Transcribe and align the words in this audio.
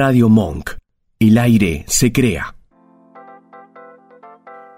Radio 0.00 0.28
Monk. 0.28 0.76
El 1.18 1.38
aire 1.38 1.84
se 1.88 2.12
crea. 2.12 2.54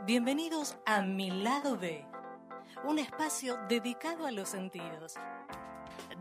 Bienvenidos 0.07 0.79
a 0.87 1.03
Mi 1.03 1.31
Lado 1.31 1.77
B, 1.77 2.07
un 2.89 2.99
espacio 2.99 3.59
dedicado 3.69 4.25
a 4.25 4.31
los 4.31 4.49
sentidos. 4.49 5.17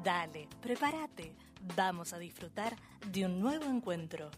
Dale, 0.04 0.50
prepárate, 0.60 1.34
vamos 1.78 2.12
a 2.12 2.20
disfrutar 2.20 2.76
de 3.10 3.26
un 3.26 3.40
nuevo 3.40 3.64
encuentro. 3.64 4.32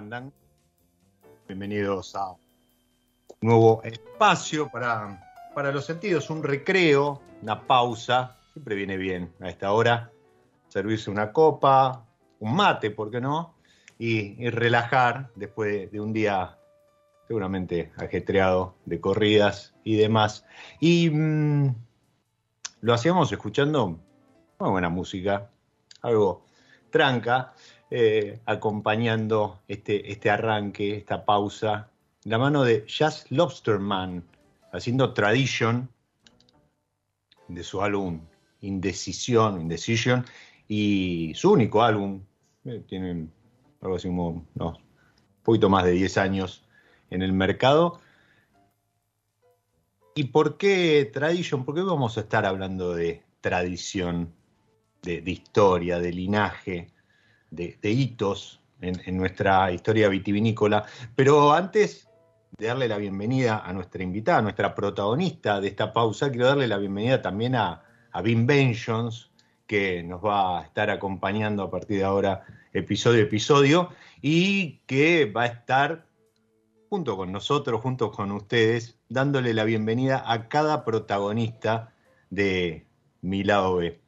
Andan? 0.00 0.32
Bienvenidos 1.46 2.16
a 2.16 2.30
un 2.30 2.38
nuevo 3.42 3.82
espacio 3.82 4.70
para, 4.70 5.30
para 5.54 5.72
los 5.72 5.84
sentidos, 5.84 6.30
un 6.30 6.42
recreo, 6.42 7.20
una 7.42 7.66
pausa. 7.66 8.38
Siempre 8.54 8.76
viene 8.76 8.96
bien 8.96 9.30
a 9.40 9.50
esta 9.50 9.72
hora 9.72 10.10
servirse 10.68 11.10
una 11.10 11.32
copa, 11.34 12.06
un 12.38 12.56
mate, 12.56 12.90
¿por 12.90 13.10
qué 13.10 13.20
no? 13.20 13.56
Y, 13.98 14.48
relajar 14.48 15.28
después 15.34 15.92
de, 15.92 16.00
un 16.00 16.14
día 16.14 16.56
seguramente 17.28 17.92
ajetreado 17.98 18.76
de 18.86 19.02
corridas 19.02 19.74
y 19.84 19.96
demás. 19.96 20.46
Y 20.80 21.10
mm, 21.10 21.74
lo 22.80 22.94
hacíamos 22.94 23.30
escuchando 23.32 24.00
muy 24.58 24.70
buena 24.70 24.88
música, 24.88 25.50
algo 26.00 26.46
tranca. 26.88 27.52
Eh, 27.92 28.38
acompañando 28.46 29.62
este, 29.66 30.12
este 30.12 30.30
arranque, 30.30 30.96
esta 30.96 31.24
pausa, 31.24 31.90
la 32.22 32.38
mano 32.38 32.62
de 32.62 32.86
Jazz 32.86 33.26
Lobsterman, 33.30 34.22
haciendo 34.72 35.12
Tradition 35.12 35.90
de 37.48 37.64
su 37.64 37.82
álbum 37.82 38.20
Indecisión, 38.60 39.60
Indecision, 39.60 40.24
y 40.68 41.32
su 41.34 41.50
único 41.50 41.82
álbum, 41.82 42.22
eh, 42.64 42.84
tiene 42.86 43.26
algo 43.80 43.96
así 43.96 44.06
como, 44.06 44.46
poquito 45.42 45.68
más 45.68 45.84
de 45.84 45.90
10 45.90 46.16
años 46.18 46.64
en 47.10 47.22
el 47.22 47.32
mercado. 47.32 47.98
¿Y 50.14 50.24
por 50.24 50.58
qué 50.58 51.10
Tradition? 51.12 51.64
¿Por 51.64 51.74
qué 51.74 51.82
vamos 51.82 52.16
a 52.18 52.20
estar 52.20 52.46
hablando 52.46 52.94
de 52.94 53.24
tradición, 53.40 54.32
de 55.02 55.24
historia, 55.26 55.98
de 55.98 56.12
linaje? 56.12 56.92
De, 57.50 57.78
hitos 57.82 58.60
en, 58.80 59.16
nuestra 59.16 59.70
historia 59.72 60.08
vitivinícola. 60.08 60.84
Pero 61.14 61.52
antes 61.52 62.08
de 62.58 62.66
darle 62.66 62.88
la 62.88 62.98
bienvenida 62.98 63.62
a 63.64 63.72
nuestra 63.72 64.02
invitada, 64.02 64.38
a 64.38 64.42
nuestra 64.42 64.74
protagonista 64.74 65.60
de 65.60 65.68
esta 65.68 65.92
pausa, 65.92 66.30
quiero 66.30 66.46
darle 66.46 66.68
la 66.68 66.78
bienvenida 66.78 67.22
también 67.22 67.54
a, 67.54 67.82
a 68.12 68.22
Vengeance, 68.22 69.26
que 69.66 70.02
nos 70.02 70.24
va 70.24 70.60
a 70.60 70.62
estar 70.64 70.90
acompañando 70.90 71.62
a 71.62 71.70
partir 71.70 71.98
de 71.98 72.04
ahora 72.04 72.44
episodio 72.72 73.20
a 73.20 73.24
episodio 73.24 73.90
y 74.20 74.78
que 74.86 75.26
va 75.26 75.42
a 75.42 75.46
estar 75.46 76.06
junto 76.88 77.16
con 77.16 77.30
nosotros, 77.30 77.80
junto 77.80 78.10
con 78.10 78.32
ustedes, 78.32 78.98
dándole 79.08 79.54
la 79.54 79.64
bienvenida 79.64 80.24
a 80.26 80.48
cada 80.48 80.84
protagonista 80.84 81.94
de 82.30 82.86
Mi 83.20 83.44
Lado 83.44 83.76
B. 83.76 83.99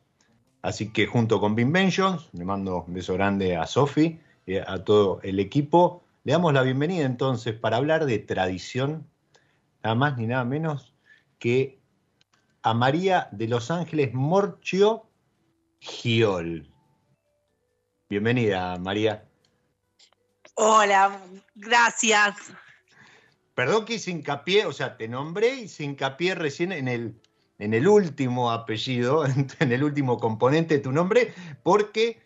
Así 0.63 0.93
que 0.93 1.07
junto 1.07 1.41
con 1.41 1.57
Binventions, 1.57 2.29
le 2.33 2.45
mando 2.45 2.85
un 2.87 2.95
beso 2.95 3.15
grande 3.15 3.57
a 3.57 3.67
Sofi 3.67 4.21
y 4.47 4.57
a 4.57 4.85
todo 4.85 5.21
el 5.25 5.41
equipo. 5.41 6.05
Le 6.23 6.33
damos 6.33 6.55
la 6.55 6.63
bienvenida 6.63 7.05
entonces 7.05 7.53
para 7.55 7.79
hablar 7.79 8.07
de 8.07 8.21
tradición, 8.21 9.11
nada 9.83 9.97
más 9.97 10.17
ni 10.17 10.27
nada 10.29 10.45
menos 10.45 10.95
que 11.41 11.81
a 12.63 12.75
María 12.75 13.29
de 13.33 13.49
Los 13.49 13.73
Ángeles 13.73 14.15
Morchio 14.15 15.05
Giol. 15.81 16.73
Bienvenida, 18.09 18.79
María. 18.79 19.25
Hola, 20.55 21.19
gracias. 21.57 22.37
Perdón 23.57 23.85
que 23.85 23.95
hice 23.95 24.13
hincapié, 24.13 24.67
o 24.67 24.73
sea, 24.73 24.97
te 24.97 25.09
nombré 25.09 25.57
y 25.57 25.69
se 25.69 25.83
hincapié 25.83 26.37
recién 26.37 26.71
en 26.71 26.87
el 26.87 27.21
en 27.63 27.75
el 27.75 27.87
último 27.87 28.51
apellido, 28.51 29.25
en 29.61 29.73
el 29.73 29.85
último 29.85 30.19
componente 30.19 30.75
de 30.75 30.81
tu 30.81 30.91
nombre, 30.91 31.33
porque 31.63 32.21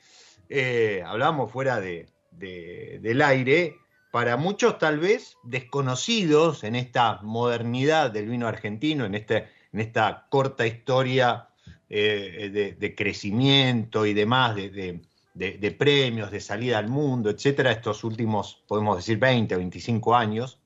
eh, 0.48 1.02
hablábamos 1.06 1.52
fuera 1.52 1.78
de, 1.78 2.08
del 2.32 3.20
aire 3.20 3.76
para 4.10 4.38
muchos 4.38 4.78
tal 4.78 4.98
vez 4.98 5.36
desconocidos 5.44 6.64
en 6.64 6.74
esta 6.74 7.20
modernidad 7.22 8.10
del 8.10 8.30
vino 8.30 8.48
argentino, 8.48 9.04
en, 9.04 9.14
este, 9.14 9.48
en 9.74 9.80
esta 9.80 10.26
corta 10.30 10.66
historia 10.66 11.48
eh, 11.90 12.74
de, 12.78 12.94
crecimiento 12.94 14.06
y 14.06 14.14
demás, 14.14 14.56
de, 14.56 15.02
de, 15.34 15.70
premios, 15.72 16.30
de 16.30 16.40
salida 16.40 16.78
al 16.78 16.88
mundo, 16.88 17.28
etcétera, 17.28 17.72
estos 17.72 18.04
últimos, 18.04 18.64
podemos 18.66 18.96
decir, 18.96 19.18
20 19.18 19.54
o 19.54 19.58
25 19.58 20.16
años, 20.16 20.58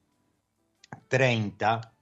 30, 1.09 1.93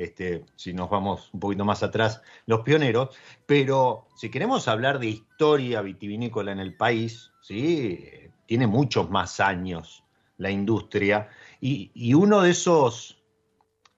este, 0.00 0.46
si 0.56 0.72
nos 0.72 0.88
vamos 0.88 1.28
un 1.34 1.40
poquito 1.40 1.64
más 1.64 1.82
atrás, 1.82 2.22
los 2.46 2.60
pioneros, 2.60 3.14
pero 3.44 4.06
si 4.16 4.30
queremos 4.30 4.66
hablar 4.66 4.98
de 4.98 5.08
historia 5.08 5.82
vitivinícola 5.82 6.52
en 6.52 6.58
el 6.58 6.74
país, 6.74 7.32
¿sí? 7.42 8.02
tiene 8.46 8.66
muchos 8.66 9.10
más 9.10 9.40
años 9.40 10.02
la 10.38 10.50
industria, 10.50 11.28
y, 11.60 12.14
uno 12.14 12.40
de 12.40 12.52
esos 12.52 13.22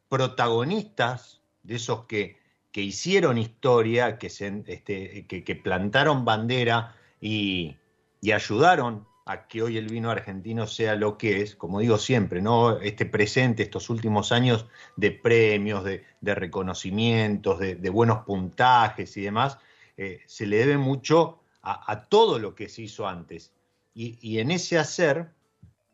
protagonistas, 0.09 1.41
de 1.63 1.77
esos 1.77 2.07
que, 2.07 2.37
que 2.73 2.81
hicieron 2.83 3.39
historia, 3.39 4.19
que, 4.19 4.29
se, 4.29 4.65
este, 4.67 5.27
que, 5.29 5.57
plantaron 5.57 6.25
bandera 6.25 6.97
y, 7.21 7.77
y 8.21 8.33
ayudaron 8.33 9.07
a 9.25 9.47
que 9.47 9.63
hoy 9.63 9.77
el 9.77 9.89
vino 9.89 10.11
argentino 10.11 10.67
sea 10.67 10.97
lo 10.97 11.17
que 11.17 11.43
es, 11.43 11.55
como 11.55 11.81
digo 11.81 11.99
siempre, 11.99 12.43
¿no? 12.43 12.79
Este 12.79 13.07
presente, 13.07 13.63
estos 13.63 13.89
últimos 13.89 14.33
años 14.33 14.67
de 14.97 15.13
premios, 15.13 15.85
de, 15.85 16.05
reconocimientos, 16.21 17.59
de, 17.61 17.91
buenos 17.91 18.25
puntajes 18.25 19.17
y 19.17 19.23
demás, 19.23 19.59
eh, 19.97 20.21
se 20.27 20.47
le 20.47 20.59
debe 20.59 20.77
mucho 20.77 21.41
a, 21.63 22.07
todo 22.09 22.41
lo 22.41 22.57
que 22.57 22.69
se 22.69 22.83
hizo 22.83 23.07
antes. 23.07 23.53
Y, 23.95 24.39
en 24.39 24.51
ese 24.51 24.79
hacer, 24.79 25.31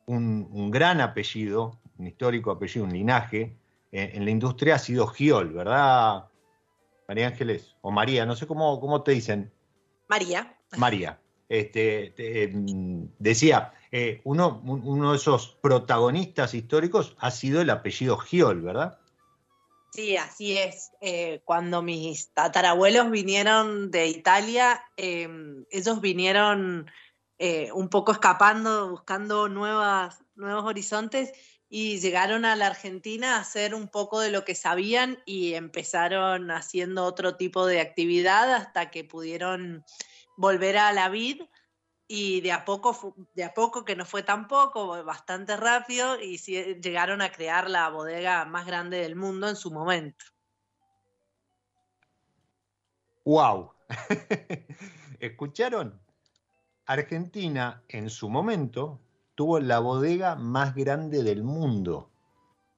un, 0.06 0.70
gran 0.70 1.02
apellido, 1.02 1.78
un 1.98 2.06
histórico 2.06 2.50
apellido, 2.50 2.86
un 2.86 2.92
linaje, 2.92 3.56
eh, 3.92 4.12
en 4.14 4.24
la 4.24 4.30
industria 4.30 4.76
ha 4.76 4.78
sido 4.78 5.06
Giol, 5.08 5.52
¿verdad, 5.52 6.28
María 7.06 7.26
Ángeles? 7.26 7.74
O 7.82 7.90
María, 7.90 8.24
no 8.24 8.34
sé 8.36 8.46
cómo, 8.46 8.80
cómo 8.80 9.02
te 9.02 9.12
dicen. 9.12 9.52
María. 10.08 10.56
María. 10.78 11.18
Este, 11.48 12.12
em, 12.44 13.08
decía, 13.18 13.72
eh, 13.90 14.20
uno, 14.24 14.60
uno, 14.64 15.12
de 15.12 15.16
esos 15.16 15.56
protagonistas 15.62 16.52
históricos 16.52 17.16
ha 17.18 17.30
sido 17.30 17.62
el 17.62 17.70
apellido 17.70 18.18
Giol, 18.18 18.60
¿verdad? 18.60 18.98
Sí, 19.92 20.16
así 20.16 20.58
es. 20.58 20.92
Eh, 21.00 21.40
cuando 21.44 21.80
mis 21.80 22.30
tatarabuelos 22.34 23.10
vinieron 23.10 23.90
de 23.90 24.08
Italia, 24.08 24.84
em, 24.96 25.64
ellos 25.70 26.00
vinieron 26.02 26.90
eh, 27.38 27.70
un 27.72 27.88
poco 27.88 28.12
escapando, 28.12 28.90
buscando 28.90 29.48
nuevas, 29.48 30.22
nuevos 30.34 30.64
horizontes 30.64 31.32
y 31.70 32.00
llegaron 32.00 32.44
a 32.44 32.56
la 32.56 32.66
Argentina 32.66 33.36
a 33.36 33.40
hacer 33.40 33.74
un 33.74 33.88
poco 33.88 34.20
de 34.20 34.30
lo 34.30 34.44
que 34.44 34.54
sabían 34.54 35.18
y 35.24 35.54
empezaron 35.54 36.50
haciendo 36.50 37.04
otro 37.04 37.36
tipo 37.36 37.66
de 37.66 37.80
actividad 37.80 38.52
hasta 38.54 38.90
que 38.90 39.04
pudieron 39.04 39.84
volver 40.38 40.78
a 40.78 40.92
la 40.92 41.08
vid 41.08 41.42
y 42.06 42.40
de 42.40 42.52
a 42.52 42.64
poco, 42.64 43.14
de 43.34 43.44
a 43.44 43.52
poco 43.52 43.84
que 43.84 43.96
no 43.96 44.06
fue 44.06 44.22
tan 44.22 44.48
poco, 44.48 45.04
bastante 45.04 45.56
rápido, 45.56 46.18
y 46.18 46.38
llegaron 46.38 47.20
a 47.20 47.30
crear 47.30 47.68
la 47.68 47.90
bodega 47.90 48.46
más 48.46 48.64
grande 48.64 48.98
del 48.98 49.14
mundo 49.14 49.48
en 49.48 49.56
su 49.56 49.70
momento. 49.70 50.24
¡Wow! 53.24 53.72
¿Escucharon? 55.20 56.00
Argentina 56.86 57.82
en 57.88 58.08
su 58.08 58.30
momento 58.30 59.00
tuvo 59.34 59.60
la 59.60 59.80
bodega 59.80 60.36
más 60.36 60.74
grande 60.74 61.22
del 61.22 61.42
mundo. 61.42 62.10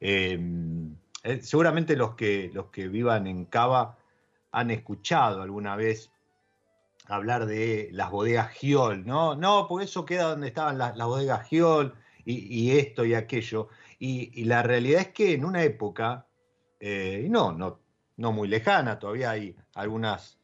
Em, 0.00 0.96
eh, 1.22 1.40
seguramente 1.42 1.94
los 1.94 2.16
que, 2.16 2.50
los 2.52 2.70
que 2.70 2.88
vivan 2.88 3.28
en 3.28 3.44
Cava 3.44 3.96
han 4.50 4.72
escuchado 4.72 5.42
alguna 5.42 5.76
vez 5.76 6.10
hablar 7.10 7.46
de 7.46 7.88
las 7.92 8.10
bodegas 8.10 8.52
Giol, 8.52 9.04
¿no? 9.04 9.34
No, 9.34 9.66
porque 9.68 9.84
eso 9.84 10.04
queda 10.04 10.30
donde 10.30 10.48
estaban 10.48 10.78
las, 10.78 10.96
bodegas 10.96 11.48
Giol 11.48 11.94
y, 12.24 12.78
esto 12.78 13.04
y 13.04 13.14
aquello. 13.14 13.68
Y, 13.98 14.44
la 14.44 14.62
realidad 14.62 15.00
es 15.02 15.08
que 15.08 15.34
en 15.34 15.44
una 15.44 15.62
época, 15.64 16.26
eh, 16.78 17.26
no, 17.28 17.52
no, 17.52 17.80
no 18.16 18.32
muy 18.32 18.46
lejana, 18.48 18.98
todavía 18.98 19.32
hay 19.32 19.56
algunos 19.74 20.38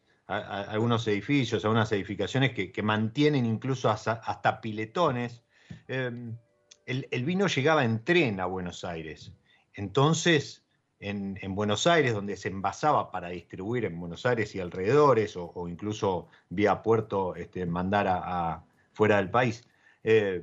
edificios, 1.06 1.64
algunas 1.64 1.92
edificaciones 1.92 2.52
que, 2.52 2.82
mantienen 2.82 3.46
incluso 3.46 3.88
hasta, 3.88 4.60
piletones. 4.60 5.44
Em, 5.86 6.36
el, 6.84 7.24
vino 7.24 7.46
llegaba 7.46 7.84
en 7.84 8.04
tren 8.04 8.40
a 8.40 8.46
Buenos 8.46 8.84
Aires. 8.84 9.32
Entonces, 9.74 10.65
en, 11.00 11.54
Buenos 11.54 11.86
Aires, 11.86 12.14
donde 12.14 12.36
se 12.36 12.48
envasaba 12.48 13.10
para 13.10 13.28
distribuir 13.28 13.84
en 13.84 13.98
Buenos 13.98 14.26
Aires 14.26 14.54
y 14.54 14.60
alrededores, 14.60 15.36
o, 15.36 15.68
incluso 15.68 16.28
vía 16.48 16.82
puerto 16.82 17.34
este, 17.36 17.66
mandar 17.66 18.06
a, 18.08 18.64
fuera 18.92 19.16
del 19.16 19.30
país. 19.30 19.66
Eh, 20.04 20.42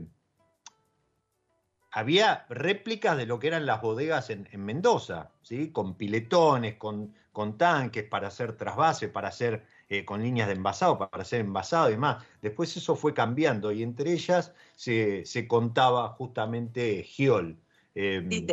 había 1.91 2.45
réplicas 2.50 3.17
de 3.17 3.27
lo 3.27 3.39
que 3.39 3.47
eran 3.47 3.65
las 3.65 3.81
bodegas 3.81 4.29
en, 4.31 4.47
Mendoza, 4.53 5.31
¿sí? 5.44 5.71
con 5.71 5.95
piletones, 5.95 6.75
con, 6.75 7.13
con, 7.31 7.57
tanques 7.57 8.03
para 8.03 8.29
hacer 8.29 8.57
trasvase, 8.57 9.09
para 9.09 9.27
hacer 9.27 9.63
eh, 9.89 10.03
con 10.03 10.23
líneas 10.23 10.47
de 10.47 10.53
envasado, 10.53 10.97
para 10.97 11.21
hacer 11.21 11.41
envasado 11.41 11.89
y 11.89 11.94
demás. 11.94 12.23
Después 12.41 12.75
eso 12.75 12.95
fue 12.95 13.13
cambiando 13.13 13.71
y 13.71 13.83
entre 13.83 14.11
ellas 14.11 14.53
se, 14.75 15.23
contaba 15.47 16.09
justamente 16.09 17.03
Giol. 17.03 17.59
Eh, 17.94 18.47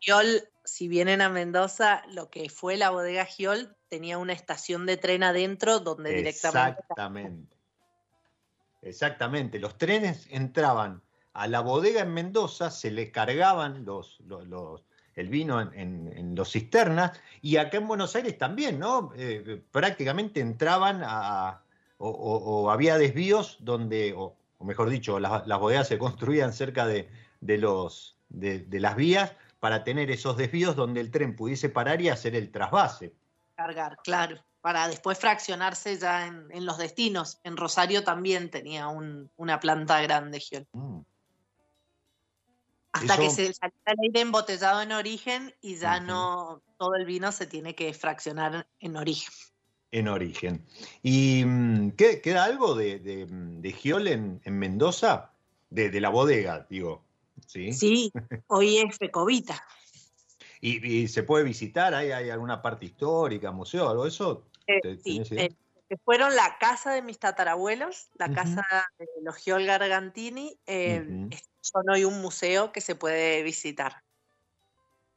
Giol 0.00 0.42
si 0.70 0.86
vienen 0.86 1.20
a 1.20 1.28
Mendoza, 1.28 2.04
lo 2.12 2.30
que 2.30 2.48
fue 2.48 2.76
la 2.76 2.90
bodega 2.90 3.24
Giol 3.24 3.76
tenía 3.88 4.18
una 4.18 4.32
estación 4.32 4.86
de 4.86 4.96
tren 4.96 5.24
adentro 5.24 5.80
donde 5.80 6.14
directamente. 6.14 6.80
Exactamente. 6.80 7.56
Exactamente. 8.80 9.58
Los 9.58 9.76
trenes 9.76 10.28
entraban 10.30 11.02
a 11.32 11.48
la 11.48 11.60
bodega 11.60 12.02
en 12.02 12.14
Mendoza, 12.14 12.70
se 12.70 12.92
le 12.92 13.10
cargaban 13.10 13.84
los, 13.84 14.22
el 15.16 15.28
vino 15.28 15.60
en, 15.60 16.34
los 16.36 16.52
cisternas 16.52 17.20
y 17.42 17.56
acá 17.56 17.78
en 17.78 17.88
Buenos 17.88 18.14
Aires 18.14 18.38
también, 18.38 18.78
¿no? 18.78 19.12
Eh, 19.16 19.60
prácticamente 19.72 20.40
entraban 20.40 21.02
a. 21.04 21.62
O, 21.98 22.70
había 22.70 22.96
desvíos 22.96 23.58
donde, 23.60 24.14
o, 24.16 24.34
mejor 24.60 24.88
dicho, 24.88 25.18
las, 25.18 25.44
bodegas 25.46 25.88
se 25.88 25.98
construían 25.98 26.54
cerca 26.54 26.86
de, 26.86 27.08
los, 27.40 28.16
de 28.30 28.80
las 28.80 28.96
vías 28.96 29.34
para 29.60 29.84
tener 29.84 30.10
esos 30.10 30.36
desvíos 30.36 30.74
donde 30.74 31.00
el 31.00 31.10
tren 31.10 31.36
pudiese 31.36 31.68
parar 31.68 32.00
y 32.00 32.08
hacer 32.08 32.34
el 32.34 32.50
trasvase. 32.50 33.14
Cargar, 33.54 33.98
claro, 34.02 34.42
para 34.60 34.88
después 34.88 35.18
fraccionarse 35.18 35.98
ya 35.98 36.26
en, 36.26 36.66
los 36.66 36.78
destinos. 36.78 37.40
En 37.44 37.56
Rosario 37.56 38.02
también 38.02 38.50
tenía 38.50 38.88
una 38.88 39.60
planta 39.60 40.00
grande, 40.00 40.40
Giol. 40.40 40.66
Mm. 40.72 41.00
Hasta 42.92 43.18
que 43.18 43.30
se 43.30 43.52
salió 43.52 43.76
la 43.86 43.94
ley 43.94 44.10
de 44.10 44.20
embotellado 44.20 44.82
en 44.82 44.90
origen 44.90 45.54
y 45.60 45.76
ya 45.76 46.00
no 46.00 46.60
todo 46.76 46.96
el 46.96 47.04
vino 47.04 47.30
se 47.30 47.46
tiene 47.46 47.76
que 47.76 47.94
fraccionar 47.94 48.66
en 48.80 48.96
origen. 48.96 49.32
En 49.92 50.08
origen. 50.08 50.66
¿Y 51.02 51.44
mm, 51.44 51.90
queda 51.92 52.44
algo 52.44 52.74
de, 52.74 53.74
Giol 53.80 54.08
en, 54.08 54.40
Mendoza? 54.44 55.32
de, 55.70 56.00
la 56.00 56.08
bodega, 56.08 56.66
digo. 56.68 57.04
Sí, 57.46 58.12
hoy 58.46 58.78
es 58.78 58.96
Fecovita. 58.96 59.62
¿Y, 60.60 61.08
se 61.08 61.22
puede 61.22 61.44
visitar? 61.44 61.94
¿Hay, 61.94 62.10
alguna 62.30 62.60
parte 62.60 62.86
histórica, 62.86 63.50
museo, 63.50 63.88
algo 63.88 64.04
de 64.04 64.10
eso? 64.10 64.44
Eh, 64.66 64.98
sí, 65.02 65.22
eh, 65.30 65.48
fueron 66.04 66.36
la 66.36 66.56
casa 66.58 66.92
de 66.92 67.02
mis 67.02 67.18
tatarabuelos, 67.18 68.10
la 68.14 68.32
casa 68.32 68.64
de 68.98 69.06
los 69.22 69.36
Giol 69.36 69.64
Gargantini. 69.64 70.58
Eh, 70.66 71.28
son 71.60 71.90
hoy 71.90 72.04
un 72.04 72.20
museo 72.20 72.72
que 72.72 72.80
se 72.80 72.94
puede 72.94 73.42
visitar. 73.42 74.02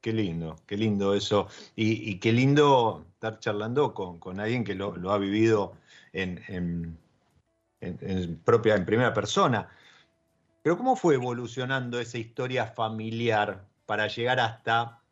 Qué 0.01 0.11
lindo, 0.11 0.57
qué 0.65 0.75
lindo 0.75 1.13
eso. 1.13 1.47
Y, 1.75 2.19
qué 2.19 2.31
lindo 2.33 3.05
estar 3.13 3.39
charlando 3.39 3.93
con, 3.93 4.39
alguien 4.39 4.63
que 4.63 4.75
lo, 4.75 5.11
ha 5.11 5.17
vivido 5.17 5.77
en, 6.11 6.97
propia, 8.43 8.75
en 8.75 8.85
primera 8.85 9.13
persona. 9.13 9.69
Pero 10.63 10.77
¿cómo 10.77 10.95
fue 10.95 11.15
evolucionando 11.15 11.99
esa 11.99 12.17
historia 12.17 12.65
familiar 12.67 13.67
para 13.85 14.07
llegar 14.07 14.39
hasta 14.39 15.03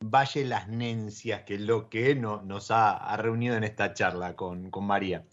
Valle 0.00 0.44
Las 0.44 0.66
Nencias, 0.66 1.44
que 1.44 1.54
es 1.54 1.60
lo 1.60 1.88
que 1.88 2.16
nos 2.16 2.72
ha, 2.72 3.16
reunido 3.18 3.54
en 3.54 3.62
esta 3.62 3.94
charla 3.94 4.34
con, 4.34 4.68
María? 4.80 5.24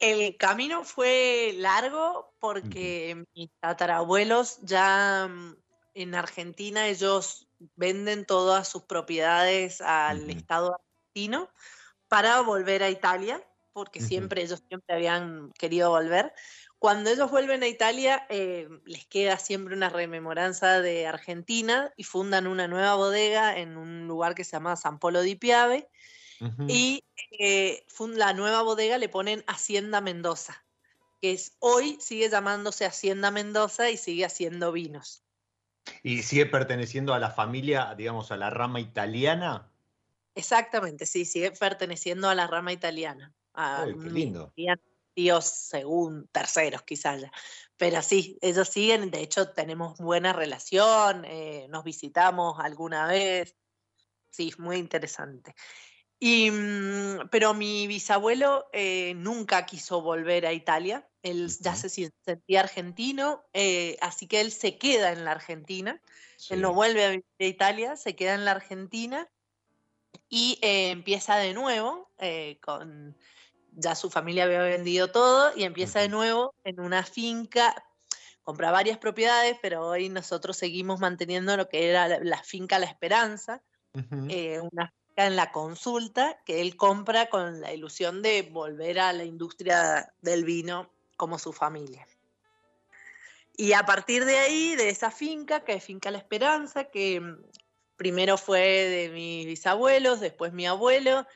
El 0.00 0.36
camino 0.36 0.82
fue 0.82 1.54
largo 1.58 2.34
porque 2.40 3.24
mis 3.36 3.50
tatarabuelos 3.60 4.58
ya 4.62 5.28
mm, 5.28 5.56
en 5.94 6.14
Argentina 6.16 6.88
ellos 6.88 7.46
venden 7.76 8.24
todas 8.24 8.68
sus 8.68 8.82
propiedades 8.82 9.80
al 9.80 10.28
Estado 10.28 10.74
argentino 10.74 11.48
para 12.08 12.40
volver 12.40 12.82
a 12.82 12.90
Italia, 12.90 13.40
porque 13.72 14.00
siempre 14.00 14.42
ellos 14.42 14.62
siempre 14.68 14.96
habían 14.96 15.52
querido 15.52 15.90
volver 15.90 16.32
cuando 16.78 17.10
ellos 17.10 17.30
vuelven 17.30 17.62
a 17.62 17.66
Italia, 17.66 18.24
eh, 18.28 18.68
les 18.84 19.04
queda 19.06 19.36
siempre 19.38 19.74
una 19.74 19.88
rememoranza 19.88 20.80
de 20.80 21.06
Argentina 21.06 21.92
y 21.96 22.04
fundan 22.04 22.46
una 22.46 22.68
nueva 22.68 22.94
bodega 22.94 23.58
en 23.58 23.76
un 23.76 24.06
lugar 24.06 24.34
que 24.34 24.44
se 24.44 24.52
llama 24.52 24.76
San 24.76 24.98
Polo 24.98 25.22
di 25.22 25.34
Piave. 25.34 25.88
Y 26.68 27.04
eh, 27.40 27.84
la 28.14 28.32
nueva 28.32 28.62
bodega 28.62 28.96
le 28.96 29.08
ponen 29.08 29.42
Hacienda 29.48 30.00
Mendoza, 30.00 30.64
que 31.20 31.32
es 31.32 31.56
hoy 31.58 31.98
sigue 32.00 32.30
llamándose 32.30 32.86
Hacienda 32.86 33.32
Mendoza 33.32 33.90
y 33.90 33.96
sigue 33.96 34.24
haciendo 34.24 34.70
vinos. 34.70 35.24
¿Y 36.04 36.22
sigue 36.22 36.46
perteneciendo 36.46 37.12
a 37.12 37.18
la 37.18 37.30
familia, 37.30 37.92
digamos, 37.96 38.30
a 38.30 38.36
la 38.36 38.50
rama 38.50 38.78
italiana? 38.78 39.68
Exactamente, 40.36 41.06
sí, 41.06 41.24
sigue 41.24 41.50
perteneciendo 41.50 42.28
a 42.28 42.36
la 42.36 42.46
rama 42.46 42.72
italiana. 42.72 43.34
Ay, 43.52 43.94
qué 44.00 44.08
lindo 44.08 44.52
tíos 45.18 45.46
según 45.46 46.28
terceros 46.28 46.82
quizás 46.82 47.22
ya. 47.22 47.32
Pero 47.76 48.02
sí, 48.02 48.38
ellos 48.40 48.68
siguen, 48.68 49.10
de 49.10 49.20
hecho 49.20 49.50
tenemos 49.50 49.98
buena 49.98 50.32
relación, 50.32 51.24
eh, 51.24 51.66
nos 51.70 51.82
visitamos 51.82 52.60
alguna 52.60 53.08
vez. 53.08 53.56
Sí, 54.30 54.52
muy 54.58 54.76
interesante. 54.76 55.56
Y, 56.20 56.52
mm, 56.52 57.30
pero 57.32 57.52
mi 57.52 57.88
bisabuelo 57.88 58.68
eh, 58.72 59.14
nunca 59.16 59.66
quiso 59.66 60.02
volver 60.02 60.46
a 60.46 60.52
Italia, 60.52 61.08
él 61.22 61.50
ya 61.58 61.74
se 61.74 61.88
sentía 61.88 62.60
argentino, 62.60 63.44
eh, 63.52 63.96
así 64.00 64.28
que 64.28 64.40
él 64.40 64.52
se 64.52 64.78
queda 64.78 65.10
en 65.10 65.24
la 65.24 65.32
Argentina, 65.32 66.00
él 66.48 66.60
no 66.60 66.74
vuelve 66.74 67.04
a, 67.06 67.10
a 67.10 67.44
Italia, 67.44 67.96
se 67.96 68.14
queda 68.14 68.34
en 68.34 68.44
la 68.44 68.52
Argentina 68.52 69.28
y 70.28 70.60
empieza 70.62 71.36
de 71.38 71.54
nuevo 71.54 72.08
con 72.60 73.16
ya 73.78 73.94
su 73.94 74.10
familia 74.10 74.44
había 74.44 74.60
vendido 74.60 75.08
todo 75.08 75.56
y 75.56 75.62
empieza 75.62 76.00
de 76.00 76.08
nuevo 76.08 76.52
en 76.64 76.80
una 76.80 77.04
finca, 77.04 77.74
compra 78.42 78.72
varias 78.72 78.98
propiedades, 78.98 79.56
pero 79.62 79.86
hoy 79.86 80.08
nosotros 80.08 80.56
seguimos 80.56 80.98
manteniendo 80.98 81.56
lo 81.56 81.68
que 81.68 81.88
era 81.88 82.08
la, 82.08 82.42
finca 82.42 82.78
La 82.80 82.86
Esperanza, 82.86 83.62
eh, 84.28 84.60
una 84.60 84.92
finca 84.92 85.26
en 85.26 85.36
la 85.36 85.52
consulta 85.52 86.40
que 86.44 86.60
él 86.60 86.76
compra 86.76 87.28
con 87.28 87.60
la 87.60 87.72
ilusión 87.72 88.20
de 88.20 88.42
volver 88.42 88.98
a 88.98 89.12
la 89.12 89.24
industria 89.24 90.12
del 90.22 90.44
vino 90.44 90.90
como 91.16 91.38
su 91.38 91.52
familia. 91.52 92.06
Y 93.56 93.72
a 93.72 93.84
partir 93.84 94.24
de 94.24 94.38
ahí, 94.38 94.76
de 94.76 94.88
esa 94.88 95.10
finca, 95.10 95.64
que 95.64 95.74
es 95.74 95.84
Finca 95.84 96.10
La 96.10 96.18
Esperanza, 96.18 96.84
que 96.84 97.20
mm, 97.20 97.42
primero 97.96 98.38
fue 98.38 98.60
de 98.60 99.08
mis 99.10 99.46
bisabuelos, 99.46 100.20
después 100.20 100.52
mi 100.52 100.66
abuelo, 100.66 101.26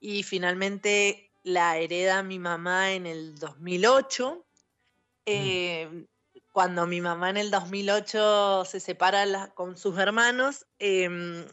y 0.00 0.22
finalmente 0.22 1.25
la 1.46 1.78
hereda 1.78 2.24
mi 2.24 2.40
mamá 2.40 2.92
en 2.92 3.06
el 3.06 3.38
2008. 3.38 4.34
Mm. 4.34 4.42
Eh, 5.26 6.06
cuando 6.52 6.88
mi 6.88 7.00
mamá 7.00 7.30
en 7.30 7.36
el 7.36 7.52
2008 7.52 8.64
se 8.64 8.80
separa 8.80 9.54
con 9.54 9.76
sus 9.76 9.96
hermanos, 9.96 10.66
em, 10.80 11.46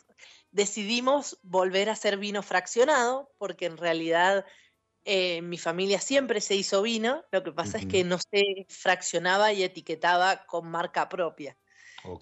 decidimos 0.49 1.37
volver 1.43 1.89
a 1.89 1.91
hacer 1.91 2.17
vino 2.17 2.41
fraccionado, 2.41 3.31
porque 3.37 3.67
en 3.67 3.77
realidad 3.77 4.45
eh, 5.05 5.43
mi 5.43 5.59
familia 5.59 5.99
siempre 5.99 6.41
se 6.41 6.55
hizo 6.55 6.81
vino, 6.81 7.23
lo 7.31 7.43
que 7.43 7.51
pasa 7.51 7.77
es 7.77 7.85
que 7.85 8.03
no 8.03 8.17
se 8.17 8.65
fraccionaba 8.69 9.53
y 9.53 9.61
etiquetaba 9.61 10.47
con 10.47 10.69
marca 10.69 11.07
propia. 11.07 11.55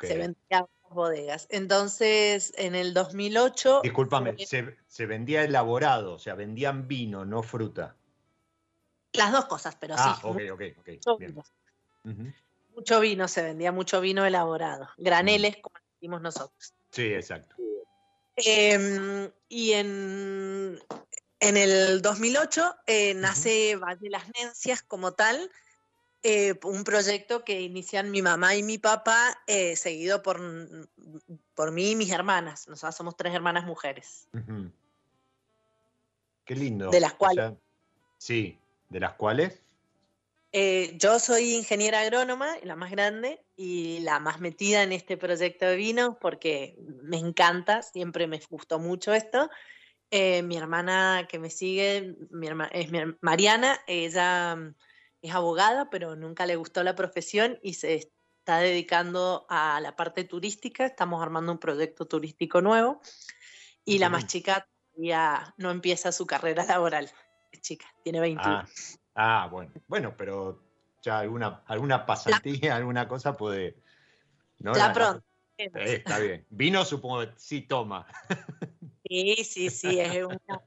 Se 0.02 0.18
vendía 0.18 0.68
bodegas. 0.94 1.48
Entonces, 1.50 2.54
en 2.58 2.76
el 2.76 2.94
2008... 2.94 3.82
Discúlpame, 3.84 4.36
se, 4.38 5.06
vendía 5.06 5.44
elaborado, 5.44 6.14
o 6.14 6.20
sea, 6.20 6.36
vendían 6.36 6.88
vino, 6.88 7.26
no 7.26 7.44
fruta. 7.44 7.96
Las 9.14 9.32
dos 9.32 9.46
cosas, 9.46 9.76
pero 9.76 9.96
ah, 9.98 10.18
sí. 10.22 10.28
ok, 10.28 10.40
ok, 10.54 10.62
ok. 10.80 10.88
Mucho, 10.88 11.18
Vino. 11.18 11.44
mucho 12.76 13.00
vino, 13.00 13.28
se 13.28 13.44
vendía 13.44 13.72
mucho 13.72 14.00
vino 14.00 14.26
elaborado. 14.26 14.90
Graneles, 14.98 15.58
como 15.58 15.76
decimos 15.96 16.22
nosotros. 16.22 16.74
Sí, 16.92 17.14
exacto. 17.14 17.56
Em, 18.36 19.30
y 19.50 19.74
en, 19.74 20.80
en 21.40 21.58
el 21.58 22.02
2008 22.02 22.76
eh, 22.88 23.14
nace 23.16 23.76
Valle 23.76 24.10
las 24.10 24.26
Nencias 24.40 24.82
como 24.82 25.14
tal, 25.14 25.52
eh, 26.24 26.54
un 26.64 26.84
proyecto 26.84 27.44
que 27.44 27.62
inician 27.62 28.12
mi 28.12 28.22
mamá 28.22 28.56
y 28.56 28.62
mi 28.62 28.78
papá, 28.78 29.42
eh, 29.48 29.76
seguido 29.76 30.22
por, 30.22 30.40
por 31.56 31.72
mí 31.72 31.92
y 31.92 31.96
mis 31.96 32.12
hermanas. 32.12 32.68
Nosotras 32.68 32.96
somos 32.96 33.18
tres 33.18 33.34
hermanas 33.34 33.66
mujeres. 33.66 34.28
Qué 36.46 36.56
lindo. 36.56 36.92
De 36.92 37.00
las 37.00 37.16
cuales. 37.16 37.54
sí, 38.20 38.56
de 38.90 39.00
las 39.00 39.14
cuales. 39.14 39.64
Eh, 40.52 40.96
yo 41.00 41.18
soy 41.18 41.56
ingeniera 41.56 42.02
agrónoma, 42.02 42.56
la 42.62 42.76
más 42.76 42.92
grande 42.92 43.44
y 43.56 44.02
la 44.02 44.20
más 44.20 44.40
metida 44.40 44.84
en 44.84 44.92
este 44.92 45.18
proyecto 45.18 45.66
de 45.66 45.76
vino 45.76 46.20
porque 46.20 46.78
me 47.02 47.18
encanta, 47.18 47.82
siempre 47.82 48.28
me 48.28 48.40
gustó 48.48 48.78
mucho 48.78 49.12
esto. 49.14 49.50
mi 50.12 50.56
hermana 50.56 51.26
que 51.28 51.40
me 51.40 51.50
sigue 51.50 52.16
mi 52.30 52.48
es 52.74 52.92
mi, 52.92 53.00
Mariana, 53.22 53.80
ella 53.88 54.76
es 55.22 55.34
abogada, 55.34 55.90
pero 55.90 56.16
nunca 56.16 56.46
le 56.46 56.56
gustó 56.56 56.84
la 56.84 56.96
profesión 56.96 57.60
y 57.62 57.76
se 57.76 57.96
está 57.96 58.58
dedicando 58.58 59.46
a 59.50 59.80
la 59.80 59.96
parte 59.96 60.24
turística. 60.24 60.86
Estamos 60.86 61.22
armando 61.22 61.52
un 61.52 61.60
proyecto 61.60 62.06
turístico 62.06 62.62
nuevo. 62.62 63.02
Y 63.86 64.00
la 64.00 64.10
más 64.10 64.28
chica 64.28 64.68
ya 64.96 65.54
no 65.58 65.72
empieza 65.72 66.12
su 66.12 66.26
carrera 66.26 66.66
laboral. 66.66 67.10
Es 67.52 67.62
chica, 67.62 67.86
tiene 68.04 68.20
21. 68.20 68.56
Ah, 68.56 68.68
ah, 69.16 69.48
bueno. 69.52 69.72
Bueno, 69.88 70.16
pero 70.18 70.64
ya 71.02 71.20
alguna, 71.20 71.64
alguna 71.68 72.06
pasantía, 72.06 72.76
alguna 72.76 73.08
cosa 73.08 73.36
puede. 73.36 73.78
¿no? 74.60 74.74
Ya 74.76 74.94
pronto. 74.94 75.24
Eh, 75.58 75.72
está 75.76 76.20
bien. 76.20 76.46
Vino, 76.50 76.84
supongo, 76.86 77.26
sí 77.38 77.62
toma. 77.62 78.08
Sí, 79.04 79.44
sí, 79.44 79.70
sí, 79.70 80.00
es 80.00 80.24
una, 80.24 80.62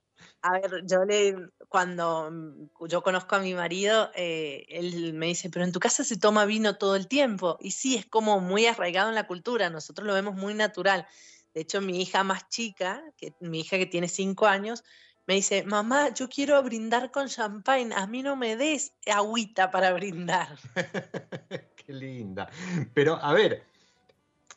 a 0.45 0.53
ver, 0.53 0.83
yo 0.85 1.07
le, 1.07 1.49
cuando 1.71 2.31
mm, 2.31 2.87
yo 2.87 3.03
conozco 3.03 3.35
a 3.35 3.39
mi 3.39 3.55
marido, 3.55 4.11
eh, 4.15 4.67
él 4.69 5.15
me 5.15 5.27
dice, 5.29 5.49
pero 5.49 5.65
en 5.65 5.73
tu 5.73 5.81
casa 5.81 6.05
se 6.05 6.19
toma 6.19 6.45
vino 6.45 6.77
todo 6.77 6.97
el 6.97 7.09
tiempo. 7.09 7.57
Y 7.61 7.71
sí, 7.71 7.97
es 7.97 8.05
como 8.05 8.41
muy 8.41 8.67
arraigado 8.67 9.09
en 9.09 9.15
la 9.15 9.27
cultura, 9.27 9.71
nosotros 9.71 10.07
lo 10.07 10.13
vemos 10.13 10.35
muy 10.35 10.53
natural. 10.53 11.07
De 11.55 11.63
hecho, 11.63 11.81
mi 11.81 12.03
hija 12.03 12.25
más 12.25 12.47
chica, 12.51 13.03
que, 13.17 13.33
mi 13.41 13.61
hija 13.61 13.79
que 13.79 13.87
tiene 13.87 14.07
cinco 14.07 14.47
años, 14.47 14.85
me 15.27 15.33
dice, 15.33 15.65
mamá, 15.65 16.13
yo 16.13 16.29
quiero 16.29 16.63
brindar 16.63 17.11
con 17.11 17.29
champagne, 17.29 17.95
a 17.95 18.07
mí 18.07 18.23
no 18.23 18.37
me 18.37 18.57
des 18.57 18.93
agüita 19.07 19.71
para 19.71 19.95
brindar. 19.95 20.59
Qué 21.77 21.93
linda. 21.95 22.51
Pero, 22.93 23.17
a 23.17 23.33
ver, 23.33 23.65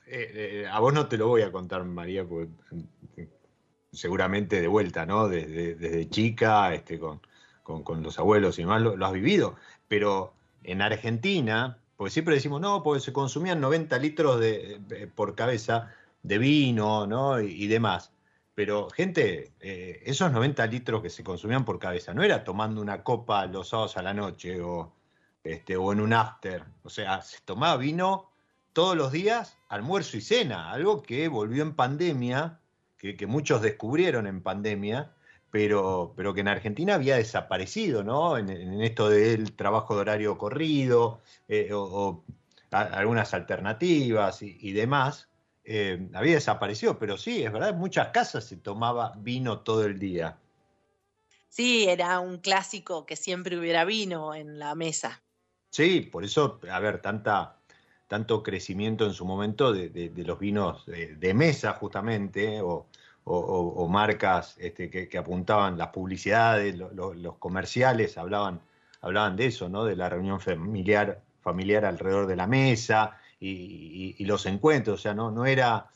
eh, 0.05 0.63
eh, 0.65 0.67
a 0.69 0.81
vos 0.81 0.93
no 0.93 1.07
te 1.07 1.15
lo 1.15 1.29
voy 1.29 1.43
a 1.43 1.51
contar, 1.53 1.85
María, 1.85 2.27
porque 2.27 3.36
seguramente 3.97 4.61
de 4.61 4.67
vuelta, 4.67 5.05
¿no? 5.05 5.27
Desde, 5.27 6.09
chica, 6.09 6.73
este, 6.73 6.99
con, 6.99 7.21
los 8.03 8.19
abuelos 8.19 8.57
y 8.59 8.61
demás, 8.61 8.81
lo, 8.81 9.05
has 9.05 9.13
vivido. 9.13 9.55
Pero 9.87 10.33
en 10.63 10.81
Argentina, 10.81 11.79
porque 11.97 12.11
siempre 12.11 12.35
decimos, 12.35 12.61
no, 12.61 12.83
porque 12.83 13.01
se 13.01 13.13
consumían 13.13 13.59
90 13.59 13.97
litros 13.99 14.39
de, 14.39 15.11
por 15.15 15.35
cabeza 15.35 15.93
de 16.23 16.37
vino, 16.37 17.07
¿no? 17.07 17.41
Y, 17.41 17.67
demás. 17.67 18.11
Pero, 18.55 18.89
gente, 18.89 19.53
eh, 19.59 20.01
esos 20.05 20.31
90 20.31 20.65
litros 20.67 21.01
que 21.01 21.09
se 21.09 21.23
consumían 21.23 21.65
por 21.65 21.79
cabeza, 21.79 22.13
no 22.13 22.23
era 22.23 22.43
tomando 22.43 22.81
una 22.81 23.03
copa 23.03 23.45
los 23.47 23.69
sábados 23.69 23.97
a 23.97 24.01
la 24.01 24.13
noche 24.13 24.61
o, 24.61 24.93
este, 25.43 25.77
o 25.77 25.91
en 25.93 26.01
un 26.01 26.13
after. 26.13 26.63
O 26.83 26.89
sea, 26.89 27.21
se 27.21 27.39
tomaba 27.45 27.77
vino 27.77 28.31
todos 28.73 28.95
los 28.95 29.11
días, 29.11 29.57
almuerzo 29.69 30.17
y 30.17 30.21
cena, 30.21 30.71
algo 30.71 31.01
que 31.01 31.27
volvió 31.27 31.63
en 31.63 31.73
pandemia 31.75 32.59
que, 32.97 33.27
muchos 33.27 33.61
descubrieron 33.61 34.27
en 34.27 34.41
pandemia, 34.41 35.11
pero, 35.51 36.13
pero 36.15 36.33
que 36.33 36.41
en 36.41 36.47
Argentina 36.47 36.95
había 36.95 37.17
desaparecido, 37.17 38.03
¿no? 38.03 38.37
En, 38.37 38.49
esto 38.81 39.09
del 39.09 39.53
trabajo 39.53 39.95
de 39.95 40.01
horario 40.01 40.37
corrido 40.37 41.21
eh, 41.47 41.69
o, 41.73 42.23
algunas 42.71 43.33
alternativas 43.33 44.41
y, 44.41 44.71
demás, 44.73 45.29
eh, 45.63 46.09
había 46.13 46.35
desaparecido, 46.35 46.99
pero 46.99 47.17
sí, 47.17 47.43
es 47.43 47.51
verdad, 47.51 47.69
en 47.69 47.77
muchas 47.77 48.09
casas 48.09 48.43
se 48.43 48.57
tomaba 48.57 49.13
vino 49.17 49.59
todo 49.59 49.85
el 49.85 49.99
día. 49.99 50.37
Sí, 51.47 51.85
era 51.87 52.19
un 52.19 52.39
clásico 52.39 53.05
que 53.05 53.15
siempre 53.15 53.57
hubiera 53.57 53.85
vino 53.85 54.35
en 54.35 54.59
la 54.59 54.75
mesa. 54.75 55.23
Sí, 55.69 56.01
por 56.01 56.23
eso, 56.23 56.59
a 56.69 56.79
ver, 56.79 57.01
tanta, 57.01 57.56
tanto 58.07 58.41
crecimiento 58.41 59.05
en 59.05 59.13
su 59.13 59.25
momento 59.25 59.73
de, 59.73 60.11
los 60.15 60.39
vinos 60.39 60.85
de, 60.85 61.33
mesa 61.33 61.73
justamente, 61.73 62.61
o, 62.61 62.87
marcas 63.89 64.55
este, 64.59 64.89
que, 64.89 65.17
apuntaban 65.17 65.77
las 65.77 65.89
publicidades, 65.89 66.75
los 66.77 67.35
comerciales 67.37 68.17
hablaban, 68.17 68.61
hablaban 69.01 69.35
de 69.35 69.47
eso, 69.47 69.67
¿no? 69.67 69.83
de 69.83 69.95
la 69.95 70.09
reunión 70.09 70.39
familiar, 70.39 71.21
familiar 71.41 71.85
alrededor 71.85 72.27
de 72.27 72.35
la 72.37 72.47
mesa 72.47 73.17
y, 73.39 74.23
los 74.25 74.45
encuentros, 74.45 74.99
o 74.99 75.03
sea, 75.03 75.13
no, 75.13 75.29
no 75.31 75.45
era... 75.45 75.87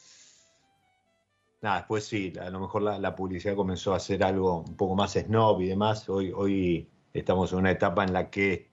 Nada, 1.61 1.77
después 1.77 2.05
sí, 2.05 2.33
a 2.41 2.49
lo 2.49 2.59
mejor 2.59 2.81
la, 2.81 3.15
publicidad 3.15 3.55
comenzó 3.55 3.93
a 3.93 3.97
hacer 3.97 4.23
algo 4.23 4.61
un 4.61 4.75
poco 4.75 4.95
más 4.95 5.13
snob 5.13 5.61
y 5.61 5.67
demás. 5.67 6.09
Hoy, 6.09 6.31
hoy 6.35 6.89
estamos 7.13 7.53
en 7.53 7.59
una 7.59 7.71
etapa 7.71 8.03
en 8.03 8.13
la 8.13 8.31
que 8.31 8.70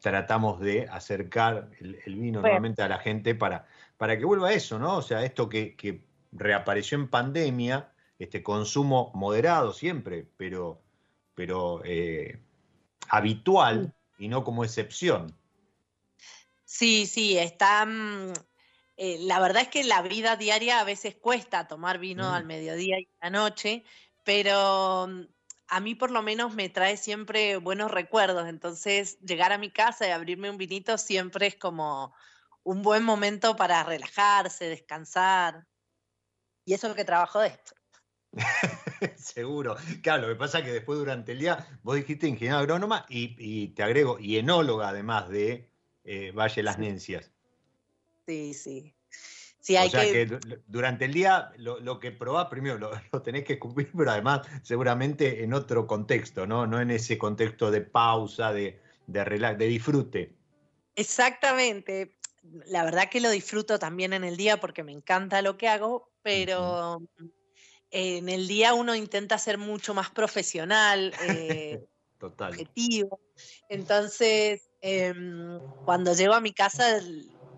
tratamos 0.00 0.60
de 0.60 0.88
acercar 0.88 1.70
el, 1.78 2.16
vino 2.16 2.40
nuevamente 2.40 2.82
a 2.82 2.88
la 2.88 2.98
gente 2.98 3.34
para, 3.34 3.66
para 3.96 4.18
que 4.18 4.24
vuelva 4.24 4.48
a 4.48 4.52
eso, 4.52 4.78
¿no? 4.78 4.96
O 4.96 5.02
sea, 5.02 5.24
esto 5.24 5.48
que, 5.48 5.76
que 5.76 6.02
reapareció 6.32 6.98
en 6.98 7.08
pandemia, 7.08 7.92
este 8.18 8.42
consumo 8.42 9.12
moderado 9.14 9.72
siempre, 9.72 10.26
pero, 10.36 10.80
pero 11.34 11.82
eh, 11.84 12.38
habitual 13.08 13.94
y 14.18 14.28
no 14.28 14.42
como 14.44 14.64
excepción. 14.64 15.34
Sí, 16.64 17.06
sí, 17.06 17.38
está... 17.38 17.84
Mm, 17.84 18.32
eh, 18.96 19.16
la 19.20 19.40
verdad 19.40 19.62
es 19.62 19.68
que 19.68 19.82
la 19.82 20.02
vida 20.02 20.36
diaria 20.36 20.78
a 20.78 20.84
veces 20.84 21.14
cuesta 21.14 21.66
tomar 21.66 21.98
vino 21.98 22.34
al 22.34 22.44
mm. 22.44 22.46
mediodía 22.46 23.00
y 23.00 23.08
a 23.20 23.26
la 23.26 23.30
noche, 23.30 23.82
pero 24.24 25.08
mm, 25.08 25.22
a 25.70 25.80
mí 25.80 25.94
por 25.94 26.10
lo 26.10 26.22
menos 26.22 26.54
me 26.54 26.68
trae 26.68 26.96
siempre 26.96 27.56
buenos 27.56 27.90
recuerdos. 27.90 28.48
Entonces, 28.48 29.18
llegar 29.20 29.52
a 29.52 29.58
mi 29.58 29.70
casa 29.70 30.06
y 30.06 30.10
abrirme 30.10 30.50
un 30.50 30.58
vinito 30.58 30.98
siempre 30.98 31.46
es 31.46 31.56
como 31.56 32.12
un 32.64 32.82
buen 32.82 33.04
momento 33.04 33.54
para 33.56 33.82
relajarse, 33.84 34.66
descansar. 34.66 35.66
Y 36.64 36.74
eso 36.74 36.86
es 36.86 36.90
lo 36.90 36.96
que 36.96 37.04
trabajo 37.04 37.40
de 37.40 37.48
esto. 37.48 37.74
Seguro. 39.16 39.76
Claro, 40.02 40.22
lo 40.22 40.28
que 40.28 40.38
pasa 40.38 40.58
es 40.58 40.64
que 40.64 40.72
después 40.72 40.98
durante 40.98 41.32
el 41.32 41.38
día 41.38 41.66
vos 41.82 41.94
dijiste 41.96 42.26
ingeniero 42.26 42.58
agrónoma 42.58 43.06
y, 43.08 43.68
te 43.68 43.82
agrego, 43.84 44.18
y 44.18 44.38
enóloga 44.38 44.88
además 44.88 45.28
de 45.28 45.70
eh, 46.04 46.32
Valle 46.32 46.62
Las 46.64 46.78
Nencias. 46.78 47.30
Sí, 48.26 48.54
sí. 48.54 48.94
Sí, 49.60 49.76
hay 49.76 49.88
o 49.88 49.90
sea 49.90 50.04
que... 50.04 50.38
durante 50.66 51.04
el 51.04 51.12
día 51.12 51.52
lo, 51.58 52.00
que 52.00 52.12
probás 52.12 52.46
primero 52.46 52.78
lo, 53.12 53.22
tenés 53.22 53.44
que 53.44 53.54
escupir, 53.54 53.90
pero 53.96 54.10
además 54.10 54.46
seguramente 54.62 55.44
en 55.44 55.52
otro 55.52 55.86
contexto, 55.86 56.46
¿no? 56.46 56.66
No 56.66 56.80
en 56.80 56.90
ese 56.90 57.18
contexto 57.18 57.70
de 57.70 57.82
pausa, 57.82 58.52
de, 58.52 58.80
de, 59.06 59.24
de 59.58 59.66
disfrute. 59.66 60.34
Exactamente. 60.96 62.16
La 62.66 62.84
verdad 62.84 63.10
que 63.10 63.20
lo 63.20 63.30
disfruto 63.30 63.78
también 63.78 64.12
en 64.12 64.24
el 64.24 64.36
día 64.36 64.58
porque 64.58 64.82
me 64.82 64.92
encanta 64.92 65.42
lo 65.42 65.58
que 65.58 65.68
hago, 65.68 66.10
pero 66.22 67.02
en 67.90 68.28
el 68.28 68.48
día 68.48 68.74
uno 68.74 68.94
intenta 68.94 69.36
ser 69.38 69.58
mucho 69.58 69.94
más 69.94 70.10
profesional, 70.10 71.12
eh, 71.28 71.86
Total. 72.18 72.52
objetivo. 72.52 73.20
Entonces, 73.68 74.70
em, 74.80 75.58
cuando 75.84 76.14
llego 76.14 76.34
a 76.34 76.40
mi 76.40 76.52
casa 76.52 77.00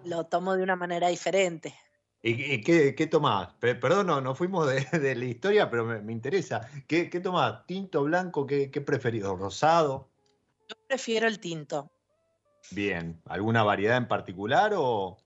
lo 0.05 0.25
tomo 0.25 0.57
de 0.57 0.63
una 0.63 0.77
manera 0.77 1.09
diferente. 1.09 1.75
¿Y, 2.25 2.63
qué, 2.63 2.95
qué, 2.95 3.07
tomás? 3.09 3.53
Perdón, 3.59 4.23
no, 4.23 4.35
fuimos 4.35 4.67
de, 4.93 5.15
la 5.15 5.25
historia, 5.25 5.69
pero 5.69 5.85
me, 5.85 6.13
interesa. 6.13 6.69
¿Qué, 6.87 7.11
¿Qué, 7.11 7.21
tomás? 7.21 7.67
¿Tinto, 7.67 8.05
blanco? 8.05 8.47
¿Qué, 8.47 8.71
qué 8.71 8.81
preferido? 8.81 9.35
¿Rosado? 9.37 10.09
Yo 10.69 10.77
prefiero 10.87 11.27
el 11.27 11.41
tinto. 11.41 11.91
Bien. 12.71 13.21
¿Alguna 13.27 13.63
variedad 13.63 13.97
en 13.97 14.09
particular 14.09 14.73
o...? 14.77 15.19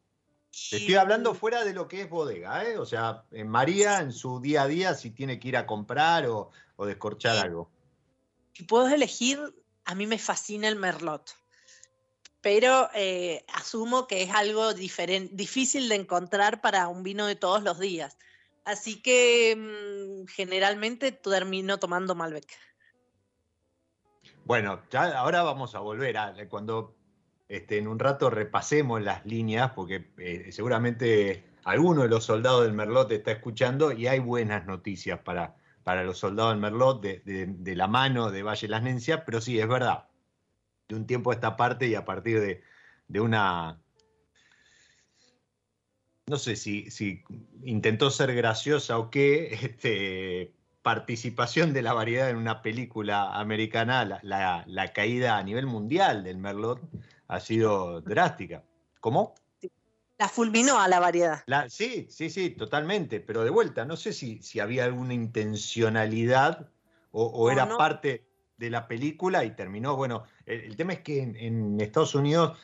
Te 0.70 0.78
estoy 0.78 0.94
hablando 0.94 1.34
fuera 1.34 1.64
de 1.64 1.74
lo 1.74 1.86
que 1.86 2.00
es 2.00 2.08
bodega, 2.08 2.64
¿eh? 2.64 2.78
O 2.78 2.86
sea, 2.86 3.26
en 3.30 3.46
María, 3.46 4.00
en 4.00 4.10
su 4.10 4.40
día 4.40 4.62
a 4.62 4.66
día, 4.66 4.94
si 4.94 5.10
tiene 5.10 5.38
que 5.38 5.48
ir 5.48 5.56
a 5.58 5.66
comprar 5.66 6.26
o, 6.28 6.50
descorchar 6.78 7.36
algo. 7.36 7.70
Si 8.54 8.64
puedo 8.64 8.88
elegir, 8.88 9.38
a 9.84 9.94
mí 9.94 10.06
me 10.06 10.18
fascina 10.18 10.66
el 10.68 10.76
merlot. 10.76 11.30
Pero 12.46 12.88
eh, 12.94 13.44
asumo 13.54 14.06
que 14.06 14.22
es 14.22 14.30
algo 14.30 14.72
difícil 14.72 15.88
de 15.88 15.96
encontrar 15.96 16.60
para 16.60 16.86
un 16.86 17.02
vino 17.02 17.26
de 17.26 17.34
todos 17.34 17.60
los 17.64 17.80
días. 17.80 18.18
Así 18.64 19.02
que 19.02 19.56
mm, 19.56 20.28
generalmente 20.28 21.10
termino 21.10 21.78
tomando 21.78 22.14
Malbec. 22.14 22.46
Bueno, 24.44 24.80
ya 24.92 25.18
ahora 25.18 25.42
vamos 25.42 25.74
a 25.74 25.80
volver 25.80 26.18
a 26.18 26.48
cuando 26.48 26.94
este, 27.48 27.78
en 27.78 27.88
un 27.88 27.98
rato 27.98 28.30
repasemos 28.30 29.02
las 29.02 29.26
líneas, 29.26 29.72
porque 29.72 30.12
eh, 30.16 30.52
seguramente 30.52 31.42
alguno 31.64 32.02
de 32.02 32.08
los 32.08 32.26
soldados 32.26 32.62
del 32.62 32.74
Merlot 32.74 33.10
está 33.10 33.32
escuchando 33.32 33.90
y 33.90 34.06
hay 34.06 34.20
buenas 34.20 34.66
noticias 34.66 35.18
para, 35.18 35.56
para 35.82 36.04
los 36.04 36.18
soldados 36.18 36.52
del 36.52 36.60
Merlot 36.60 37.02
de, 37.02 37.74
la 37.74 37.88
mano 37.88 38.30
de 38.30 38.44
Valle 38.44 38.68
Las 38.68 38.84
Nencias, 38.84 39.22
pero 39.26 39.40
sí, 39.40 39.58
es 39.58 39.66
verdad, 39.66 40.06
de 40.88 40.94
un 40.94 41.06
tiempo 41.06 41.30
a 41.30 41.34
esta 41.34 41.56
parte 41.56 41.86
y 41.86 41.94
a 41.94 42.04
partir 42.04 42.62
de, 43.08 43.20
una... 43.20 43.80
No 46.26 46.38
sé 46.38 46.56
si, 46.56 46.90
si, 46.90 47.22
intentó 47.62 48.10
ser 48.10 48.34
graciosa 48.34 48.98
o 48.98 49.10
qué, 49.10 49.54
este, 49.62 50.52
participación 50.82 51.72
de 51.72 51.82
la 51.82 51.92
variedad 51.92 52.30
en 52.30 52.36
una 52.36 52.62
película 52.62 53.38
americana, 53.38 54.20
la, 54.22 54.64
la 54.66 54.92
caída 54.92 55.38
a 55.38 55.42
nivel 55.42 55.66
mundial 55.66 56.24
del 56.24 56.38
Merlot, 56.38 56.80
ha 57.28 57.40
sido 57.40 58.00
drástica. 58.00 58.62
¿Cómo? 59.00 59.34
La 60.18 60.28
fulminó 60.28 60.80
a 60.80 60.88
la 60.88 60.98
variedad. 60.98 61.44
sí, 61.68 62.06
sí, 62.10 62.30
sí, 62.30 62.50
totalmente. 62.50 63.20
Pero 63.20 63.44
de 63.44 63.50
vuelta, 63.50 63.84
no 63.84 63.96
sé 63.96 64.12
si, 64.12 64.42
si 64.42 64.60
había 64.60 64.84
alguna 64.84 65.12
intencionalidad 65.12 66.70
o, 67.10 67.50
era 67.50 67.76
parte 67.76 68.26
de 68.56 68.70
la 68.70 68.88
película 68.88 69.44
y 69.44 69.54
terminó. 69.54 69.96
Bueno, 69.96 70.24
el, 70.46 70.76
tema 70.76 70.94
es 70.94 71.00
que 71.00 71.22
en, 71.22 71.80
Estados 71.80 72.14
Unidos 72.14 72.58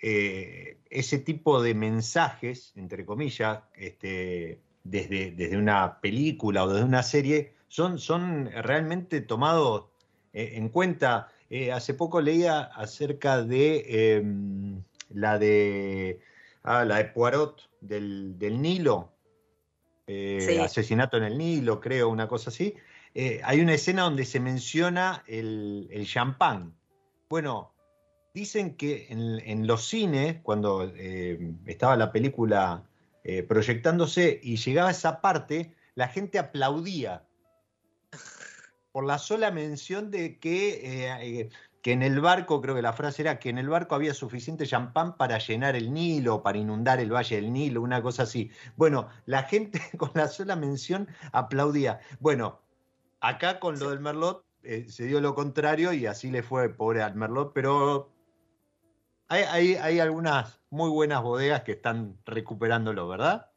eh, 0.00 0.78
ese 0.90 1.18
tipo 1.18 1.62
de 1.62 1.74
mensajes, 1.74 2.72
entre 2.76 3.04
comillas, 3.04 3.60
este, 3.74 4.60
desde, 4.84 5.32
desde, 5.32 5.56
una 5.56 6.00
película 6.00 6.64
o 6.64 6.68
desde 6.68 6.84
una 6.84 7.02
serie, 7.02 7.54
son, 7.68 7.98
son 7.98 8.50
realmente 8.52 9.20
tomados 9.20 9.86
eh, 10.32 10.52
en 10.54 10.68
cuenta 10.68 11.32
eh, 11.50 11.72
hace 11.72 11.94
poco 11.94 12.20
leía 12.20 12.60
acerca 12.60 13.42
de 13.42 14.16
em, 14.16 14.82
la 15.10 15.38
de 15.38 16.20
ah, 16.62 16.84
la 16.84 16.98
de 16.98 17.04
Poirot 17.06 17.68
del, 17.80 18.36
Nilo, 18.60 19.12
eh, 20.06 20.60
asesinato 20.62 21.16
en 21.16 21.24
el 21.24 21.38
Nilo, 21.38 21.80
creo, 21.80 22.08
una 22.08 22.28
cosa 22.28 22.50
así. 22.50 22.74
Hay 23.42 23.60
una 23.60 23.74
escena 23.74 24.02
donde 24.02 24.24
se 24.24 24.38
menciona 24.38 25.24
el, 25.26 26.06
champán. 26.06 26.74
Bueno, 27.28 27.74
dicen 28.34 28.76
que 28.76 29.06
en, 29.10 29.66
los 29.66 29.86
cines, 29.86 30.40
cuando 30.42 30.84
em, 30.84 31.58
estaba 31.66 31.96
la 31.96 32.12
película 32.12 32.84
proyectándose 33.46 34.40
y 34.42 34.56
llegaba 34.56 34.90
esa 34.90 35.20
parte, 35.20 35.74
la 35.94 36.08
gente 36.08 36.38
aplaudía 36.38 37.28
por 38.92 39.04
la 39.04 39.18
sola 39.18 39.50
mención 39.50 40.10
de 40.10 40.38
que, 40.38 40.70
eh, 40.82 41.40
eh, 41.40 41.48
que 41.82 41.92
en 41.92 42.02
el 42.02 42.20
barco, 42.20 42.60
creo 42.60 42.74
que 42.74 42.82
la 42.82 42.92
frase 42.92 43.22
era 43.22 43.38
que 43.38 43.48
en 43.48 43.58
el 43.58 43.68
barco 43.68 43.94
había 43.94 44.14
suficiente 44.14 44.66
champán 44.66 45.16
para 45.16 45.38
llenar 45.38 45.76
el 45.76 45.92
Nilo, 45.92 46.42
para 46.42 46.58
inundar 46.58 47.00
el 47.00 47.12
Valle 47.12 47.36
del 47.36 47.52
Nilo, 47.52 47.82
una 47.82 48.02
cosa 48.02 48.24
así. 48.24 48.50
Bueno, 48.76 49.08
la 49.26 49.44
gente 49.44 49.80
con 49.96 50.10
la 50.14 50.28
sola 50.28 50.56
mención 50.56 51.08
aplaudía. 51.32 52.00
Bueno, 52.20 52.60
acá 53.20 53.60
con 53.60 53.78
lo 53.78 53.90
del 53.90 54.00
Merlot 54.00 54.44
eh, 54.62 54.86
se 54.88 55.04
dio 55.04 55.20
lo 55.20 55.34
contrario 55.34 55.92
y 55.92 56.06
así 56.06 56.30
le 56.30 56.42
fue 56.42 56.68
pobre 56.68 57.02
al 57.02 57.14
Merlot, 57.14 57.52
pero 57.52 58.12
hay, 59.28 59.74
hay 59.74 60.00
algunas 60.00 60.60
muy 60.70 60.90
buenas 60.90 61.22
bodegas 61.22 61.62
que 61.62 61.72
están 61.72 62.18
recuperándolo, 62.24 63.08
¿verdad? 63.08 63.50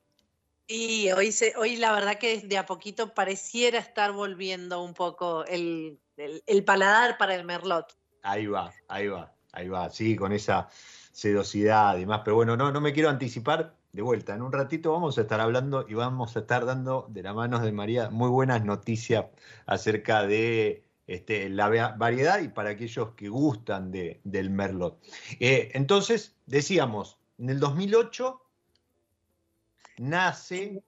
Y 0.73 1.11
hoy, 1.11 1.33
se, 1.33 1.53
hoy 1.57 1.75
la 1.75 1.91
verdad 1.91 2.17
que 2.17 2.39
de 2.39 2.57
a 2.57 2.65
poquito 2.65 3.13
pareciera 3.13 3.77
estar 3.77 4.13
volviendo 4.13 4.81
un 4.81 4.93
poco 4.93 5.43
el, 5.45 5.99
paladar 6.65 7.17
para 7.17 7.35
el 7.35 7.43
merlot. 7.43 7.97
Ahí 8.23 8.47
va, 8.47 8.71
ahí 8.87 9.09
va, 9.09 9.33
ahí 9.51 9.67
va, 9.67 9.89
sí, 9.89 10.15
con 10.15 10.31
esa 10.31 10.69
sedosidad 11.11 11.97
y 11.97 12.01
demás. 12.01 12.21
Pero 12.23 12.37
bueno, 12.37 12.55
no, 12.55 12.71
no 12.71 12.79
me 12.79 12.93
quiero 12.93 13.09
anticipar. 13.09 13.75
De 13.91 14.01
vuelta, 14.01 14.33
en 14.33 14.41
un 14.41 14.53
ratito 14.53 14.93
vamos 14.93 15.17
a 15.17 15.21
estar 15.23 15.41
hablando 15.41 15.85
y 15.89 15.93
vamos 15.95 16.37
a 16.37 16.39
estar 16.39 16.65
dando 16.65 17.07
de 17.09 17.23
la 17.23 17.33
mano 17.33 17.59
de 17.59 17.73
María 17.73 18.09
muy 18.09 18.29
buenas 18.29 18.63
noticias 18.63 19.25
acerca 19.65 20.25
de 20.25 20.85
este, 21.13 21.49
la 21.49 21.95
variedad 21.97 22.39
y 22.39 22.47
para 22.47 22.71
aquellos 22.71 23.13
que 23.15 23.29
gustan 23.29 23.91
de, 23.91 24.21
del 24.23 24.49
Merlot. 24.49 25.01
Eh, 25.39 25.71
entonces, 25.73 26.35
decíamos, 26.45 27.19
en 27.37 27.49
el 27.49 27.59
2008 27.59 28.41
nace, 29.97 30.83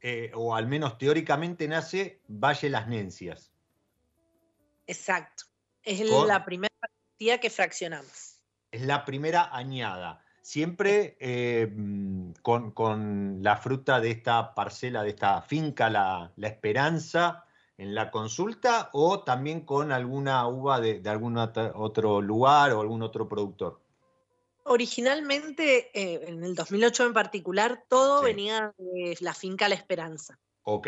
eh, 0.00 0.30
o 0.34 0.54
al 0.54 0.66
menos 0.66 0.98
teóricamente 0.98 1.66
nace, 1.68 2.20
Valle 2.28 2.68
Las 2.70 2.88
Nencias. 2.88 3.52
Exacto. 4.86 5.44
Es 5.82 6.00
la 6.00 6.44
primera 6.44 6.74
partida 6.78 7.38
que 7.38 7.50
fraccionamos. 7.50 8.40
Es 8.70 8.82
la 8.82 9.04
primera 9.04 9.54
añada. 9.56 10.24
Siempre 10.42 11.16
eh, 11.20 11.72
con, 12.42 13.42
la 13.42 13.56
fruta 13.56 14.00
de 14.00 14.10
esta 14.10 14.54
parcela, 14.54 15.02
de 15.02 15.10
esta 15.10 15.40
finca, 15.42 15.88
la, 15.88 16.32
Esperanza, 16.36 17.44
en 17.82 17.94
la 17.96 18.12
consulta, 18.12 18.90
o 18.92 19.24
también 19.24 19.62
con 19.62 19.90
alguna 19.90 20.46
uva 20.46 20.80
de, 20.80 21.00
de 21.00 21.10
algún 21.10 21.36
otro 21.36 22.22
lugar 22.22 22.70
o 22.72 22.80
algún 22.80 23.02
otro 23.02 23.28
productor. 23.28 23.80
Originalmente, 24.62 25.90
eh, 25.92 26.26
en 26.28 26.44
el 26.44 26.54
2008 26.54 27.06
en 27.06 27.12
particular, 27.12 27.84
todo 27.88 28.22
venía 28.22 28.72
de 28.78 29.18
la 29.20 29.34
finca 29.34 29.68
La 29.68 29.74
Esperanza. 29.74 30.38
Ok. 30.62 30.86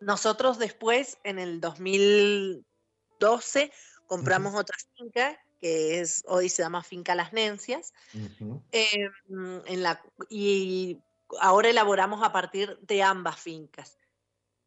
Nosotros 0.00 0.58
después, 0.58 1.18
en 1.22 1.38
el 1.38 1.60
2012, 1.60 3.70
compramos 4.08 4.56
otra 4.56 4.76
finca 4.96 5.38
que 5.60 6.00
es, 6.00 6.24
hoy 6.26 6.48
se 6.48 6.62
llama 6.62 6.82
Finca 6.82 7.14
Las 7.14 7.34
Nencias, 7.34 7.92
em, 8.72 9.12
en 9.66 9.82
la, 9.82 10.02
y 10.28 10.98
ahora 11.38 11.68
elaboramos 11.68 12.24
a 12.24 12.32
partir 12.32 12.78
de 12.80 13.02
ambas 13.02 13.38
fincas 13.38 14.00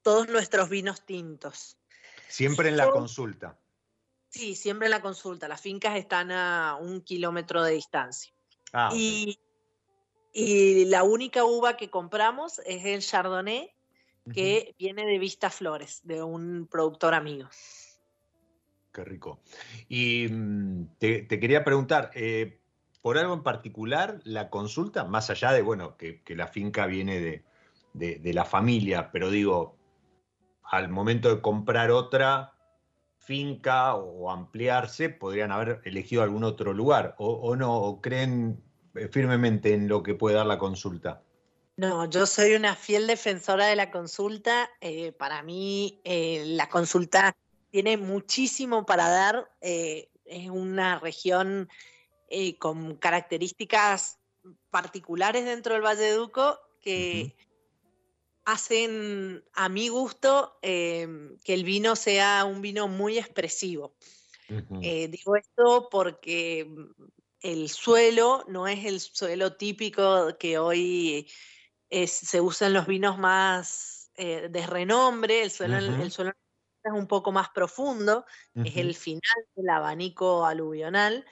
todos 0.03 0.27
nuestros 0.27 0.69
vinos 0.69 1.05
tintos. 1.05 1.77
Siempre 2.27 2.69
en 2.69 2.77
la 2.77 2.91
consulta. 2.91 3.57
Sí, 4.29 4.55
siempre 4.55 4.87
en 4.87 4.91
la 4.91 5.01
consulta. 5.01 5.47
Las 5.47 5.61
fincas 5.61 5.95
están 5.95 6.31
a 6.31 6.77
un 6.79 7.01
kilómetro 7.01 7.63
de 7.63 7.73
distancia. 7.73 8.33
Ah, 8.73 8.91
y, 8.93 9.39
y, 10.33 10.85
la 10.85 11.03
única 11.03 11.45
uva 11.45 11.77
que 11.77 11.89
compramos 11.89 12.59
es 12.65 12.85
el 12.85 13.01
Chardonnay, 13.01 13.71
que 14.33 14.73
viene 14.79 15.05
de 15.05 15.19
Vista 15.19 15.49
Flores, 15.49 16.01
de 16.03 16.23
un 16.23 16.67
productor 16.67 17.13
amigo. 17.13 17.49
Qué 18.93 19.03
rico. 19.03 19.41
Y 19.89 20.27
mm, 20.29 20.95
te, 20.97 21.27
quería 21.27 21.63
preguntar, 21.63 22.11
eh, 22.13 22.59
¿por 23.01 23.17
algo 23.17 23.33
en 23.33 23.43
particular 23.43 24.19
la 24.23 24.49
consulta, 24.49 25.03
más 25.03 25.29
allá 25.29 25.51
de, 25.51 25.61
bueno, 25.61 25.97
que, 25.97 26.21
la 26.29 26.47
finca 26.47 26.85
viene 26.85 27.43
de, 27.93 28.33
la 28.33 28.45
familia, 28.45 29.11
pero 29.11 29.29
digo, 29.29 29.77
al 30.73 30.89
momento 30.89 31.29
de 31.29 31.39
comprar 31.39 31.91
otra 31.91 32.55
finca 33.19 33.93
o 33.93 34.31
ampliarse, 34.31 35.07
podrían 35.07 35.51
haber 35.51 35.81
elegido 35.85 36.23
algún 36.23 36.43
otro 36.43 36.73
lugar, 36.73 37.13
o, 37.19 37.55
no, 37.55 37.77
o 37.77 38.01
creen 38.01 38.59
eh, 38.95 39.07
firmemente 39.07 39.75
en 39.75 39.87
lo 39.87 40.01
que 40.01 40.15
puede 40.15 40.35
dar 40.35 40.47
la 40.47 40.57
consulta. 40.57 41.21
No, 41.77 42.09
yo 42.09 42.25
soy 42.25 42.55
una 42.55 42.75
fiel 42.75 43.05
defensora 43.05 43.67
de 43.67 43.75
la 43.75 43.91
consulta. 43.91 44.67
Eh, 44.81 45.11
para 45.11 45.43
mí, 45.43 46.01
eh, 46.05 46.43
la 46.47 46.67
consulta 46.69 47.37
tiene 47.69 47.97
muchísimo 47.97 48.83
para 48.83 49.09
dar. 49.09 49.51
es 49.61 50.49
una 50.49 50.97
región 50.97 51.69
con 52.57 52.95
características 52.95 54.17
particulares 54.71 55.45
dentro 55.45 55.75
del 55.75 55.83
Valle 55.83 56.01
de 56.01 56.13
Duco 56.13 56.57
que 56.81 57.35
hacen, 58.45 59.43
a 59.53 59.69
mi 59.69 59.89
gusto, 59.89 60.57
em, 60.61 61.37
que 61.39 61.53
el 61.53 61.63
vino 61.63 61.95
sea 61.95 62.45
un 62.45 62.61
vino 62.61 62.87
muy 62.87 63.17
expresivo. 63.17 63.95
Eh, 64.81 65.07
digo 65.07 65.35
esto 65.35 65.87
porque 65.89 66.65
mm, 66.65 66.91
el 67.41 67.69
suelo 67.69 68.45
no 68.47 68.67
es 68.67 68.85
el 68.85 68.99
suelo 68.99 69.55
típico 69.55 70.37
que 70.37 70.57
hoy 70.59 71.27
se 72.05 72.41
usa 72.41 72.67
en 72.67 72.73
los 72.73 72.87
vinos 72.87 73.17
más 73.17 74.11
eh, 74.15 74.49
de 74.49 74.67
renombre, 74.67 75.43
el 75.43 75.51
suelo, 75.51 75.77
el 75.77 76.11
suelo 76.11 76.31
es 76.83 76.91
un 76.93 77.07
poco 77.07 77.31
más 77.31 77.49
profundo, 77.49 78.25
es 78.55 78.77
el 78.77 78.93
final 78.93 79.21
del 79.55 79.69
abanico 79.69 80.45
aluvional, 80.45 81.25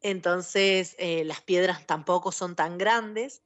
entonces 0.00 0.96
eh, 0.98 1.24
las 1.24 1.42
piedras 1.42 1.86
tampoco 1.86 2.32
son 2.32 2.56
tan 2.56 2.78
grandes 2.78 3.42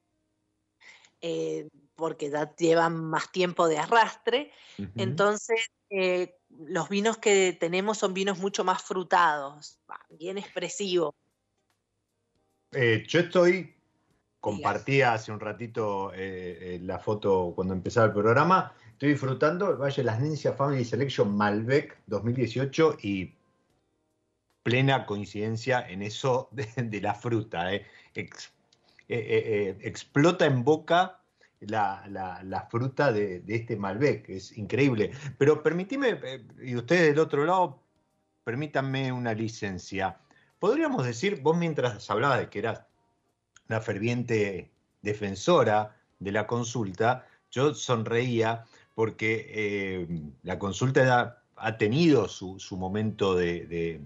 porque 1.98 2.30
ya 2.30 2.54
llevan 2.54 3.04
más 3.04 3.32
tiempo 3.32 3.66
de 3.66 3.76
arrastre. 3.76 4.52
Entonces, 4.94 5.68
eh, 5.90 6.36
los 6.48 6.88
vinos 6.88 7.18
que 7.18 7.56
tenemos 7.58 7.98
son 7.98 8.14
vinos 8.14 8.38
mucho 8.38 8.62
más 8.62 8.82
frutados, 8.82 9.80
bien 10.08 10.38
expresivos. 10.38 11.12
Eh, 12.70 13.04
yo 13.08 13.18
estoy, 13.18 13.74
compartí 14.38 15.02
hace 15.02 15.32
un 15.32 15.40
ratito 15.40 16.12
eh, 16.14 16.78
la 16.84 17.00
foto 17.00 17.52
cuando 17.56 17.74
empezaba 17.74 18.06
el 18.06 18.12
programa, 18.12 18.72
estoy 18.92 19.08
disfrutando 19.08 19.68
el 19.68 19.76
Valle 19.76 19.96
de 19.96 20.04
las 20.04 20.20
Nencias 20.20 20.56
Family 20.56 20.84
Selection 20.84 21.36
Malbec 21.36 21.98
2018 22.06 22.98
y 23.02 23.34
plena 24.62 25.04
coincidencia 25.04 25.80
en 25.88 26.02
eso 26.02 26.48
de, 26.52 27.00
la 27.00 27.14
fruta. 27.16 27.72
explota 29.08 30.46
en 30.46 30.62
boca 30.62 31.17
la, 31.60 32.66
fruta 32.70 33.12
de, 33.12 33.42
este 33.48 33.76
Malbec, 33.76 34.28
es 34.28 34.56
increíble. 34.56 35.12
Pero 35.38 35.62
permíteme, 35.62 36.20
eh, 36.22 36.46
y 36.62 36.76
ustedes 36.76 37.08
del 37.08 37.18
otro 37.18 37.44
lado, 37.44 37.82
permítanme 38.44 39.12
una 39.12 39.34
licencia. 39.34 40.18
Podríamos 40.58 41.04
decir, 41.04 41.40
vos 41.42 41.56
mientras 41.56 42.08
hablabas 42.10 42.40
de 42.40 42.48
que 42.48 42.60
eras 42.60 42.82
una 43.68 43.80
ferviente 43.80 44.70
defensora 45.02 45.96
de 46.18 46.32
la 46.32 46.46
consulta, 46.46 47.26
yo 47.50 47.74
sonreía 47.74 48.64
porque 48.94 49.46
eh, 49.48 50.08
la 50.42 50.58
consulta 50.58 51.42
ha, 51.56 51.76
tenido 51.76 52.28
su, 52.28 52.58
momento 52.76 53.34
de, 53.34 54.00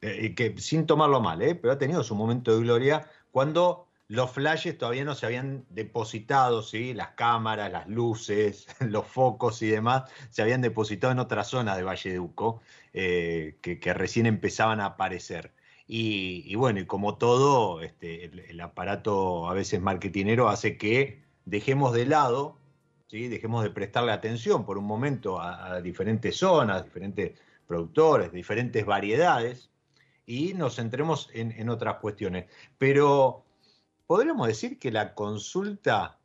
que 0.00 0.54
sin 0.58 0.86
tomarlo 0.86 1.20
mal, 1.20 1.42
¿eh? 1.42 1.54
pero 1.54 1.74
ha 1.74 1.78
tenido 1.78 2.02
su 2.02 2.14
momento 2.14 2.54
de 2.54 2.62
gloria 2.62 3.06
cuando 3.30 3.87
los 4.08 4.30
flashes 4.30 4.78
todavía 4.78 5.04
no 5.04 5.14
se 5.14 5.26
habían 5.26 5.66
depositado, 5.68 6.62
¿sí? 6.62 6.94
las 6.94 7.10
cámaras, 7.10 7.70
las 7.70 7.88
luces, 7.88 8.66
los 8.80 9.06
focos 9.06 9.62
y 9.62 9.68
demás, 9.68 10.10
se 10.30 10.40
habían 10.42 10.62
depositado 10.62 11.12
en 11.12 11.18
otras 11.18 11.48
zonas 11.48 11.76
de 11.76 11.82
Valle 11.82 12.12
de 12.12 12.18
Uco, 12.18 12.62
eh, 12.94 13.58
que, 13.60 13.94
recién 13.94 14.26
empezaban 14.26 14.80
a 14.80 14.86
aparecer. 14.86 15.52
Y, 15.86 16.54
bueno, 16.54 16.80
y 16.80 16.86
como 16.86 17.16
todo, 17.16 17.80
este, 17.80 18.26
el, 18.26 18.60
aparato 18.60 19.48
a 19.48 19.54
veces 19.54 19.80
marketinero 19.80 20.48
hace 20.50 20.76
que 20.76 21.22
dejemos 21.46 21.94
de 21.94 22.04
lado, 22.06 22.58
¿sí? 23.08 23.28
dejemos 23.28 23.62
de 23.62 23.70
prestarle 23.70 24.12
atención 24.12 24.66
por 24.66 24.76
un 24.78 24.84
momento 24.84 25.40
a, 25.40 25.80
diferentes 25.80 26.36
zonas, 26.36 26.84
diferentes 26.84 27.38
productores, 27.66 28.32
diferentes 28.32 28.84
variedades, 28.84 29.70
y 30.26 30.52
nos 30.54 30.76
centremos 30.76 31.30
en, 31.32 31.52
en 31.52 31.70
otras 31.70 31.96
cuestiones. 31.96 32.46
Pero 32.76 33.46
podríamos 34.08 34.48
decir 34.48 34.78
que 34.78 34.90
la 34.90 35.14
consulta 35.14 36.18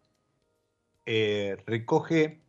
eh, 1.05 1.57
recoge 1.67 2.41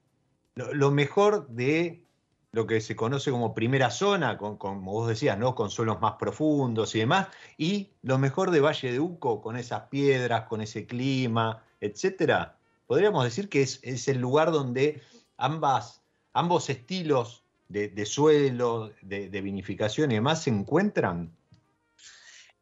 lo, 0.54 0.92
mejor 0.92 1.48
de 1.48 2.06
lo 2.52 2.68
que 2.68 2.80
se 2.80 2.94
conoce 2.94 3.32
como 3.32 3.52
primera 3.52 3.90
zona, 3.90 4.38
como 4.38 4.92
vos 4.92 5.08
decías, 5.08 5.36
¿no? 5.36 5.56
con 5.56 5.70
suelos 5.70 6.00
más 6.00 6.12
profundos 6.20 6.94
y 6.94 7.00
demás, 7.00 7.26
y 7.58 7.90
lo 8.02 8.16
mejor 8.16 8.52
de 8.52 8.60
Valle 8.60 8.92
de 8.92 9.00
Uco, 9.00 9.42
con 9.42 9.56
esas 9.56 9.88
piedras, 9.88 10.46
con 10.46 10.60
ese 10.60 10.86
clima, 10.86 11.64
etcétera. 11.80 12.56
Podríamos 12.86 13.24
decir 13.24 13.48
que 13.48 13.62
es, 13.62 14.08
el 14.08 14.20
lugar 14.20 14.52
donde 14.52 15.02
ambas, 15.36 16.04
ambos 16.32 16.70
estilos 16.70 17.42
de, 17.68 18.06
suelo, 18.06 18.92
de, 19.02 19.30
de 19.30 19.40
vinificación 19.40 20.12
y 20.12 20.14
demás 20.14 20.44
se 20.44 20.50
encuentran. 20.50 21.34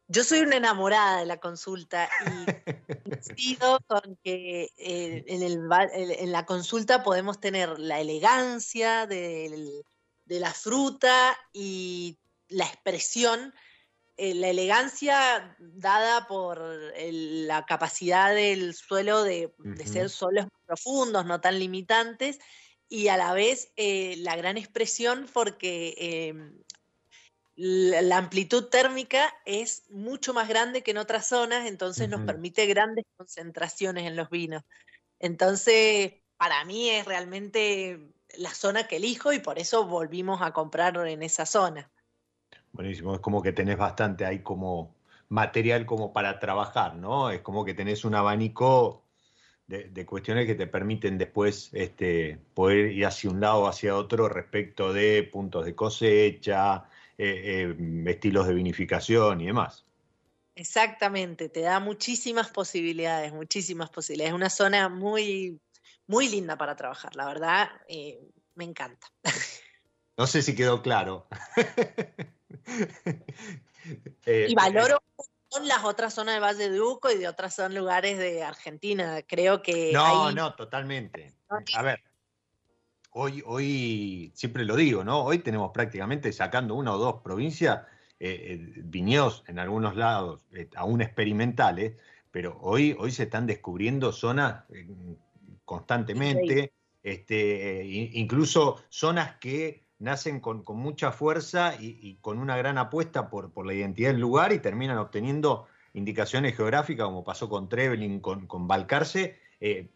Yo 0.07 0.23
soy 0.23 0.41
una 0.41 0.57
enamorada 0.57 1.19
de 1.19 1.25
la 1.25 1.37
consulta 1.37 2.09
y 2.25 3.03
coincido 3.03 3.79
con 3.87 4.17
que 4.23 4.69
eh, 4.77 5.23
en, 5.27 6.31
la 6.31 6.45
consulta 6.45 7.03
podemos 7.03 7.39
tener 7.39 7.79
la 7.79 7.99
elegancia 8.01 9.07
de 9.07 9.83
la 10.27 10.53
fruta 10.53 11.37
y 11.53 12.19
la 12.49 12.65
expresión, 12.65 13.53
eh, 14.17 14.33
la 14.35 14.49
elegancia 14.49 15.55
dada 15.59 16.27
por 16.27 16.61
la 16.97 17.65
capacidad 17.65 18.33
del 18.33 18.73
suelo 18.75 19.23
de, 19.23 19.53
ser 19.85 20.09
suelos 20.09 20.47
profundos, 20.65 21.25
no 21.25 21.41
tan 21.41 21.59
limitantes, 21.59 22.39
y 22.89 23.07
a 23.07 23.17
la 23.17 23.33
vez 23.33 23.71
eh, 23.75 24.15
la 24.17 24.35
gran 24.35 24.57
expresión 24.57 25.27
porque 25.33 25.95
em, 25.97 26.61
la 27.55 28.17
amplitud 28.17 28.65
térmica 28.65 29.33
es 29.45 29.83
mucho 29.91 30.33
más 30.33 30.47
grande 30.47 30.81
que 30.81 30.91
en 30.91 30.97
otras 30.97 31.27
zonas, 31.27 31.67
entonces 31.67 32.09
nos 32.09 32.21
permite 32.21 32.65
grandes 32.65 33.05
concentraciones 33.15 34.07
en 34.07 34.15
los 34.15 34.29
vinos. 34.29 34.63
Entonces, 35.19 36.13
para 36.37 36.65
mí 36.65 36.89
es 36.89 37.05
realmente 37.05 38.11
la 38.37 38.49
zona 38.49 38.87
que 38.87 38.95
elijo 38.95 39.33
y 39.33 39.39
por 39.39 39.59
eso 39.59 39.85
volvimos 39.85 40.41
a 40.41 40.51
comprar 40.51 40.97
en 41.07 41.21
esa 41.21 41.45
zona. 41.45 41.91
Buenísimo, 42.71 43.13
es 43.13 43.21
como 43.21 43.43
que 43.43 43.51
tenés 43.51 43.77
bastante 43.77 44.25
ahí 44.25 44.39
como 44.39 44.95
material 45.29 45.85
como 45.85 46.11
para 46.11 46.39
trabajar, 46.39 46.95
¿no? 46.95 47.29
Es 47.29 47.41
como 47.41 47.63
que 47.63 47.75
tenés 47.75 48.03
un 48.03 48.15
abanico 48.15 49.03
de, 49.67 50.05
cuestiones 50.05 50.45
que 50.45 50.55
te 50.55 50.67
permiten 50.67 51.17
después 51.17 51.69
este, 51.73 52.39
poder 52.53 52.91
ir 52.91 53.05
hacia 53.05 53.29
un 53.29 53.39
lado 53.39 53.61
o 53.61 53.67
hacia 53.67 53.95
otro 53.95 54.27
respecto 54.27 54.93
de 54.93 55.23
puntos 55.23 55.65
de 55.65 55.75
cosecha, 55.75 56.85
eh, 57.17 57.75
eh, 57.77 58.03
estilos 58.07 58.47
de 58.47 58.53
vinificación 58.53 59.41
y 59.41 59.47
demás. 59.47 59.85
Exactamente, 60.55 61.49
te 61.49 61.61
da 61.61 61.79
muchísimas 61.79 62.49
posibilidades, 62.49 63.33
muchísimas 63.33 63.89
posibilidades. 63.89 64.33
Es 64.33 64.35
una 64.35 64.49
zona 64.49 64.89
muy, 64.89 65.59
muy 66.07 66.29
linda 66.29 66.57
para 66.57 66.75
trabajar, 66.75 67.15
la 67.15 67.25
verdad, 67.25 67.69
eh, 67.87 68.19
me 68.55 68.65
encanta. 68.65 69.07
No 70.15 70.27
sé 70.27 70.43
si 70.43 70.53
quedó 70.53 70.83
claro. 70.83 71.27
y 74.27 74.53
valoro 74.53 75.01
las 75.61 75.83
otras 75.83 76.13
zonas 76.13 76.35
de 76.35 76.39
Valle 76.39 76.69
de 76.69 76.81
Uco 76.81 77.11
y 77.11 77.17
de 77.17 77.27
otras 77.27 77.55
son 77.55 77.75
lugares 77.75 78.17
de 78.17 78.43
Argentina. 78.43 79.21
Creo 79.23 79.61
que. 79.61 79.91
No, 79.91 80.31
no, 80.31 80.55
totalmente. 80.55 81.33
A 81.75 81.81
ver, 81.81 82.03
hoy, 83.13 83.43
hoy 83.45 84.31
siempre 84.35 84.65
lo 84.65 84.75
digo, 84.75 85.03
¿no? 85.03 85.23
Hoy 85.23 85.39
tenemos 85.39 85.71
prácticamente 85.71 86.31
sacando 86.33 86.75
una 86.75 86.93
o 86.93 86.97
dos 86.97 87.21
provincias, 87.21 87.81
viñedos 88.19 89.43
en 89.47 89.59
algunos 89.59 89.97
lados 89.97 90.45
aún 90.77 91.01
experimentales, 91.01 91.97
pero 92.31 92.57
hoy, 92.61 92.95
hoy 92.97 93.11
se 93.11 93.23
están 93.23 93.45
descubriendo 93.45 94.13
zonas 94.13 94.63
constantemente, 95.65 96.71
este, 97.03 97.83
incluso 98.13 98.81
zonas 98.87 99.35
que 99.39 99.83
nacen 99.99 100.39
con, 100.39 100.63
mucha 100.67 101.11
fuerza 101.11 101.75
y, 101.79 102.15
con 102.21 102.39
una 102.39 102.57
gran 102.57 102.77
apuesta 102.77 103.29
por, 103.29 103.51
por, 103.51 103.65
la 103.65 103.73
identidad 103.73 104.11
del 104.11 104.21
lugar 104.21 104.51
y 104.51 104.59
terminan 104.59 104.97
obteniendo 104.97 105.67
indicaciones 105.93 106.55
geográficas, 106.55 107.05
como 107.05 107.23
pasó 107.23 107.47
con 107.49 107.69
Trevelin, 107.69 108.19
con, 108.19 108.47
con 108.47 108.67
Balcarce, 108.67 109.39
eh, 109.59 109.89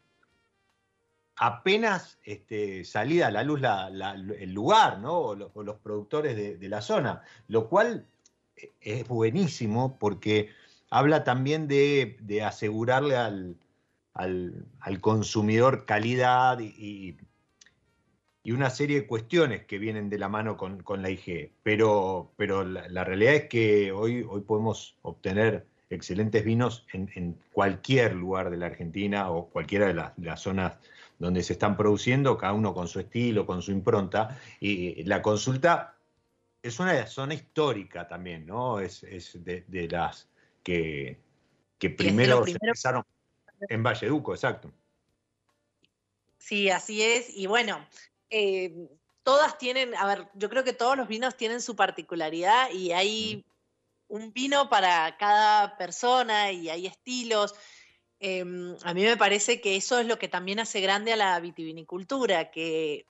apenas 1.37 2.19
este, 2.23 2.83
salida 2.83 3.27
a 3.27 3.31
la 3.31 3.43
luz 3.43 3.61
el 4.37 4.53
lugar, 4.53 4.99
¿no? 4.99 5.17
o, 5.19 5.35
los, 5.35 5.79
productores 5.79 6.59
de, 6.59 6.69
la 6.69 6.81
zona, 6.81 7.21
lo 7.47 7.69
cual 7.69 8.05
es 8.81 9.07
buenísimo 9.07 9.97
porque 9.99 10.49
habla 10.89 11.23
también 11.23 11.67
de, 11.67 12.41
asegurarle 12.43 13.15
al, 13.15 13.55
al, 14.13 15.01
consumidor 15.01 15.85
calidad 15.85 16.59
y, 16.59 17.17
y, 18.43 18.51
una 18.51 18.69
serie 18.69 19.01
de 19.01 19.07
cuestiones 19.07 19.65
que 19.65 19.77
vienen 19.77 20.09
de 20.09 20.17
la 20.17 20.29
mano 20.29 20.55
con, 20.57 21.01
la 21.01 21.09
IG. 21.09 21.51
Pero, 21.63 22.31
pero 22.37 22.63
la, 22.63 23.03
realidad 23.03 23.33
es 23.35 23.49
que 23.49 23.91
hoy, 23.91 24.25
hoy 24.27 24.41
podemos 24.41 24.97
obtener 25.01 25.67
excelentes 25.89 26.43
vinos 26.43 26.85
en, 26.93 27.37
cualquier 27.51 28.15
lugar 28.15 28.49
de 28.49 28.57
la 28.57 28.67
Argentina 28.67 29.31
o 29.31 29.47
cualquiera 29.47 29.87
de 29.87 29.93
las, 29.93 30.41
zonas 30.41 30.73
donde 31.19 31.43
se 31.43 31.53
están 31.53 31.75
produciendo, 31.75 32.37
cada 32.37 32.53
uno 32.53 32.73
con 32.73 32.87
su 32.87 32.99
estilo, 32.99 33.45
con 33.45 33.61
su 33.61 33.71
impronta. 33.71 34.39
Y 34.59 35.03
la 35.03 35.21
consulta 35.21 35.97
es 36.61 36.79
una 36.79 37.05
zona 37.07 37.33
histórica 37.33 38.07
también, 38.07 38.45
¿no? 38.45 38.79
Es, 38.79 39.01
de, 39.43 39.87
las 39.89 40.27
que, 40.63 41.19
que 41.77 41.89
primero, 41.89 42.45
se 42.45 42.51
empezaron 42.51 43.03
en 43.69 43.83
Valleduco, 43.83 44.33
exacto. 44.33 44.71
Sí, 46.37 46.69
así 46.69 47.01
es. 47.01 47.35
Y 47.35 47.47
bueno, 47.47 47.85
eh, 48.29 48.89
todas 49.23 49.57
tienen, 49.57 49.95
a 49.95 50.05
ver, 50.05 50.29
yo 50.35 50.49
creo 50.49 50.63
que 50.63 50.73
todos 50.73 50.95
los 50.95 51.07
vinos 51.07 51.35
tienen 51.35 51.61
su 51.61 51.75
particularidad 51.75 52.69
y 52.71 52.91
hay 52.91 53.45
un 54.07 54.31
vino 54.31 54.69
para 54.69 55.17
cada 55.17 55.77
persona 55.77 56.51
y 56.51 56.69
hay 56.69 56.87
estilos. 56.87 57.55
Em, 58.19 58.75
a 58.83 58.93
mí 58.93 59.03
me 59.03 59.17
parece 59.17 59.61
que 59.61 59.75
eso 59.75 59.99
es 59.99 60.07
lo 60.07 60.17
que 60.17 60.27
también 60.27 60.59
hace 60.59 60.81
grande 60.81 61.13
a 61.13 61.17
la 61.17 61.39
vitivinicultura, 61.39 62.51
que 62.51 63.05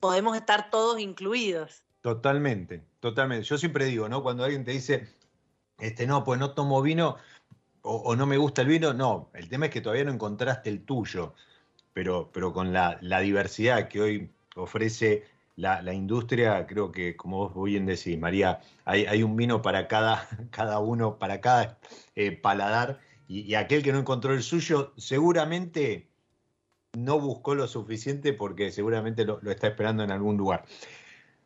podemos 0.00 0.36
estar 0.36 0.70
todos 0.70 1.00
incluidos. 1.00 1.82
Totalmente, 2.00 2.82
totalmente. 3.00 3.44
Yo 3.44 3.58
siempre 3.58 3.84
digo, 3.84 4.08
¿no? 4.08 4.22
Cuando 4.22 4.44
alguien 4.44 4.64
te 4.64 4.72
dice, 4.72 5.08
este, 5.78 6.06
no, 6.06 6.24
pues 6.24 6.38
no 6.40 6.52
tomo 6.52 6.82
vino 6.82 7.16
o, 7.82 8.16
no 8.16 8.26
me 8.26 8.36
gusta 8.36 8.62
el 8.62 8.68
vino, 8.68 8.92
no. 8.92 9.30
El 9.34 9.48
tema 9.48 9.66
es 9.66 9.72
que 9.72 9.80
todavía 9.80 10.04
no 10.04 10.12
encontraste 10.12 10.68
el 10.68 10.84
tuyo, 10.84 11.34
pero, 11.92 12.30
pero 12.32 12.52
con 12.52 12.72
la, 12.72 12.98
diversidad 13.00 13.88
que 13.88 14.00
hoy 14.00 14.30
ofrece 14.56 15.24
la, 15.56 15.92
industria, 15.92 16.66
creo 16.66 16.92
que, 16.92 17.16
como 17.16 17.48
vos 17.48 17.64
bien 17.64 17.86
decís, 17.86 18.18
María, 18.18 18.60
hay, 18.84 19.22
un 19.22 19.36
vino 19.36 19.62
para 19.62 19.88
cada, 19.88 20.28
cada 20.50 20.78
uno, 20.80 21.18
para 21.18 21.40
cada 21.40 21.78
eh, 22.14 22.32
paladar, 22.32 23.00
y, 23.28 23.54
aquel 23.54 23.82
que 23.82 23.92
no 23.92 23.98
encontró 23.98 24.32
el 24.32 24.42
suyo, 24.42 24.94
seguramente 24.96 26.08
no 26.94 27.20
buscó 27.20 27.54
lo 27.54 27.68
suficiente 27.68 28.32
porque 28.32 28.72
seguramente 28.72 29.24
lo, 29.24 29.40
está 29.50 29.68
esperando 29.68 30.02
en 30.02 30.10
algún 30.10 30.36
lugar. 30.36 30.64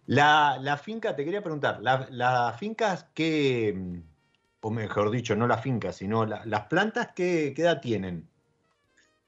La, 0.06 0.80
finca, 0.82 1.14
te 1.16 1.24
quería 1.24 1.42
preguntar, 1.42 1.80
las 1.82 2.10
la 2.10 2.56
fincas 2.58 3.04
que, 3.14 4.00
o 4.60 4.70
mejor 4.70 5.10
dicho, 5.10 5.34
no 5.34 5.46
las 5.46 5.62
fincas, 5.62 5.96
sino 5.96 6.24
las 6.24 6.66
plantas, 6.66 7.08
¿qué, 7.14 7.52
¿qué 7.54 7.62
edad 7.62 7.80
tienen? 7.80 8.28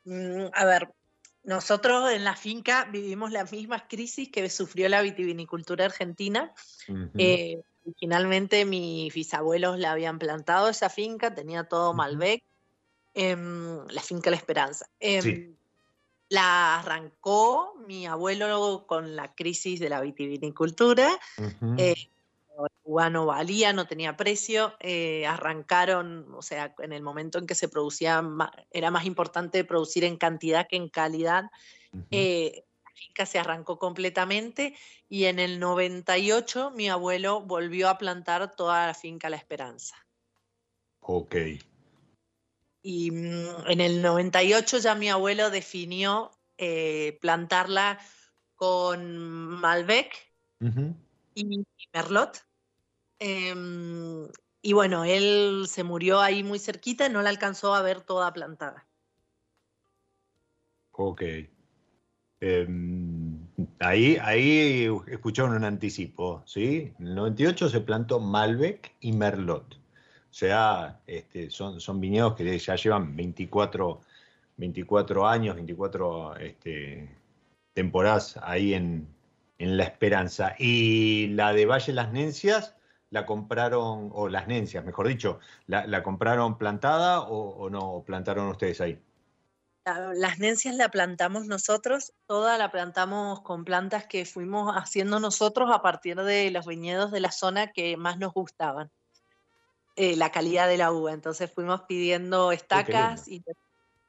Mm, 0.04 0.46
a 0.52 0.64
ver, 0.64 0.94
nosotros 1.44 2.10
en 2.10 2.24
la 2.24 2.36
finca 2.36 2.88
vivimos 2.90 3.30
las 3.30 3.52
mismas 3.52 3.82
crisis 3.88 4.30
que 4.30 4.48
sufrió 4.48 4.88
la 4.88 5.02
vitivinicultura 5.02 5.84
argentina. 5.84 6.52
Eh, 7.18 7.62
originalmente 7.85 8.64
mis 8.64 9.12
bisabuelos 9.12 9.79
la 9.79 9.92
habían 9.92 10.18
plantado 10.18 10.68
esa 10.68 10.88
finca, 10.88 11.35
tenía 11.35 11.64
todo 11.64 11.94
Malbec, 11.94 12.42
em, 13.14 13.87
la 13.88 14.03
finca 14.03 14.31
La 14.31 14.37
Esperanza. 14.37 14.87
Em, 15.01 15.55
la 16.29 16.81
arrancó 16.81 17.75
mi 17.87 18.07
abuelo 18.07 18.85
con 18.87 19.14
la 19.14 19.35
crisis 19.35 19.79
de 19.79 19.88
la 19.88 20.01
vitivinicultura 20.01 21.18
el 22.59 22.70
cubano 22.83 23.27
valía, 23.27 23.73
no 23.73 23.87
tenía 23.87 24.16
precio, 24.16 24.75
eh, 24.81 25.27
arrancaron, 25.27 26.27
o 26.35 26.42
sea, 26.42 26.75
en 26.79 26.92
el 26.92 27.03
momento 27.03 27.38
en 27.38 27.47
que 27.47 27.55
se 27.55 27.68
producía, 27.68 28.23
era 28.70 28.90
más 28.90 29.05
importante 29.07 29.64
producir 29.64 30.05
en 30.05 30.16
cantidad 30.16 30.66
que 30.68 30.77
en 30.77 30.88
calidad. 30.88 31.51
Eh, 32.11 32.64
finca 32.94 33.26
se 33.26 33.38
arrancó 33.38 33.78
completamente 33.78 34.74
y 35.09 35.24
en 35.24 35.38
el 35.38 35.61
98 35.61 36.70
mi 36.70 36.88
abuelo 36.88 37.42
volvió 37.42 37.88
a 37.88 37.98
plantar 37.98 38.54
toda 38.54 38.87
la 38.87 38.94
finca 38.94 39.28
La 39.28 39.37
Esperanza. 39.37 39.96
Ok. 41.00 41.37
Y 42.83 43.11
mm, 43.11 43.66
en 43.68 43.80
el 43.80 44.02
98 44.02 44.78
ya 44.78 44.94
mi 44.94 45.09
abuelo 45.09 45.50
definió 45.50 46.30
eh, 46.59 47.18
plantarla 47.20 47.98
con 48.54 49.48
Malbec 49.48 50.14
y 51.35 51.64
Merlot. 51.92 52.46
Em, 53.18 54.28
y 54.62 54.72
bueno, 54.72 55.04
él 55.04 55.66
se 55.68 55.85
murió 55.85 56.20
ahí 56.20 56.42
muy 56.42 56.59
cerquita 56.59 57.07
y 57.07 57.11
no 57.11 57.22
la 57.22 57.30
alcanzó 57.30 57.74
a 57.74 57.83
ver 57.83 58.00
toda 58.00 58.33
plantada. 58.33 58.87
Ok. 60.92 61.22
Em, 62.46 63.38
ahí, 63.78 64.18
ahí 64.20 64.87
escucharon 65.07 65.57
un 65.57 65.64
anticipo, 65.64 66.42
¿sí? 66.44 66.92
En 66.98 67.07
el 67.07 67.14
98 67.14 67.70
se 67.70 67.80
plantó 67.80 68.20
Malbec 68.20 68.94
y 69.00 69.12
Merlot. 69.12 69.74
O 69.74 69.78
sea, 70.30 71.00
este, 71.07 71.48
son, 71.48 71.80
son 71.80 72.00
viñedos 72.00 72.35
que 72.35 72.59
ya 72.59 72.76
llevan 72.76 73.16
24, 73.16 73.98
24 74.59 75.26
años, 75.26 75.54
24 75.54 76.37
este, 76.37 77.09
temporadas 77.72 78.38
ahí 78.42 78.74
en, 78.74 79.09
en 79.59 79.76
La 79.78 79.85
Esperanza. 79.85 80.54
Y 80.59 81.28
la 81.28 81.54
de 81.54 81.64
Valle 81.64 81.94
Las 81.94 82.12
Nencias 82.12 82.74
la 83.09 83.24
compraron, 83.24 84.11
o 84.12 84.28
Las 84.28 84.48
Nencias, 84.48 84.85
mejor 84.85 85.09
dicho, 85.09 85.38
¿la, 85.66 86.02
compraron 86.02 86.59
plantada 86.59 87.22
o, 87.22 87.70
no 87.70 88.02
plantaron 88.04 88.48
ustedes 88.48 88.83
ahí? 88.83 88.98
Las 89.85 90.38
nencias 90.38 90.75
la 90.77 90.88
plantamos 90.88 91.47
nosotros, 91.47 92.14
toda 92.27 92.57
la 92.57 92.70
plantamos 92.70 93.42
con 93.42 93.64
plantas 93.64 94.07
que 94.07 94.25
fuimos 94.25 94.75
haciendo 94.75 95.20
nosotros 95.20 95.70
a 95.70 95.83
partir 95.83 96.16
de 96.23 96.51
los 96.51 96.66
viñedos 96.66 97.11
de 97.12 97.20
la 97.20 97.31
zona 97.31 97.70
que 97.70 97.97
más 97.99 98.18
nos 98.18 98.33
gustaban. 98.33 98.90
Eh, 99.97 100.16
la 100.16 100.33
calidad 100.33 100.68
de 100.68 100.79
la 100.79 100.90
uva. 100.90 101.12
Entonces 101.12 101.53
fuimos 101.53 101.83
pidiendo 101.83 102.51
estacas 102.51 103.29
y 103.29 103.44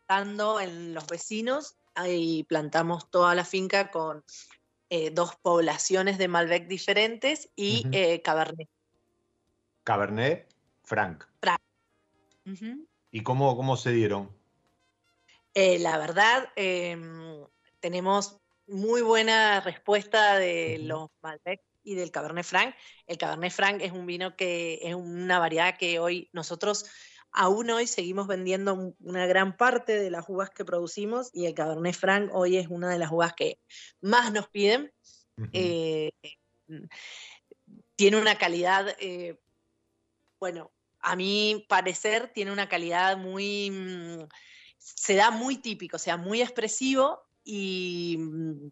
plantando 0.08 0.60
en 0.60 0.94
los 0.94 1.08
vecinos 1.08 1.76
y 2.08 2.44
plantamos 2.46 3.10
toda 3.12 3.36
la 3.36 3.46
finca 3.46 3.92
con 3.92 4.24
eh, 4.90 5.12
dos 5.12 5.36
poblaciones 5.36 6.18
de 6.18 6.28
Malbec 6.28 6.68
diferentes 6.68 7.50
y 7.56 7.86
eh, 7.92 8.22
Cabernet. 8.22 8.70
Cabernet 9.84 10.48
Franc. 10.84 11.26
Franc. 11.40 11.60
¿Y 13.12 13.24
cómo, 13.24 13.56
cómo 13.56 13.78
se 13.78 13.92
dieron? 13.92 14.45
Eh, 15.56 15.80
la 15.80 15.98
verdad, 15.98 16.50
em, 16.58 17.46
tenemos 17.80 18.38
muy 18.68 19.02
buena 19.02 19.62
respuesta 19.62 20.38
de 20.38 20.80
los 20.80 21.10
Malbec 21.22 21.62
y 21.82 21.96
del 21.96 22.12
Cabernet 22.12 22.46
Franc. 22.46 22.76
El 23.08 23.18
Cabernet 23.18 23.54
Franc 23.54 23.82
es 23.82 23.94
un 23.94 24.06
vino 24.06 24.36
que 24.36 24.80
es 24.84 24.96
una 24.96 25.40
variedad 25.40 25.78
que 25.78 26.00
hoy 26.00 26.30
nosotros 26.34 26.86
aún 27.32 27.70
hoy 27.70 27.88
seguimos 27.88 28.28
vendiendo 28.28 28.96
una 29.00 29.28
gran 29.28 29.56
parte 29.56 29.98
de 29.98 30.12
las 30.12 30.26
uvas 30.28 30.50
que 30.50 30.66
producimos 30.66 31.30
y 31.34 31.46
el 31.46 31.54
Cabernet 31.54 31.96
Franc 31.96 32.32
hoy 32.34 32.58
es 32.58 32.68
una 32.68 32.90
de 32.90 33.00
las 33.00 33.12
uvas 33.12 33.34
que 33.34 33.60
más 34.02 34.34
nos 34.34 34.50
piden. 34.50 34.92
Eh, 35.54 36.12
tiene 37.96 38.18
una 38.18 38.38
calidad, 38.38 38.94
eh, 39.00 39.40
bueno, 40.38 40.74
a 41.00 41.16
mi 41.16 41.66
parecer 41.70 42.32
tiene 42.34 42.52
una 42.52 42.68
calidad 42.68 43.18
muy, 43.18 43.72
mm, 43.72 44.28
se 44.86 45.16
da 45.16 45.32
muy 45.32 45.58
típico, 45.58 45.96
o 45.96 46.00
sea, 46.00 46.16
muy 46.16 46.42
expresivo 46.42 47.20
y 47.44 48.18
mm, 48.20 48.72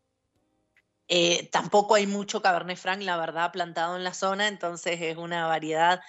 eh, 1.08 1.49
tampoco 1.52 1.95
hay 1.95 2.06
mucho 2.06 2.41
Cabernet 2.41 2.78
Franc, 2.78 3.02
la 3.02 3.17
verdad, 3.17 3.52
plantado 3.52 3.97
en 3.97 4.04
la 4.04 4.13
zona, 4.13 4.47
entonces 4.47 5.02
es 5.02 5.17
una 5.17 5.47
variedad 5.47 6.02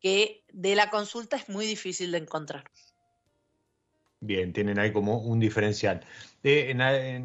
que 0.00 0.44
de 0.50 0.74
la 0.74 0.88
consulta 0.88 1.36
es 1.36 1.48
muy 1.50 1.66
difícil 1.66 2.10
de 2.12 2.18
encontrar. 2.18 2.64
Bien, 4.20 4.54
tienen 4.54 4.78
ahí 4.78 4.90
como 4.90 5.18
un 5.18 5.38
diferencial. 5.38 6.00
Eh, 6.42 6.74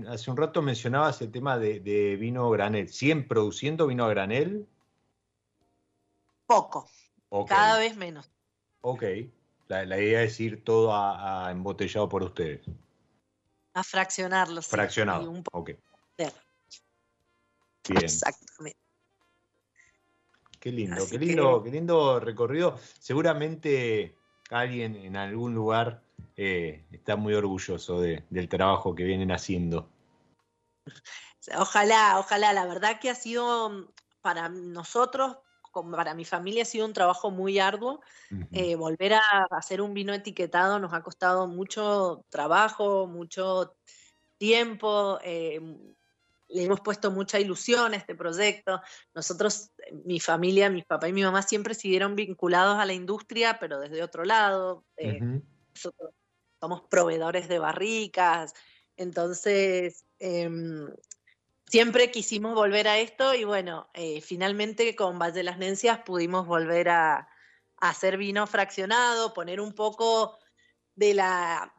hace 0.09 0.29
un 0.29 0.35
rato 0.35 0.61
mencionabas 0.61 1.21
el 1.21 1.31
tema 1.31 1.57
de, 1.57 2.17
vino 2.19 2.49
granel. 2.49 2.89
¿Siguen 2.89 3.27
produciendo 3.29 3.87
vino 3.87 4.03
a 4.03 4.09
granel? 4.09 4.67
Poco, 6.45 6.89
Cada 7.47 7.79
vez 7.79 7.95
menos. 7.95 8.29
Ok. 8.81 9.03
La, 9.69 9.99
idea 9.99 10.23
es 10.23 10.39
ir 10.39 10.63
todo 10.63 10.93
a, 10.93 11.49
embotellado 11.51 12.09
por 12.09 12.23
ustedes. 12.23 12.61
A 13.75 13.83
fraccionarlo. 13.83 14.63
Fraccionado. 14.63 15.43
ok. 15.51 15.71
Bien. 16.17 16.31
Exactamente. 17.89 18.79
Qué 20.59 20.71
lindo, 20.71 21.07
qué 21.09 21.17
lindo, 21.17 21.63
qué 21.63 21.71
lindo 21.71 22.19
recorrido. 22.19 22.77
Seguramente 22.99 24.17
alguien 24.49 24.95
en 24.95 25.15
algún 25.15 25.53
lugar 25.53 26.01
eh, 26.35 26.85
está 26.91 27.15
muy 27.15 27.33
orgulloso 27.35 28.01
del 28.01 28.49
trabajo 28.49 28.95
que 28.95 29.03
vienen 29.03 29.31
haciendo. 29.31 29.87
Ojalá, 31.57 32.19
ojalá. 32.19 32.53
La 32.53 32.65
verdad 32.65 32.99
que 32.99 33.09
ha 33.09 33.15
sido 33.15 33.93
para 34.21 34.49
nosotros, 34.49 35.37
para 35.71 36.13
mi 36.13 36.25
familia, 36.25 36.63
ha 36.63 36.65
sido 36.65 36.85
un 36.85 36.93
trabajo 36.93 37.31
muy 37.31 37.59
arduo. 37.59 38.01
Eh, 38.51 38.75
volver 38.75 39.13
a 39.13 39.47
hacer 39.51 39.81
un 39.81 39.93
vino 39.93 40.13
etiquetado 40.13 40.79
nos 40.79 40.93
ha 40.93 41.01
costado 41.01 41.47
mucho 41.47 42.25
trabajo, 42.29 43.07
mucho 43.07 43.75
tiempo. 44.37 45.19
Eh, 45.23 45.59
le 46.49 46.63
hemos 46.63 46.81
puesto 46.81 47.11
mucha 47.11 47.39
ilusión 47.39 47.93
a 47.93 47.97
este 47.97 48.15
proyecto. 48.15 48.81
Nosotros, 49.13 49.71
mi 50.05 50.19
familia, 50.19 50.69
mi 50.69 50.81
papá 50.81 51.07
y 51.07 51.13
mi 51.13 51.23
mamá 51.23 51.41
siempre 51.43 51.75
siguieron 51.75 52.15
vinculados 52.15 52.79
a 52.79 52.85
la 52.85 52.93
industria, 52.93 53.57
pero 53.59 53.79
desde 53.79 54.03
otro 54.03 54.25
lado. 54.25 54.83
Eh, 54.97 55.19
nosotros 55.73 56.11
somos 56.59 56.81
proveedores 56.89 57.47
de 57.47 57.59
barricas, 57.59 58.53
entonces 58.97 60.03
em, 60.19 60.89
siempre 61.69 62.09
quisimos 62.09 62.55
volver 62.55 62.87
a 62.87 62.97
esto 62.97 63.35
y 63.35 63.43
bueno, 63.43 63.89
eh, 63.93 64.21
finalmente 64.21 64.95
con 64.95 65.19
Valle 65.19 65.35
de 65.35 65.43
las 65.43 65.59
Nencias 65.59 65.99
pudimos 65.99 66.47
volver 66.47 66.89
a 66.89 67.29
hacer 67.77 68.17
vino 68.17 68.47
fraccionado, 68.47 69.33
poner 69.33 69.61
un 69.61 69.73
poco 69.73 70.39
de 70.95 71.13
la 71.13 71.73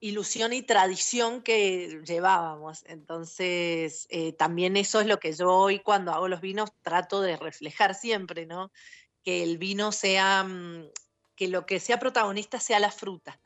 ilusión 0.00 0.52
y 0.52 0.62
tradición 0.62 1.42
que 1.42 2.02
llevábamos. 2.04 2.84
Entonces, 2.86 4.06
eh, 4.10 4.32
también 4.32 4.76
eso 4.76 5.00
es 5.00 5.06
lo 5.06 5.18
que 5.20 5.32
yo 5.32 5.52
hoy 5.52 5.78
cuando 5.78 6.12
hago 6.12 6.28
los 6.28 6.40
vinos 6.40 6.70
trato 6.82 7.20
de 7.20 7.36
reflejar 7.36 7.94
siempre, 7.94 8.46
¿no? 8.46 8.72
Que 9.22 9.42
el 9.44 9.58
vino 9.58 9.92
sea, 9.92 10.42
mm, 10.44 10.90
que 11.36 11.48
lo 11.48 11.66
que 11.66 11.78
sea 11.80 11.98
protagonista 11.98 12.58
sea 12.58 12.80
la 12.80 12.90
fruta. 12.90 13.40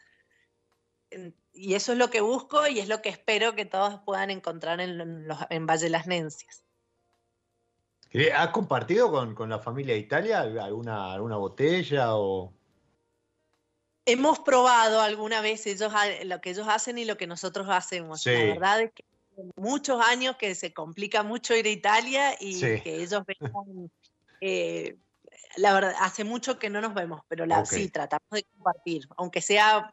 Y 1.63 1.75
eso 1.75 1.93
es 1.93 1.99
lo 1.99 2.09
que 2.09 2.23
busco 2.23 2.67
y 2.67 2.79
es 2.79 2.89
lo 2.89 3.03
que 3.03 3.11
espero 3.11 3.55
que 3.55 3.67
todos 3.67 4.01
puedan 4.07 4.31
encontrar 4.31 4.81
en, 4.81 5.29
en 5.51 5.67
Valle 5.67 5.85
de 5.85 5.91
las 5.91 6.07
Nencias. 6.07 6.63
¿Has 8.35 8.49
compartido 8.49 9.11
con, 9.11 9.35
con, 9.35 9.51
la 9.51 9.59
familia 9.59 9.93
de 9.93 10.01
Italia 10.01 10.41
alguna, 10.41 11.13
alguna 11.13 11.37
botella 11.37 12.17
o...? 12.17 12.55
hemos 14.07 14.39
probado 14.41 15.03
alguna 15.03 15.43
vez 15.43 15.67
ellos 15.67 15.93
lo 16.25 16.41
que 16.41 16.51
ellos 16.51 16.67
hacen 16.67 16.97
y 16.97 17.05
lo 17.05 17.19
que 17.19 17.27
nosotros 17.27 17.69
hacemos. 17.69 18.25
La 18.25 18.33
verdad 18.33 18.81
es 18.81 18.93
que 18.93 19.05
muchos 19.57 20.03
años 20.03 20.37
que 20.37 20.55
se 20.55 20.73
complica 20.73 21.23
mucho 21.23 21.55
ir 21.55 21.67
a 21.67 21.71
Italia 21.71 22.35
y 22.41 22.59
que 22.59 23.03
ellos 23.03 23.23
vengan. 23.27 23.91
Eh, 24.41 24.97
la 25.57 25.75
verdad, 25.75 25.95
hace 26.01 26.25
mucho 26.25 26.59
que 26.59 26.71
no 26.71 26.81
nos 26.81 26.95
vemos, 26.95 27.21
pero 27.29 27.45
la, 27.45 27.67
sí, 27.67 27.91
tratamos 27.91 28.31
de 28.31 28.45
compartir, 28.45 29.07
aunque 29.17 29.43
sea 29.43 29.93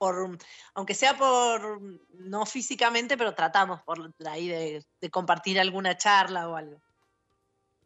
por, 0.00 0.38
aunque 0.72 0.94
sea 0.94 1.18
por, 1.18 1.78
no 2.14 2.46
físicamente, 2.46 3.18
pero 3.18 3.34
tratamos 3.34 3.82
por 3.82 4.14
ahí 4.26 4.48
de, 4.48 4.82
compartir 5.10 5.60
alguna 5.60 5.98
charla 5.98 6.48
o 6.48 6.56
algo. 6.56 6.80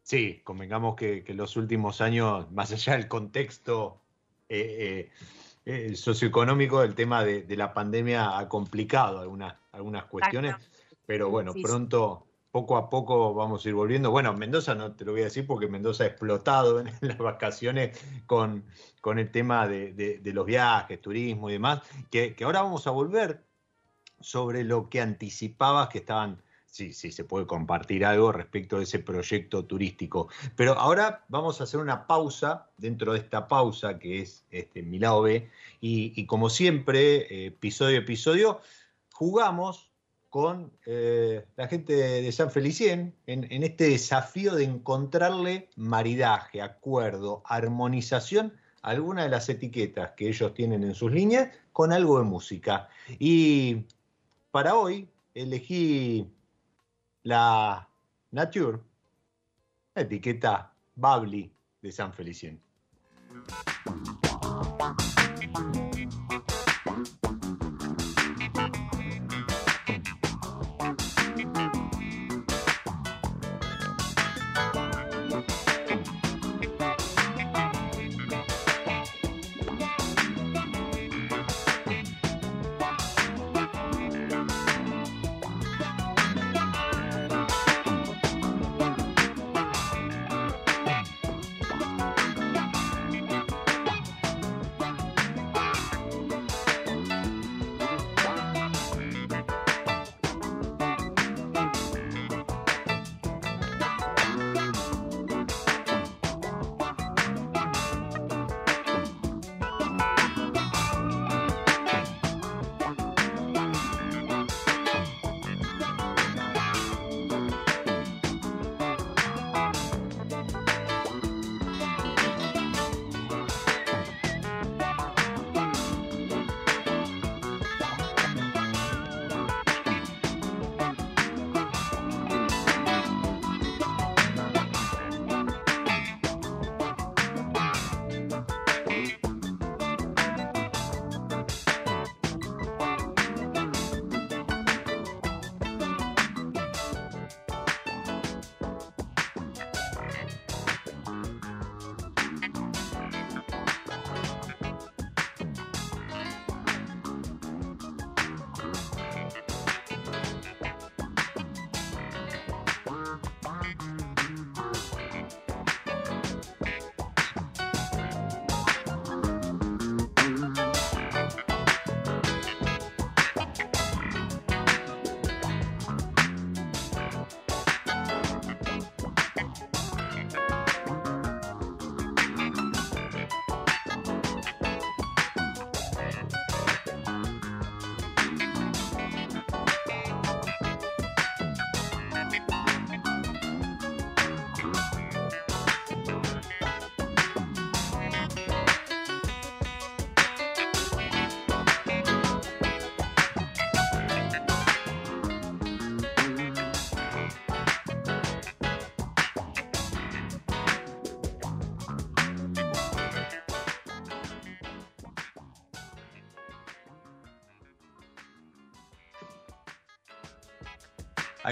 Sí, 0.01 0.39
convengamos 0.45 0.95
que, 0.95 1.25
que 1.25 1.33
los 1.33 1.57
últimos 1.57 1.99
años, 1.99 2.49
más 2.51 2.71
allá 2.71 2.93
del 2.93 3.09
contexto 3.09 3.99
eh, 4.47 5.11
eh, 5.65 5.87
el 5.87 5.97
socioeconómico, 5.97 6.83
el 6.83 6.95
tema 6.95 7.25
de, 7.25 7.43
la 7.57 7.73
pandemia 7.73 8.37
ha 8.37 8.47
complicado 8.47 9.19
algunas, 9.19 9.55
algunas 9.73 10.05
cuestiones, 10.05 10.55
pero 11.05 11.29
bueno, 11.29 11.53
pronto, 11.61 12.27
poco 12.55 12.77
a 12.77 12.89
poco 12.89 13.33
vamos 13.33 13.65
a 13.65 13.67
ir 13.67 13.75
volviendo. 13.75 14.11
Bueno, 14.11 14.33
Mendoza 14.33 14.75
no 14.75 14.93
te 14.93 15.03
lo 15.03 15.11
voy 15.11 15.19
a 15.19 15.25
decir 15.25 15.45
porque 15.45 15.67
Mendoza 15.67 16.05
ha 16.05 16.07
explotado 16.07 16.79
en, 16.79 16.89
las 17.01 17.17
vacaciones 17.17 17.99
con, 18.27 18.63
con 19.01 19.19
el 19.19 19.29
tema 19.29 19.67
de, 19.67 20.21
los 20.23 20.45
viajes, 20.45 21.01
turismo 21.01 21.49
y 21.49 21.53
demás, 21.53 21.81
que, 22.09 22.33
ahora 22.45 22.61
vamos 22.61 22.87
a 22.87 22.91
volver 22.91 23.43
sobre 24.21 24.63
lo 24.63 24.89
que 24.89 25.01
anticipabas 25.01 25.89
que 25.89 25.97
estaban 25.97 26.41
sí, 26.65 26.93
sí, 26.93 27.11
se 27.11 27.25
puede 27.25 27.45
compartir 27.45 28.05
algo 28.05 28.31
respecto 28.31 28.77
de 28.77 28.83
ese 28.83 28.99
proyecto 28.99 29.65
turístico. 29.65 30.29
Pero 30.55 30.79
ahora 30.79 31.25
vamos 31.27 31.59
a 31.59 31.65
hacer 31.65 31.81
una 31.81 32.07
pausa 32.07 32.69
dentro 32.77 33.11
de 33.11 33.19
esta 33.19 33.49
pausa 33.49 33.99
que 33.99 34.21
es 34.21 34.45
este, 34.49 34.81
mi 34.81 34.97
lado 34.97 35.23
B. 35.23 35.49
Y, 35.81 36.25
como 36.25 36.49
siempre, 36.49 37.47
episodio 37.47 37.97
a 37.97 37.99
episodio, 37.99 38.61
jugamos 39.11 39.89
con 40.35 40.69
eh, 40.85 41.45
la 41.55 41.69
gente 41.69 41.93
de 41.93 42.31
San 42.33 42.51
Felicien 42.51 43.15
en, 43.25 43.63
este 43.63 43.85
desafío 43.91 44.53
de 44.55 44.65
encontrarle 44.65 45.69
maridaje, 45.77 46.61
acuerdo, 46.61 47.41
armonización 47.45 48.51
alguna 48.81 49.23
de 49.23 49.29
las 49.29 49.47
etiquetas 49.47 50.11
que 50.17 50.27
ellos 50.27 50.53
tienen 50.53 50.83
en 50.83 50.93
sus 50.93 51.09
líneas 51.09 51.55
con 51.71 51.93
algo 51.93 52.17
de 52.17 52.25
música. 52.25 52.89
Y 53.17 53.85
para 54.51 54.75
hoy 54.75 55.07
elegí 55.33 56.29
la 57.23 57.87
Nature, 58.31 58.79
la 59.93 60.01
etiqueta 60.01 60.73
Babli 60.97 61.49
de 61.81 61.91
San 61.93 62.11
Felicien. 62.11 62.59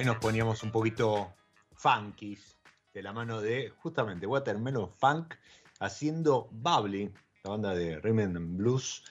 Nos 0.05 0.17
poníamos 0.17 0.61
un 0.63 0.71
poquito 0.71 1.33
funkies 1.75 2.57
de 2.93 3.01
la 3.01 3.13
mano 3.13 3.39
de 3.39 3.69
justamente 3.69 4.27
Watermelon 4.27 4.89
Funk 4.89 5.35
haciendo 5.79 6.49
Bubbly, 6.51 7.13
la 7.43 7.51
banda 7.51 7.73
de 7.73 7.99
Rhythm 7.99 8.35
and 8.35 8.57
Blues, 8.57 9.05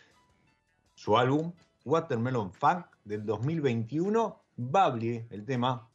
su 0.95 1.17
álbum 1.17 1.55
Watermelon 1.87 2.53
Funk 2.53 2.85
del 3.05 3.25
2021, 3.25 4.43
Bubbly, 4.57 5.27
el 5.31 5.47
tema, 5.47 5.89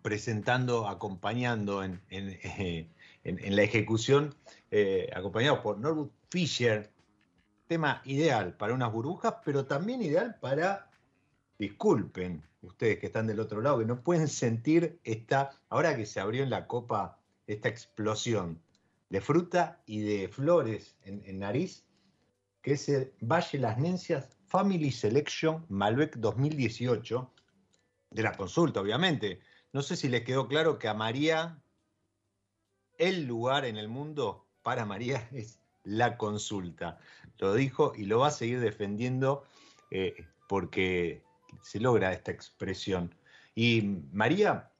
presentando, 0.00 0.86
acompañando 0.86 1.82
en, 1.82 2.00
la 3.24 3.62
ejecución, 3.62 4.36
eh, 4.70 5.10
acompañado 5.12 5.60
por 5.60 5.78
Norwood 5.78 6.10
Fisher, 6.28 6.92
tema 7.66 8.00
ideal 8.04 8.54
para 8.56 8.74
unas 8.74 8.92
burbujas, 8.92 9.34
pero 9.44 9.66
también 9.66 10.02
ideal 10.02 10.36
para, 10.40 10.89
disculpen, 11.60 12.42
ustedes 12.62 12.98
que 12.98 13.06
están 13.06 13.26
del 13.26 13.38
otro 13.38 13.60
lado, 13.60 13.80
que 13.80 13.84
no 13.84 14.02
pueden 14.02 14.28
sentir 14.28 14.98
esta, 15.04 15.50
ahora 15.68 15.94
que 15.94 16.06
se 16.06 16.18
abrió 16.18 16.42
en 16.42 16.48
la 16.48 16.66
copa 16.66 17.20
esta 17.46 17.68
explosión 17.68 18.62
de 19.10 19.20
fruta 19.20 19.82
y 19.84 20.00
de 20.00 20.28
flores 20.28 20.96
en, 21.02 21.38
nariz, 21.38 21.84
que 22.62 22.72
es 22.72 22.88
el 22.88 23.12
Valle 23.20 23.58
Las 23.58 23.76
Nencias 23.76 24.38
Family 24.46 24.90
Selection 24.90 25.66
Malbec 25.68 26.16
2018, 26.16 27.30
de 28.08 28.22
la 28.22 28.32
consulta, 28.32 28.80
obviamente. 28.80 29.40
No 29.74 29.82
sé 29.82 29.96
si 29.96 30.08
les 30.08 30.22
quedó 30.22 30.48
claro 30.48 30.78
que 30.78 30.88
a 30.88 30.94
María, 30.94 31.62
el 32.96 33.26
lugar 33.26 33.66
en 33.66 33.76
el 33.76 33.88
mundo 33.88 34.46
para 34.62 34.86
María 34.86 35.28
es 35.32 35.60
la 35.84 36.16
consulta. 36.16 36.98
Lo 37.36 37.52
dijo 37.52 37.92
y 37.94 38.06
lo 38.06 38.20
va 38.20 38.28
a 38.28 38.32
seguir 38.32 38.60
defendiendo 38.60 39.44
eh, 39.90 40.26
porque 40.48 41.22
se 41.62 41.80
logra 41.80 42.12
esta 42.12 42.30
expresión. 42.30 43.14
Y 43.54 43.82
María, 44.12 44.70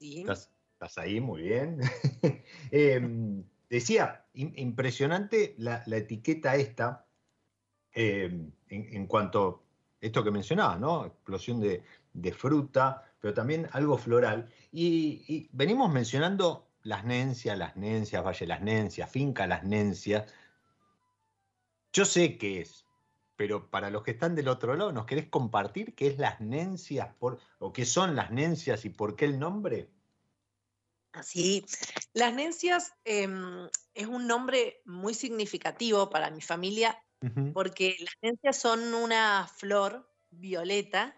¿estás, 0.00 0.50
ahí? 0.96 1.20
Muy 1.20 1.42
bien. 1.42 1.80
Em, 2.70 3.44
decía, 3.68 4.26
impresionante 4.34 5.54
la, 5.58 5.82
etiqueta 5.86 6.56
esta 6.56 7.06
em, 7.92 8.52
en, 8.68 9.06
cuanto 9.06 9.64
a 10.02 10.06
esto 10.06 10.22
que 10.22 10.30
mencionaba, 10.30 10.78
¿no? 10.78 11.06
Explosión 11.06 11.60
de, 11.60 11.82
fruta, 12.32 13.02
pero 13.20 13.34
también 13.34 13.68
algo 13.72 13.98
floral. 13.98 14.50
y 14.72 15.48
venimos 15.52 15.92
mencionando 15.92 16.66
las 16.86 17.04
Nencias, 17.04 17.58
Las 17.58 17.76
Nencias, 17.76 18.24
Valle 18.24 18.46
Las 18.46 18.62
Nencias, 18.62 19.10
Finca 19.10 19.46
Las 19.48 19.64
Nencias. 19.64 20.32
Yo 21.92 22.04
sé 22.04 22.38
qué 22.38 22.60
es, 22.60 22.85
pero 23.36 23.70
para 23.70 23.90
los 23.90 24.02
que 24.02 24.12
están 24.12 24.34
del 24.34 24.48
otro 24.48 24.74
lado, 24.74 24.92
¿nos 24.92 25.06
querés 25.06 25.28
compartir 25.28 25.94
qué 25.94 26.08
es 26.08 26.18
Las 26.18 26.40
Nencias 26.40 27.14
por, 27.18 27.38
o 27.58 27.72
qué 27.72 27.84
son 27.84 28.16
Las 28.16 28.30
Nencias 28.30 28.84
y 28.84 28.90
por 28.90 29.14
qué 29.14 29.26
el 29.26 29.38
nombre? 29.38 29.90
Así, 31.12 31.64
Las 32.12 32.34
Nencias 32.34 32.94
em, 33.04 33.68
es 33.94 34.06
un 34.06 34.26
nombre 34.26 34.82
muy 34.84 35.14
significativo 35.14 36.10
para 36.10 36.30
mi 36.30 36.40
familia 36.40 37.00
porque 37.54 37.96
las 38.00 38.14
Nencias 38.22 38.56
son 38.58 38.94
una 38.94 39.48
flor 39.56 40.08
violeta 40.30 41.16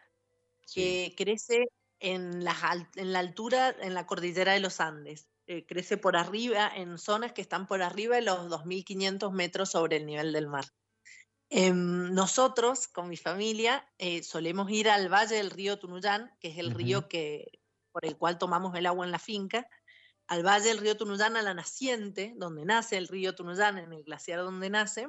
que 0.73 1.13
crece 1.17 1.67
en 2.01 2.45
la, 2.45 2.55
en 2.95 3.13
la 3.13 3.19
altura, 3.19 3.75
en 3.81 3.95
la 3.95 4.07
cordillera 4.07 4.53
de 4.53 4.61
los 4.61 4.81
Andes. 4.81 5.29
Eh, 5.47 5.67
crece 5.67 5.97
por 5.97 6.17
arriba, 6.17 6.71
en 6.75 6.99
zonas 6.99 7.33
que 7.33 7.41
están 7.41 7.67
por 7.67 7.83
arriba 7.83 8.17
de 8.17 8.23
los 8.23 8.49
2.500 8.49 9.33
metros 9.33 9.71
sobre 9.71 9.97
el 9.97 10.07
nivel 10.07 10.33
del 10.33 10.47
mar. 10.47 10.67
Em, 11.51 12.13
nosotros, 12.13 12.89
con 12.89 13.09
mi 13.09 13.17
familia, 13.17 13.87
eh, 13.97 14.23
solemos 14.23 14.71
ir 14.71 14.91
al 14.91 15.09
valle 15.09 15.37
del 15.37 15.51
río 15.51 15.79
Tunuyán, 15.79 16.31
que 16.41 16.49
es 16.49 16.59
el 16.59 16.73
río 16.73 17.09
que, 17.09 17.61
por 17.91 18.05
el 18.05 18.19
cual 18.19 18.39
tomamos 18.39 18.75
el 18.77 18.87
agua 18.87 19.07
en 19.07 19.13
la 19.13 19.19
finca, 19.19 19.67
al 20.27 20.47
valle 20.47 20.69
del 20.69 20.79
río 20.79 20.97
Tunuyán, 20.97 21.37
a 21.37 21.43
la 21.43 21.55
naciente, 21.55 22.35
donde 22.37 22.67
nace 22.67 22.99
el 22.99 23.09
río 23.09 23.35
Tunuyán, 23.35 23.79
en 23.79 23.93
el 23.95 24.05
glaciar 24.05 24.41
donde 24.41 24.69
nace, 24.69 25.09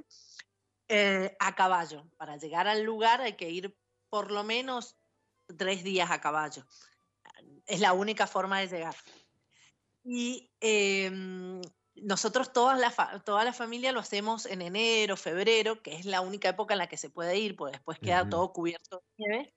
eh, 0.87 1.35
a 1.39 1.55
caballo. 1.55 2.09
Para 2.15 2.37
llegar 2.37 2.67
al 2.67 2.83
lugar 2.83 3.21
hay 3.21 3.33
que 3.33 3.49
ir 3.49 3.77
por 4.09 4.31
lo 4.31 4.45
menos 4.45 4.97
tres 5.57 5.83
días 5.83 6.09
a 6.09 6.21
caballo. 6.21 6.65
Es 7.65 7.81
la 7.81 7.91
única 7.91 8.27
forma 8.27 8.59
de 8.59 8.67
llegar. 8.67 8.95
Y 10.03 10.49
em, 10.61 11.61
nosotros, 12.03 12.53
toda 12.53 12.75
la, 12.75 13.21
toda 13.25 13.43
la 13.43 13.53
familia, 13.53 13.91
lo 13.91 13.99
hacemos 13.99 14.45
en 14.45 14.61
enero, 14.61 15.17
febrero, 15.17 15.81
que 15.81 15.95
es 15.95 16.05
la 16.05 16.21
única 16.21 16.49
época 16.49 16.73
en 16.73 16.79
la 16.79 16.87
que 16.87 16.97
se 16.97 17.09
puede 17.09 17.37
ir, 17.37 17.55
porque 17.55 17.77
después 17.77 17.99
queda 17.99 18.29
todo 18.29 18.53
cubierto 18.53 19.03
de 19.17 19.25
nieve. 19.25 19.53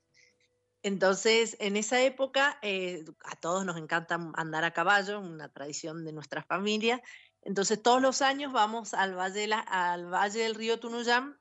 Entonces, 0.82 1.56
en 1.60 1.76
esa 1.76 2.00
época, 2.00 2.58
eh, 2.62 3.04
a 3.24 3.36
todos 3.36 3.64
nos 3.64 3.76
encanta 3.76 4.18
andar 4.34 4.64
a 4.64 4.72
caballo, 4.72 5.20
una 5.20 5.48
tradición 5.48 6.04
de 6.04 6.12
nuestra 6.12 6.42
familia. 6.42 7.00
Entonces, 7.42 7.80
todos 7.82 8.02
los 8.02 8.20
años 8.20 8.52
vamos 8.52 8.94
al 8.94 9.16
Valle, 9.16 9.52
al 9.52 10.06
valle 10.12 10.40
del 10.40 10.54
río 10.54 10.80
Tunuyán 10.80 11.38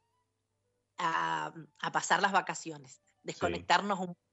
a, 0.98 1.54
pasar 1.92 2.22
las 2.22 2.32
vacaciones, 2.32 3.02
desconectarnos 3.24 4.00
un 4.00 4.08
poco. 4.08 4.32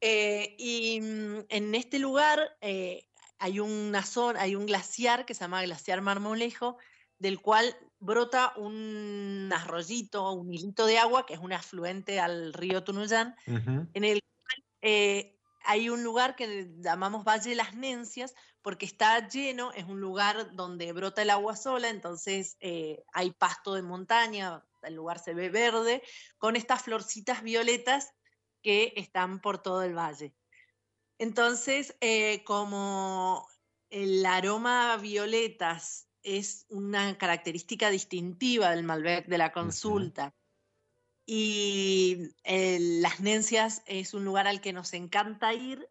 Eh, 0.00 0.54
y 0.58 1.00
mm, 1.00 1.46
en 1.48 1.74
este 1.74 1.98
lugar 1.98 2.56
eh, 2.60 3.07
hay 3.38 3.60
una 3.60 4.04
zona, 4.04 4.40
hay 4.40 4.56
un 4.56 4.66
glaciar 4.66 5.26
que 5.26 5.34
se 5.34 5.40
llama 5.40 5.62
Glaciar 5.62 6.00
Marmolejo, 6.00 6.76
del 7.18 7.40
cual 7.40 7.76
brota 7.98 8.52
un 8.56 9.50
arroyito, 9.52 10.32
un 10.32 10.52
hilito 10.52 10.86
de 10.86 10.98
agua, 10.98 11.26
que 11.26 11.34
es 11.34 11.40
un 11.40 11.52
afluente 11.52 12.20
al 12.20 12.52
río 12.52 12.84
Tunuyán, 12.84 13.34
en 13.46 14.04
el 14.04 14.20
cual 14.20 14.64
eh, 14.82 15.36
hay 15.64 15.90
un 15.90 16.02
lugar 16.02 16.36
que 16.36 16.70
llamamos 16.78 17.24
Valle 17.24 17.50
de 17.50 17.56
las 17.56 17.74
Nencias, 17.74 18.34
porque 18.62 18.86
está 18.86 19.28
lleno, 19.28 19.72
es 19.72 19.84
un 19.84 20.00
lugar 20.00 20.54
donde 20.54 20.92
brota 20.92 21.22
el 21.22 21.30
agua 21.30 21.56
sola, 21.56 21.88
entonces 21.88 22.56
eh, 22.60 23.02
hay 23.12 23.30
pasto 23.32 23.74
de 23.74 23.82
montaña, 23.82 24.64
el 24.82 24.94
lugar 24.94 25.18
se 25.18 25.34
ve 25.34 25.48
verde, 25.48 26.02
con 26.38 26.56
estas 26.56 26.82
florcitas 26.82 27.42
violetas 27.42 28.12
que 28.62 28.92
están 28.96 29.40
por 29.40 29.58
todo 29.58 29.82
el 29.82 29.96
valle. 29.96 30.34
Entonces, 31.18 31.96
eh, 32.00 32.44
como 32.44 33.48
el 33.90 34.24
aroma 34.24 34.92
a 34.92 34.96
violetas 34.96 36.08
es 36.22 36.66
una 36.68 37.18
característica 37.18 37.90
distintiva 37.90 38.70
del 38.70 38.84
Malbec 38.84 39.26
de 39.26 39.38
la 39.38 39.52
consulta, 39.52 40.34
y 41.26 42.30
eh, 42.44 42.78
Las 42.80 43.20
Nencias 43.20 43.82
es 43.84 44.14
un 44.14 44.24
lugar 44.24 44.46
al 44.46 44.62
que 44.62 44.72
nos 44.72 44.94
encanta 44.94 45.52
ir, 45.52 45.90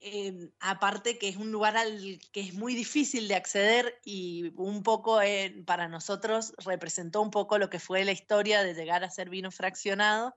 eh, 0.00 0.50
aparte 0.58 1.16
que 1.16 1.28
es 1.28 1.36
un 1.36 1.52
lugar 1.52 1.76
al 1.76 2.18
que 2.32 2.40
es 2.40 2.54
muy 2.54 2.74
difícil 2.74 3.28
de 3.28 3.36
acceder 3.36 4.00
y 4.04 4.52
un 4.56 4.82
poco 4.82 5.20
para 5.64 5.88
nosotros 5.88 6.54
representó 6.64 7.22
un 7.22 7.30
poco 7.30 7.58
lo 7.58 7.70
que 7.70 7.78
fue 7.78 8.04
la 8.04 8.12
historia 8.12 8.64
de 8.64 8.74
llegar 8.74 9.04
a 9.04 9.10
ser 9.10 9.30
vino 9.30 9.50
fraccionado. 9.50 10.34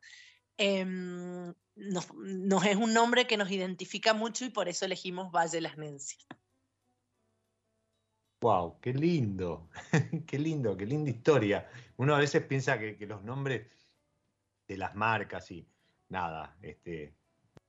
Em, 0.57 1.53
nos, 1.75 2.07
es 2.65 2.75
un 2.75 2.93
nombre 2.93 3.27
que 3.27 3.37
nos 3.37 3.51
identifica 3.51 4.13
mucho 4.13 4.45
y 4.45 4.49
por 4.49 4.67
eso 4.67 4.85
elegimos 4.85 5.31
Valle 5.31 5.61
Las 5.61 5.77
Nencias. 5.77 6.25
Wow, 8.41 8.79
qué 8.81 8.93
lindo, 8.93 9.69
qué 10.27 10.37
lindo, 10.37 10.77
qué 10.77 10.85
linda 10.85 11.09
historia. 11.09 11.67
Uno 11.97 12.15
a 12.15 12.19
veces 12.19 12.43
piensa 12.43 12.77
que, 12.77 12.97
los 13.07 13.23
nombres 13.23 13.67
de 14.67 14.77
las 14.77 14.95
marcas 14.95 15.49
y 15.51 15.67
nada, 16.09 16.55
este, 16.61 17.15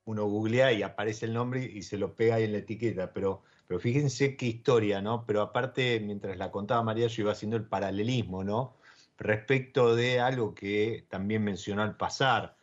uno 0.05 0.25
googlea 0.25 0.71
y 0.71 0.83
aparece 0.83 1.25
el 1.25 1.33
nombre 1.33 1.63
y 1.63 1.81
se 1.81 1.97
lo 1.97 2.15
pega 2.15 2.35
ahí 2.35 2.43
en 2.43 2.51
la 2.51 2.59
etiqueta, 2.59 3.13
pero, 3.13 3.41
pero 3.67 3.79
fíjense 3.79 4.37
qué 4.37 4.45
historia, 4.45 5.01
¿no? 5.01 5.25
Pero 5.25 5.41
aparte, 5.41 5.99
mientras 5.99 6.37
la 6.37 6.51
contaba 6.51 6.83
María, 6.83 7.07
yo 7.07 7.23
iba 7.23 7.31
haciendo 7.31 7.57
el 7.57 7.65
paralelismo, 7.65 8.43
¿no? 8.43 8.77
Respecto 9.17 9.95
de 9.95 10.19
algo 10.19 10.53
que 10.53 11.07
también 11.09 11.43
mencionó 11.43 11.81
al 11.81 11.97
pasar, 11.97 12.58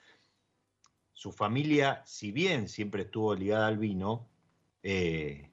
su 1.17 1.33
familia, 1.33 2.03
si 2.05 2.31
bien 2.31 2.69
siempre 2.69 3.05
estuvo 3.05 3.35
ligada 3.35 3.69
al 3.69 3.79
vino, 3.79 4.29
eh, 4.83 5.51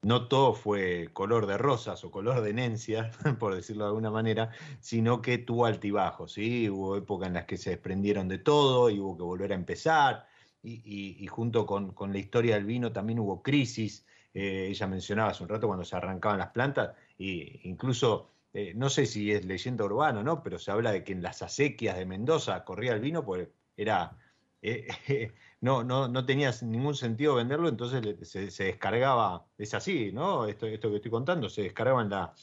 no 0.00 0.28
todo 0.28 0.54
fue 0.54 1.10
color 1.12 1.46
de 1.46 1.58
rosas 1.58 2.02
o 2.04 2.10
color 2.10 2.40
de 2.40 2.54
nencia, 2.54 3.10
por 3.38 3.54
decirlo 3.54 3.84
de 3.84 3.88
alguna 3.88 4.10
manera, 4.10 4.50
sino 4.80 5.20
que 5.20 5.36
tuvo 5.36 5.66
altibajos, 5.66 6.32
¿sí? 6.32 6.70
Hubo 6.70 6.96
épocas 6.96 7.28
en 7.28 7.34
las 7.34 7.44
que 7.44 7.58
se 7.58 7.68
desprendieron 7.68 8.28
de 8.28 8.38
todo 8.38 8.88
y 8.88 8.98
hubo 8.98 9.14
que 9.18 9.22
volver 9.24 9.52
a 9.52 9.56
empezar, 9.56 10.26
y, 10.62 11.26
junto 11.26 11.66
con, 11.66 11.94
la 12.10 12.18
historia 12.18 12.54
del 12.54 12.64
vino 12.64 12.90
también 12.90 13.18
hubo 13.18 13.42
crisis. 13.42 14.06
Eh, 14.32 14.68
ella 14.70 14.86
mencionaba 14.86 15.32
hace 15.32 15.42
un 15.42 15.50
rato 15.50 15.66
cuando 15.66 15.84
se 15.84 15.96
arrancaban 15.96 16.38
las 16.38 16.48
plantas, 16.48 16.96
e 17.18 17.60
incluso, 17.64 18.30
eh, 18.54 18.72
no 18.74 18.88
sé 18.88 19.04
si 19.04 19.30
es 19.30 19.44
leyenda 19.44 19.84
urbana 19.84 20.22
no, 20.22 20.42
pero 20.42 20.58
se 20.58 20.70
habla 20.70 20.92
de 20.92 21.04
que 21.04 21.12
en 21.12 21.22
las 21.22 21.42
acequias 21.42 21.98
de 21.98 22.06
Mendoza 22.06 22.64
corría 22.64 22.94
el 22.94 23.00
vino, 23.00 23.22
porque 23.22 23.52
era 23.76 24.16
eh, 24.64 25.32
no, 25.60 25.84
no, 25.84 26.08
no 26.08 26.24
tenía 26.24 26.50
ningún 26.62 26.94
sentido 26.94 27.34
venderlo, 27.34 27.68
entonces 27.68 28.28
se, 28.28 28.64
descargaba, 28.64 29.46
es 29.58 29.74
así, 29.74 30.10
¿no? 30.12 30.46
Esto, 30.46 30.66
esto 30.66 30.90
que 30.90 30.96
estoy 30.96 31.10
contando, 31.10 31.48
se 31.48 31.62
descargaba 31.62 32.02
en, 32.02 32.10
la, 32.10 32.34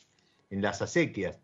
en 0.50 0.62
las 0.62 0.82
acequias. 0.82 1.40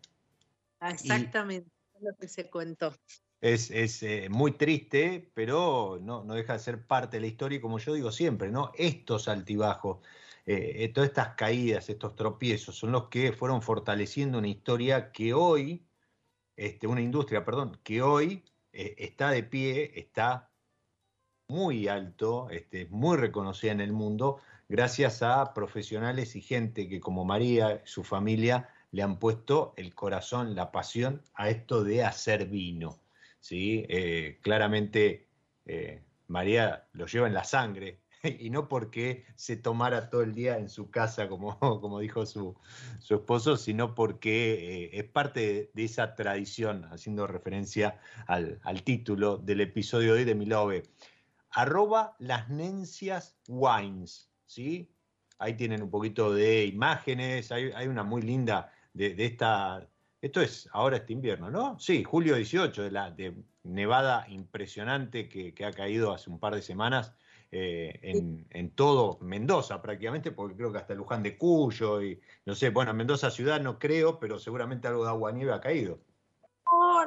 Exactamente, 0.80 1.68
es 1.94 2.02
lo 2.02 2.14
que 2.14 2.28
se 2.28 2.48
contó. 2.48 2.94
Es, 3.40 3.70
eh, 4.02 4.28
muy 4.30 4.52
triste, 4.52 5.30
pero 5.34 5.98
no, 6.00 6.24
no, 6.24 6.34
deja 6.34 6.54
de 6.54 6.58
ser 6.58 6.86
parte 6.86 7.16
de 7.16 7.20
la 7.22 7.26
historia 7.28 7.58
y 7.58 7.60
como 7.60 7.78
yo 7.78 7.94
digo 7.94 8.10
siempre, 8.10 8.50
¿no? 8.50 8.72
Estos 8.76 9.28
altibajos, 9.28 9.98
eh, 10.46 10.84
eh, 10.84 10.88
todas 10.88 11.10
estas 11.10 11.34
caídas, 11.34 11.88
estos 11.88 12.16
tropiezos, 12.16 12.76
son 12.76 12.92
los 12.92 13.08
que 13.08 13.32
fueron 13.32 13.62
fortaleciendo 13.62 14.38
una 14.38 14.48
historia 14.48 15.12
que 15.12 15.34
hoy, 15.34 15.86
este, 16.56 16.86
una 16.86 17.00
industria, 17.00 17.44
perdón, 17.44 17.80
que 17.84 18.02
hoy 18.02 18.44
está 18.72 19.30
de 19.30 19.42
pie, 19.42 19.92
está 19.98 20.48
muy 21.48 21.88
alto, 21.88 22.48
este, 22.50 22.86
muy 22.86 23.16
reconocida 23.16 23.72
en 23.72 23.80
el 23.80 23.92
mundo, 23.92 24.40
gracias 24.68 25.22
a 25.22 25.54
profesionales 25.54 26.36
y 26.36 26.42
gente 26.42 26.88
que 26.88 27.00
como 27.00 27.24
María, 27.24 27.82
su 27.84 28.04
familia, 28.04 28.68
le 28.90 29.02
han 29.02 29.18
puesto 29.18 29.74
el 29.76 29.94
corazón, 29.94 30.54
la 30.54 30.70
pasión 30.70 31.22
a 31.34 31.50
esto 31.50 31.84
de 31.84 32.04
hacer 32.04 32.46
vino. 32.46 33.00
¿sí? 33.40 33.84
Eh, 33.88 34.38
claramente 34.42 35.26
eh, 35.66 36.02
María 36.26 36.86
lo 36.92 37.06
lleva 37.06 37.26
en 37.26 37.34
la 37.34 37.44
sangre 37.44 38.00
y 38.38 38.50
no 38.50 38.68
porque 38.68 39.24
se 39.36 39.56
tomara 39.56 40.10
todo 40.10 40.22
el 40.22 40.34
día 40.34 40.58
en 40.58 40.68
su 40.68 40.90
casa, 40.90 41.28
como, 41.28 41.58
como 41.80 42.00
dijo 42.00 42.26
su, 42.26 42.56
esposo, 43.08 43.56
sino 43.56 43.94
porque 43.94 44.84
eh, 44.84 44.90
es 44.92 45.04
parte 45.04 45.70
de, 45.72 45.84
esa 45.84 46.14
tradición, 46.14 46.84
haciendo 46.90 47.26
referencia 47.26 47.98
al, 48.26 48.60
título 48.84 49.38
del 49.38 49.60
episodio 49.60 50.14
de 50.14 50.20
hoy 50.20 50.24
de 50.24 50.34
Milove. 50.34 50.82
Arroba 51.50 52.16
las 52.18 52.48
Nencias 52.48 53.38
Wines, 53.48 54.30
¿sí? 54.46 54.92
Ahí 55.38 55.54
tienen 55.54 55.82
un 55.82 55.90
poquito 55.90 56.32
de 56.32 56.66
imágenes, 56.66 57.52
hay, 57.52 57.86
una 57.86 58.02
muy 58.02 58.22
linda 58.22 58.72
de, 58.92 59.14
esta 59.24 59.88
esto 60.20 60.40
es 60.40 60.68
ahora 60.72 60.96
este 60.96 61.12
invierno, 61.12 61.50
¿no? 61.50 61.78
Sí, 61.78 62.02
julio 62.02 62.34
18, 62.34 62.82
de 62.82 62.90
la 62.90 63.10
de 63.12 63.36
nevada 63.62 64.26
impresionante 64.28 65.28
que, 65.28 65.54
ha 65.64 65.72
caído 65.72 66.12
hace 66.12 66.28
un 66.28 66.40
par 66.40 66.54
de 66.54 66.62
semanas 66.62 67.14
eh, 67.52 68.00
en, 68.50 68.70
todo 68.70 69.18
Mendoza 69.20 69.80
prácticamente, 69.80 70.32
porque 70.32 70.56
creo 70.56 70.72
que 70.72 70.78
hasta 70.78 70.94
Luján 70.94 71.22
de 71.22 71.38
Cuyo 71.38 72.02
y 72.02 72.20
no 72.46 72.54
sé, 72.54 72.70
bueno, 72.70 72.92
Mendoza 72.94 73.30
ciudad 73.30 73.60
no 73.60 73.78
creo, 73.78 74.18
pero 74.18 74.38
seguramente 74.38 74.88
algo 74.88 75.04
de 75.04 75.10
agua 75.10 75.32
nieve 75.32 75.52
ha 75.52 75.60
caído. 75.60 76.00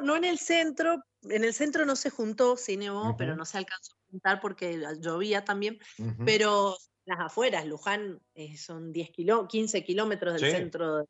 no 0.00 0.16
en 0.16 0.24
el 0.24 0.38
centro, 0.38 1.02
en 1.22 1.44
el 1.44 1.54
centro 1.54 1.84
no 1.84 1.96
se 1.96 2.10
juntó, 2.10 2.56
nevó, 2.78 3.16
pero 3.16 3.36
no 3.36 3.44
se 3.44 3.58
alcanzó 3.58 3.92
a 3.92 4.10
juntar 4.10 4.40
porque 4.40 4.80
llovía 5.00 5.44
también, 5.44 5.78
pero 6.24 6.76
las 7.04 7.20
afueras, 7.20 7.66
Luján 7.66 8.20
eh, 8.34 8.56
son 8.56 8.92
10 8.92 9.10
kilo, 9.10 9.48
15 9.48 9.84
kilómetros 9.84 10.40
del 10.40 10.50
centro 10.50 10.96
de 10.98 11.04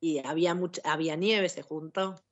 y 0.00 0.18
había, 0.18 0.54
mucha, 0.54 0.82
había 0.84 1.16
nieve, 1.16 1.48
se 1.48 1.62
juntó. 1.62 2.22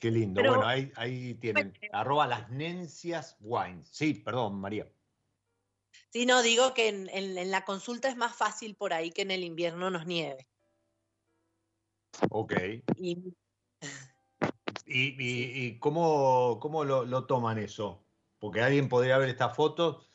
Qué 0.00 0.10
lindo. 0.10 0.42
bueno, 0.42 0.66
ahí, 0.66 0.90
ahí 0.96 1.34
tienen, 1.34 1.72
arroba 1.92 2.26
las 2.26 2.50
nencias 2.50 3.36
wines. 3.38 3.88
Sí, 3.92 4.14
perdón, 4.14 4.60
María. 4.60 4.90
Sí, 6.10 6.26
no, 6.26 6.42
digo 6.42 6.74
que 6.74 6.88
en, 6.88 7.50
la 7.50 7.64
consulta 7.64 8.08
es 8.08 8.16
más 8.16 8.34
fácil 8.34 8.74
por 8.74 8.92
ahí 8.92 9.12
que 9.12 9.22
en 9.22 9.30
el 9.30 9.44
invierno 9.44 9.88
nos 9.90 10.06
nieve. 10.06 10.48
Ok. 12.30 12.54
Y, 12.96 13.32
y, 14.86 15.78
cómo, 15.78 16.58
cómo 16.60 16.84
lo, 16.84 17.04
lo, 17.04 17.24
toman 17.26 17.58
eso? 17.58 18.04
Porque 18.38 18.60
alguien 18.60 18.88
podría 18.88 19.18
ver 19.18 19.28
esta 19.28 19.50
foto 19.50 20.06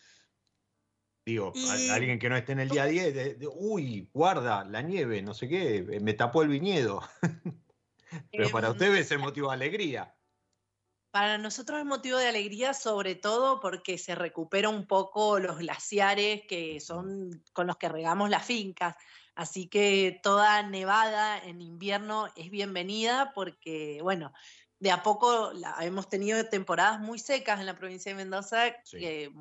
Digo, 1.25 1.53
alguien 1.91 2.17
que 2.17 2.29
no 2.29 2.35
esté 2.35 2.53
en 2.53 2.61
el 2.61 2.69
día 2.69 2.83
a 2.83 2.87
día, 2.87 3.11
de, 3.11 3.47
uy, 3.53 4.09
guarda, 4.11 4.63
la 4.63 4.81
nieve, 4.81 5.21
no 5.21 5.35
sé 5.35 5.47
qué, 5.47 5.77
eh, 5.77 5.99
me 5.99 6.13
tapó 6.13 6.41
el 6.41 6.49
viñedo. 6.49 7.01
Pero 8.31 8.49
para 8.49 8.67
em, 8.67 8.73
ustedes 8.73 9.01
es 9.01 9.11
el 9.11 9.19
motivo 9.19 9.49
de 9.49 9.53
alegría. 9.53 10.15
Para 11.11 11.37
nosotros 11.37 11.79
es 11.79 11.85
motivo 11.85 12.17
de 12.17 12.27
alegría, 12.27 12.73
sobre 12.73 13.15
todo 13.15 13.59
porque 13.59 13.99
se 13.99 14.15
recupera 14.15 14.69
un 14.69 14.87
poco 14.87 15.37
los 15.37 15.59
glaciares 15.59 16.41
que 16.47 16.79
son 16.79 17.43
con 17.53 17.67
los 17.67 17.77
que 17.77 17.89
regamos 17.89 18.29
las 18.29 18.45
fincas. 18.45 18.95
Así 19.35 19.67
que 19.67 20.19
toda 20.21 20.63
nevada 20.63 21.37
en 21.37 21.61
invierno 21.61 22.27
es 22.35 22.49
bienvenida 22.49 23.31
porque, 23.33 23.99
bueno, 24.01 24.33
de 24.79 24.91
a 24.91 25.03
poco 25.03 25.51
hemos 25.79 26.09
tenido 26.09 26.43
temporadas 26.45 26.99
muy 26.99 27.19
secas 27.19 27.59
en 27.59 27.65
la 27.65 27.77
provincia 27.77 28.11
de 28.11 28.17
Mendoza 28.17 28.75
que 28.89 29.31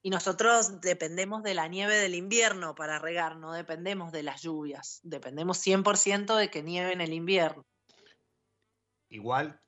y 0.00 0.10
nosotros 0.10 0.80
dependemos 0.80 1.42
de 1.42 1.54
la 1.54 1.66
nieve 1.66 1.96
del 1.96 2.14
invierno 2.14 2.74
para 2.74 3.00
regar, 3.00 3.36
no 3.36 3.52
dependemos 3.52 4.12
de 4.12 4.22
las 4.22 4.42
lluvias, 4.42 5.00
dependemos 5.02 5.58
100% 5.58 6.36
de 6.36 6.50
que 6.50 6.62
nieve 6.62 6.92
en 6.92 7.00
el 7.00 7.12
invierno. 7.12 7.66
Igual 9.08 9.60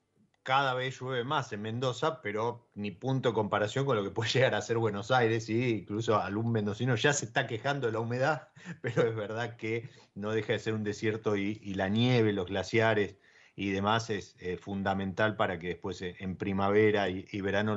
cada 0.43 0.73
vez 0.73 0.99
llueve 0.99 1.23
más 1.23 1.51
en 1.53 1.61
Mendoza, 1.61 2.21
pero 2.21 2.69
ni 2.75 2.91
punto 2.91 3.29
de 3.29 3.35
comparación 3.35 3.85
con 3.85 3.95
lo 3.95 4.03
que 4.03 4.11
puede 4.11 4.29
llegar 4.33 4.55
a 4.55 4.61
ser 4.61 4.77
Buenos 4.77 5.11
Aires, 5.11 5.49
y 5.49 5.79
incluso 5.79 6.17
algún 6.17 6.51
mendocino 6.51 6.95
ya 6.95 7.13
se 7.13 7.25
está 7.25 7.47
quejando 7.47 7.87
de 7.87 7.93
la 7.93 7.99
humedad, 7.99 8.49
pero 8.81 9.07
es 9.07 9.15
verdad 9.15 9.57
que 9.57 9.89
no 10.15 10.31
deja 10.31 10.53
de 10.53 10.59
ser 10.59 10.73
un 10.73 10.83
desierto 10.83 11.35
y, 11.37 11.55
la 11.73 11.89
nieve, 11.89 12.33
los 12.33 12.47
glaciares 12.47 13.17
y 13.55 13.71
demás 13.71 14.09
es 14.09 14.35
fundamental 14.59 15.35
para 15.35 15.59
que 15.59 15.69
después 15.69 16.01
eh, 16.01 16.15
en 16.19 16.37
primavera 16.37 17.09
y, 17.09 17.41
verano 17.41 17.75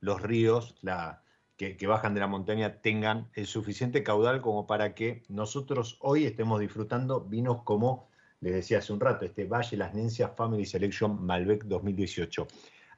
los 0.00 0.22
ríos, 0.22 0.76
la, 0.80 1.22
que, 1.58 1.86
bajan 1.88 2.14
de 2.14 2.20
la 2.20 2.28
montaña 2.28 2.80
tengan 2.80 3.28
el 3.34 3.46
suficiente 3.46 4.04
caudal 4.04 4.40
como 4.40 4.66
para 4.66 4.94
que 4.94 5.24
nosotros 5.28 5.98
hoy 6.00 6.24
estemos 6.24 6.60
disfrutando 6.60 7.20
vinos 7.20 7.62
como 7.64 8.07
les 8.40 8.54
decía 8.54 8.78
hace 8.78 8.92
un 8.92 9.00
rato, 9.00 9.24
este 9.24 9.44
Valle 9.44 9.76
Las 9.76 9.94
Nencias 9.94 10.32
Family 10.36 10.64
Selection 10.64 11.24
Malbec 11.24 11.64
2018. 11.64 12.46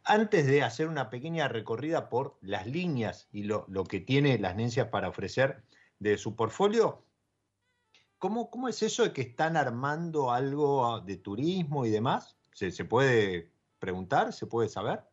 Antes 0.04 0.46
de 0.46 0.62
hacer 0.62 0.88
una 0.88 1.10
pequeña 1.10 1.48
recorrida 1.48 2.08
por 2.08 2.38
las 2.40 2.66
líneas 2.66 3.28
y 3.32 3.44
lo, 3.44 3.66
que 3.84 4.00
tiene 4.00 4.38
Las 4.38 4.56
Nencias 4.56 4.88
para 4.88 5.08
ofrecer 5.08 5.62
de 5.98 6.16
su 6.16 6.34
portfolio, 6.36 7.04
¿cómo, 8.18 8.50
¿cómo, 8.50 8.68
es 8.68 8.82
eso 8.82 9.02
de 9.02 9.12
que 9.12 9.22
están 9.22 9.56
armando 9.56 10.32
algo 10.32 11.00
de 11.00 11.16
turismo 11.16 11.84
y 11.84 11.90
demás? 11.90 12.36
¿Se, 12.54 12.70
se 12.70 12.84
puede 12.84 13.50
preguntar? 13.78 14.32
¿Se 14.32 14.46
puede 14.46 14.68
saber? 14.68 15.04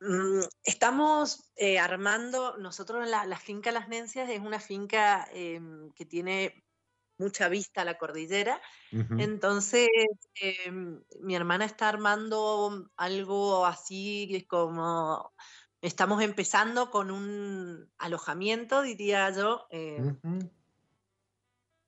Mm, 0.00 0.40
estamos 0.64 1.50
eh, 1.56 1.78
armando, 1.78 2.58
nosotros 2.58 3.08
la, 3.08 3.24
la, 3.24 3.38
finca 3.38 3.72
Las 3.72 3.88
Nencias 3.88 4.28
es 4.28 4.40
una 4.40 4.60
finca 4.60 5.26
em, 5.32 5.90
que 5.92 6.04
tiene 6.04 6.63
mucha 7.18 7.48
vista 7.48 7.82
a 7.82 7.84
la 7.84 7.98
cordillera, 7.98 8.60
entonces 9.18 9.88
em, 10.40 11.02
mi 11.20 11.34
hermana 11.34 11.64
está 11.64 11.88
armando 11.88 12.90
algo 12.96 13.66
así 13.66 14.46
como, 14.48 15.32
estamos 15.80 16.22
empezando 16.22 16.90
con 16.90 17.10
un 17.10 17.90
alojamiento, 17.98 18.82
diría 18.82 19.30
yo, 19.30 19.66
em, 19.70 20.18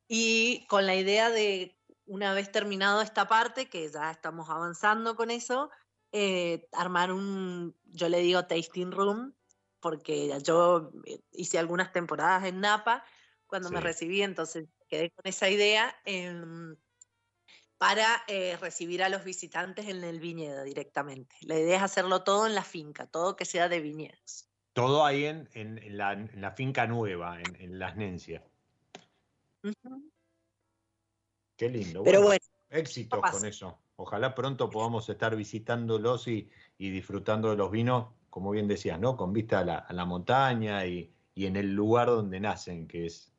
y 0.08 0.66
con 0.68 0.86
la 0.86 0.94
idea 0.94 1.30
de, 1.30 1.76
una 2.06 2.32
vez 2.32 2.52
terminado 2.52 3.02
esta 3.02 3.26
parte, 3.26 3.68
que 3.68 3.90
ya 3.90 4.10
estamos 4.10 4.48
avanzando 4.48 5.16
con 5.16 5.30
eso, 5.30 5.70
eh, 6.12 6.68
armar 6.72 7.12
un, 7.12 7.76
yo 7.84 8.08
le 8.08 8.20
digo 8.20 8.46
tasting 8.46 8.92
room, 8.92 9.34
porque 9.80 10.32
yo 10.42 10.90
eh, 11.04 11.20
hice 11.32 11.58
algunas 11.58 11.92
temporadas 11.92 12.44
en 12.44 12.60
Napa 12.60 13.04
cuando 13.46 13.70
me 13.70 13.80
recibí, 13.80 14.22
entonces 14.22 14.68
quedé 14.86 15.10
con 15.10 15.26
esa 15.26 15.48
idea 15.48 15.94
em, 16.04 16.76
para 17.78 18.22
eh, 18.28 18.56
recibir 18.60 19.02
a 19.02 19.08
los 19.08 19.24
visitantes 19.24 19.86
en 19.88 20.02
el 20.02 20.20
viñedo 20.20 20.64
directamente. 20.64 21.36
La 21.42 21.58
idea 21.58 21.76
es 21.76 21.82
hacerlo 21.82 22.22
todo 22.24 22.46
en 22.46 22.54
la 22.54 22.64
finca, 22.64 23.06
todo 23.06 23.36
que 23.36 23.44
sea 23.44 23.68
de 23.68 23.80
viñedos. 23.80 24.48
Todo 24.72 25.04
ahí 25.04 25.24
en, 25.24 25.48
en, 25.54 25.96
la, 25.96 26.52
finca 26.54 26.86
nueva, 26.86 27.40
en, 27.40 27.78
Las 27.78 27.96
Nencias. 27.96 28.42
Qué 31.56 31.70
lindo. 31.70 32.04
Pero 32.04 32.22
bueno, 32.22 32.44
éxitos 32.68 33.20
con 33.30 33.44
eso. 33.46 33.78
Ojalá 33.96 34.34
pronto 34.34 34.68
podamos 34.68 35.08
estar 35.08 35.34
visitándolos 35.34 36.28
y, 36.28 36.50
disfrutando 36.78 37.50
de 37.50 37.56
los 37.56 37.70
vinos, 37.70 38.08
como 38.28 38.50
bien 38.50 38.68
decías, 38.68 39.00
¿no? 39.00 39.16
Con 39.16 39.32
vista 39.32 39.60
a 39.60 39.92
la, 39.92 40.04
montaña 40.04 40.84
y, 40.84 41.10
en 41.34 41.56
el 41.56 41.72
lugar 41.74 42.08
donde 42.08 42.38
nacen, 42.38 42.86
que 42.86 43.06
es, 43.06 43.32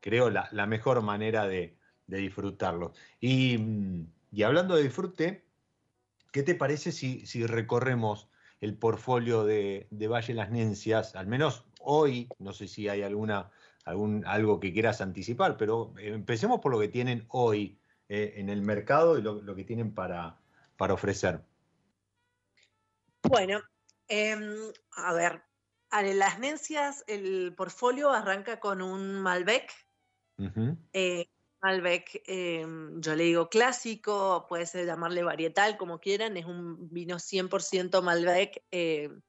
creo, 0.00 0.30
la, 0.30 0.66
mejor 0.66 1.02
manera 1.02 1.46
de, 1.46 1.76
disfrutarlos. 2.06 2.92
Mm, 3.20 4.02
y, 4.32 4.42
hablando 4.42 4.76
de 4.76 4.82
disfrute, 4.82 5.44
¿qué 6.32 6.42
te 6.42 6.54
parece 6.54 6.92
si, 6.92 7.46
recorremos 7.46 8.28
el 8.60 8.76
portfolio 8.76 9.44
de, 9.44 9.86
Valle 9.90 10.34
Las 10.34 10.50
Nencias, 10.50 11.14
al 11.14 11.26
menos 11.26 11.64
hoy, 11.80 12.28
no 12.38 12.52
sé 12.52 12.68
si 12.68 12.88
hay 12.88 13.02
alguna, 13.02 13.50
algún, 13.84 14.24
algo 14.26 14.60
que 14.60 14.72
quieras 14.72 15.00
anticipar, 15.00 15.56
pero 15.56 15.94
empecemos 15.98 16.60
por 16.60 16.72
lo 16.72 16.80
que 16.80 16.88
tienen 16.88 17.24
hoy 17.28 17.78
eh, 18.08 18.34
en 18.36 18.48
el 18.48 18.62
mercado 18.62 19.18
y 19.18 19.22
lo, 19.22 19.54
que 19.54 19.64
tienen 19.64 19.94
para, 19.94 20.38
para, 20.76 20.94
ofrecer? 20.94 21.42
Bueno, 23.22 23.60
em, 24.08 24.72
a 24.96 25.12
ver, 25.14 25.42
las 25.90 26.38
Nencias 26.38 27.04
el 27.06 27.54
portfolio 27.56 28.10
arranca 28.10 28.60
con 28.60 28.82
un 28.82 29.20
Malbec, 29.20 29.70
eh, 30.92 31.26
Malbec, 31.62 32.22
em, 32.26 33.00
yo 33.00 33.14
le 33.14 33.24
digo 33.24 33.48
clásico, 33.48 34.46
puede 34.48 34.66
ser 34.66 34.86
llamarle 34.86 35.22
varietal, 35.22 35.76
como 35.76 36.00
quieran, 36.00 36.36
es 36.36 36.46
un 36.46 36.88
vino 36.90 37.18
100% 37.18 38.02
Malbec 38.02 38.62
em, 38.70 39.20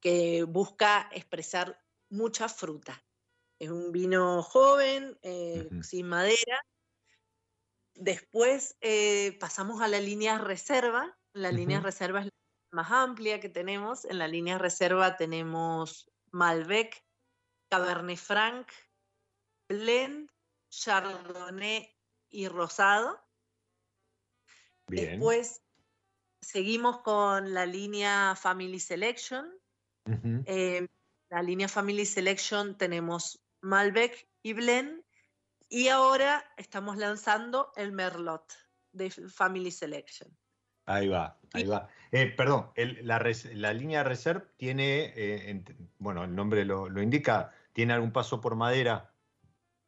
que 0.00 0.44
busca 0.44 1.08
expresar 1.12 1.80
mucha 2.10 2.48
fruta. 2.48 3.02
Es 3.58 3.70
un 3.70 3.92
vino 3.92 4.42
joven, 4.42 5.18
eh, 5.22 5.68
sin 5.82 6.08
madera. 6.08 6.64
Después 7.94 8.76
eh, 8.80 9.36
pasamos 9.38 9.80
a 9.80 9.88
la 9.88 10.00
línea 10.00 10.38
reserva. 10.38 11.16
La 11.32 11.52
línea 11.52 11.80
reserva 11.80 12.20
es 12.20 12.26
la 12.26 12.32
más 12.72 12.90
amplia 12.90 13.40
que 13.40 13.48
tenemos. 13.48 14.04
En 14.04 14.18
la 14.18 14.28
línea 14.28 14.58
reserva 14.58 15.16
tenemos 15.16 16.10
Malbec, 16.32 17.04
Cabernet 17.70 18.18
Franc, 18.18 18.68
Blend, 19.68 20.28
Chardonnay 20.80 21.88
y 22.30 22.48
Rosado. 22.48 23.20
Después 24.86 25.62
seguimos 26.40 27.00
con 27.00 27.54
la 27.54 27.66
línea 27.66 28.34
Family 28.36 28.80
Selection. 28.80 29.50
En 30.06 30.90
la 31.30 31.42
línea 31.42 31.68
Family 31.68 32.04
Selection 32.04 32.76
tenemos 32.76 33.40
Malbec 33.62 34.28
y 34.42 34.52
Blend. 34.52 35.02
Y 35.68 35.88
ahora 35.88 36.44
estamos 36.56 36.98
lanzando 36.98 37.72
el 37.76 37.92
Merlot 37.92 38.52
de 38.92 39.10
Family 39.10 39.70
Selection. 39.70 40.30
Ahí 40.86 41.08
va, 41.08 41.38
ahí 41.52 41.64
va. 41.64 41.88
Eh, 42.12 42.26
perdón, 42.26 42.70
la, 42.76 43.72
línea 43.72 44.04
Reserve 44.04 44.46
tiene, 44.56 45.12
eh, 45.16 45.64
bueno, 45.98 46.24
el 46.24 46.34
nombre 46.34 46.64
lo, 46.64 46.86
indica, 47.02 47.50
¿tiene 47.72 47.94
algún 47.94 48.12
paso 48.12 48.40
por 48.40 48.54
madera? 48.54 49.13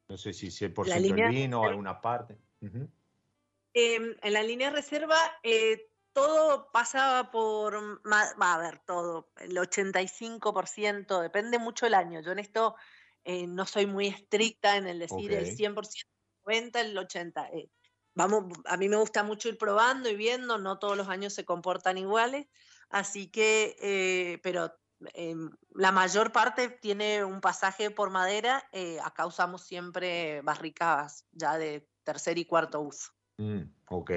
No 0.09 0.17
sé 0.17 0.33
si 0.33 0.49
es 0.49 0.73
por 0.73 0.87
ciento 0.87 1.15
del 1.15 1.29
vino 1.31 1.63
o 1.63 1.65
alguna 1.65 2.01
parte. 2.01 2.39
Em, 2.61 4.17
en 4.23 4.33
la 4.33 4.43
línea 4.43 4.71
reserva, 4.71 5.19
eh, 5.43 5.91
todo 6.13 6.71
pasa 6.73 7.29
por, 7.31 8.01
va 8.11 8.55
a 8.55 8.59
ver, 8.59 8.79
todo, 8.87 9.31
el 9.37 9.57
85%, 9.59 11.21
depende 11.21 11.59
mucho 11.59 11.87
el 11.87 11.93
año. 11.93 12.23
Yo 12.23 12.33
en 12.33 12.39
esto 12.39 12.75
eh, 13.23 13.47
no 13.47 13.67
soy 13.67 13.87
muy 13.87 14.07
estricta 14.07 14.77
en 14.77 14.87
el 14.87 15.01
decir 15.01 15.33
el 15.33 15.47
100%, 15.55 16.07
90, 16.47 16.81
el 16.81 16.97
80. 16.97 17.49
Eh, 17.49 17.69
vamos, 18.15 18.45
a 18.65 18.77
mí 18.77 18.89
me 18.89 18.97
gusta 18.97 19.25
mucho 19.25 19.49
ir 19.49 19.59
probando 19.59 20.09
y 20.09 20.17
viendo, 20.17 20.59
no 20.59 20.79
todos 20.79 20.97
los 20.97 21.09
años 21.09 21.35
se 21.35 21.45
comportan 21.45 21.99
iguales, 21.99 22.47
así 22.89 23.29
que, 23.29 23.77
eh, 23.81 24.39
pero 24.43 24.73
em, 25.15 25.51
la 25.75 25.93
mayor 25.93 26.33
parte 26.33 26.69
tiene 26.69 27.25
un 27.25 27.41
pasaje 27.41 27.91
por 27.91 28.11
madera, 28.11 28.69
acá 29.05 29.27
usamos 29.27 29.63
siempre 29.63 30.41
barricas 30.43 31.27
ya 31.33 31.59
de 31.59 31.89
tercer 32.05 32.39
y 32.39 32.45
cuarto 32.45 32.81
uso. 32.81 33.13
Mm, 33.39 33.63
ok, 33.89 34.11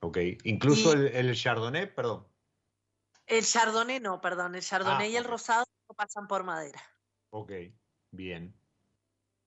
ok. 0.00 0.18
Incluso 0.44 0.92
el, 0.92 1.34
Chardonnay, 1.34 1.94
perdón. 1.94 2.26
El 3.26 3.44
Chardonnay 3.44 4.00
no, 4.00 4.20
perdón, 4.20 4.54
el 4.54 4.62
Chardonnay 4.62 5.12
y 5.12 5.16
el 5.16 5.24
rosado 5.24 5.64
no 5.88 5.94
pasan 5.94 6.26
por 6.28 6.44
madera. 6.44 6.82
Ok. 7.30 7.52
Bien. 8.14 8.54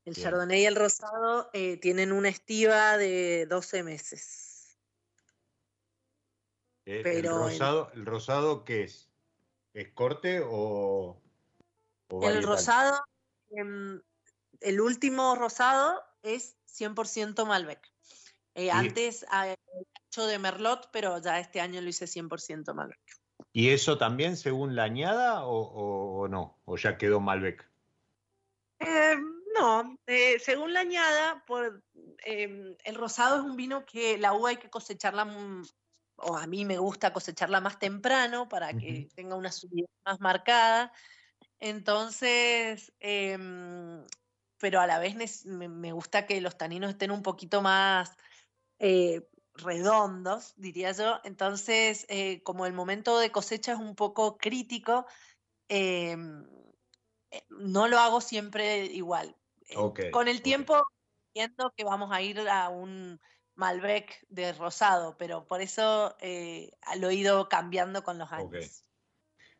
El 0.03 0.16
Chardonnay 0.16 0.62
y 0.62 0.66
el 0.66 0.76
Rosado 0.76 1.49
eh, 1.53 1.78
tienen 1.78 2.12
una 2.12 2.30
estiva 2.30 2.97
de 2.97 3.45
12 3.45 3.84
meses. 3.84 4.78
Eh, 6.86 7.01
Pero 7.03 7.49
el, 7.49 8.05
rosado, 8.05 8.64
qué 8.64 8.84
es? 8.84 9.07
¿Es 9.78 9.89
corte 9.93 10.41
o.? 10.43 11.21
el 12.23 12.41
rosado, 12.41 12.99
em, 13.51 14.01
el 14.59 14.82
último 14.82 15.36
rosado 15.36 16.01
es 16.23 16.57
100% 16.65 17.45
Malbec. 17.45 17.88
Eh, 18.55 18.71
antes 18.71 19.23
he 19.32 19.55
hecho 20.07 20.25
de 20.25 20.39
Merlot, 20.39 20.89
pero 20.91 21.21
ya 21.21 21.39
este 21.39 21.61
año 21.61 21.80
lo 21.80 21.89
hice 21.89 22.07
100% 22.07 22.73
Malbec. 22.73 22.99
¿Y 23.53 23.69
eso 23.69 23.99
también 23.99 24.36
según 24.36 24.75
la 24.75 24.86
añada 24.86 25.45
o, 25.45 26.21
o 26.21 26.28
no? 26.28 26.59
¿O 26.65 26.75
ya 26.75 26.97
quedó 26.97 27.19
Malbec? 27.19 27.69
Eh, 28.80 29.15
no, 29.53 29.95
eh, 30.07 30.39
según 30.39 30.73
la 30.73 30.80
añada, 30.80 31.45
por, 31.45 31.84
em, 32.25 32.75
el 32.84 32.95
rosado 32.95 33.38
es 33.38 33.43
un 33.43 33.55
vino 33.55 33.86
que 33.86 34.17
la 34.17 34.34
uva 34.34 34.49
hay 34.49 34.57
que 34.57 34.71
cosecharla, 34.71 35.28
o 36.18 36.36
a 36.36 36.47
mí 36.47 36.65
me 36.65 36.78
gusta 36.78 37.13
cosecharla 37.13 37.61
más 37.61 37.80
temprano 37.80 38.49
para 38.49 38.74
que 38.74 39.09
tenga 39.15 39.36
una 39.36 39.51
subida 39.51 39.88
más 40.05 40.20
marcada. 40.20 40.91
Entonces, 41.59 42.93
em, 42.99 44.05
pero 44.59 44.82
a 44.82 44.88
la 44.88 44.99
vez 44.99 45.45
me, 45.45 45.91
gusta 45.91 46.26
que 46.26 46.41
los 46.41 46.57
taninos 46.57 46.91
estén 46.91 47.11
un 47.11 47.22
poquito 47.24 47.61
más 47.61 48.15
eh, 48.80 49.28
redondos, 49.53 50.53
diría 50.57 50.91
yo. 50.91 51.20
Entonces, 51.24 52.05
como 52.43 52.65
el 52.65 52.74
momento 52.74 53.20
de 53.20 53.32
cosecha 53.32 53.74
es 53.74 53.80
un 53.80 53.95
poco 53.95 54.38
crítico, 54.38 55.05
em, 55.70 56.45
eh, 57.32 57.45
no 57.49 57.88
lo 57.88 57.99
hago 57.99 58.22
siempre 58.22 58.86
igual. 58.86 59.36
Eh, 59.70 60.11
con 60.11 60.28
el 60.28 60.41
tiempo 60.41 60.84
entiendo 61.34 61.74
que 61.76 61.84
vamos 61.84 62.11
a 62.11 62.22
ir 62.22 62.39
a 62.47 62.70
un 62.70 63.20
Malbec 63.58 64.26
de 64.30 64.53
rosado, 64.53 65.18
pero 65.18 65.45
por 65.45 65.62
eso 65.62 66.16
eh, 66.22 66.72
lo 66.99 67.10
he 67.10 67.16
ido 67.16 67.49
cambiando 67.49 68.03
con 68.03 68.18
los 68.18 68.32
años. 68.32 68.86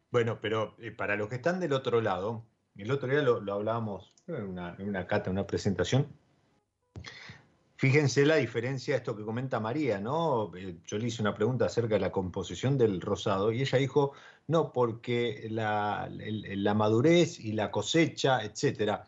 Bueno, 0.10 0.40
pero 0.40 0.78
para 0.98 1.18
los 1.18 1.28
que 1.28 1.36
están 1.36 1.60
del 1.60 1.74
otro 1.74 2.00
lado, 2.00 2.46
el 2.76 2.90
otro 2.92 3.10
día 3.10 3.22
lo, 3.22 3.54
hablábamos 3.54 4.14
en 4.28 4.44
una, 4.44 4.76
en 4.80 4.88
una 4.88 5.06
cata, 5.06 5.30
en 5.30 5.34
una 5.34 5.46
presentación, 5.46 6.08
Fíjense 7.80 8.26
la 8.26 8.38
diferencia, 8.38 8.96
esto 8.96 9.16
que 9.16 9.24
comenta 9.24 9.60
María, 9.60 10.00
¿no? 10.00 10.52
Eh, 10.56 10.78
yo 10.84 10.98
le 10.98 11.08
hice 11.08 11.22
una 11.22 11.36
pregunta 11.36 11.66
acerca 11.66 11.94
de 11.94 12.00
la 12.00 12.12
composición 12.12 12.76
del 12.76 13.00
rosado 13.00 13.52
y 13.52 13.62
ella 13.62 13.78
dijo, 13.78 14.14
no, 14.48 14.74
porque 14.74 15.48
la, 15.52 16.10
madurez 16.76 17.40
y 17.40 17.52
la 17.52 17.70
cosecha, 17.70 18.44
etcétera. 18.44 19.08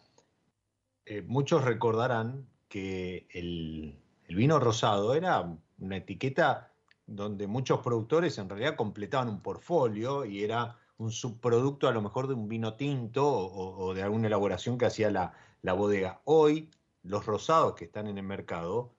Eh, 1.03 1.23
muchos 1.23 1.63
recordarán 1.63 2.47
que 2.67 3.27
el, 3.31 3.97
vino 4.35 4.59
rosado 4.59 5.13
era 5.15 5.45
una 5.79 5.97
etiqueta 5.97 6.71
donde 7.05 7.47
muchos 7.47 7.79
productores 7.79 8.37
en 8.37 8.49
realidad 8.49 8.75
completaban 8.75 9.29
un 9.29 9.41
portfolio 9.41 10.25
y 10.25 10.43
era 10.43 10.77
un 10.97 11.11
subproducto 11.11 11.87
a 11.87 11.91
lo 11.91 12.01
mejor 12.01 12.27
de 12.27 12.33
un 12.33 12.47
vino 12.47 12.75
tinto 12.75 13.25
o, 13.25 13.93
de 13.93 14.03
alguna 14.03 14.27
elaboración 14.27 14.77
que 14.77 14.85
hacía 14.85 15.09
la, 15.09 15.73
bodega. 15.73 16.21
Hoy 16.25 16.69
los 17.03 17.25
rosados 17.25 17.73
que 17.75 17.85
están 17.85 18.07
en 18.07 18.17
el 18.17 18.25
mercado 18.25 18.93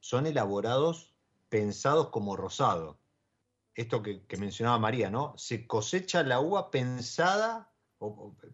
son 0.00 0.26
elaborados 0.26 1.14
pensados 1.48 2.08
como 2.08 2.34
rosado. 2.34 2.98
Esto 3.74 4.02
que, 4.02 4.24
mencionaba 4.38 4.78
María, 4.78 5.10
¿no? 5.10 5.34
Se 5.36 5.66
cosecha 5.66 6.22
la 6.22 6.40
uva 6.40 6.70
pensada 6.70 7.70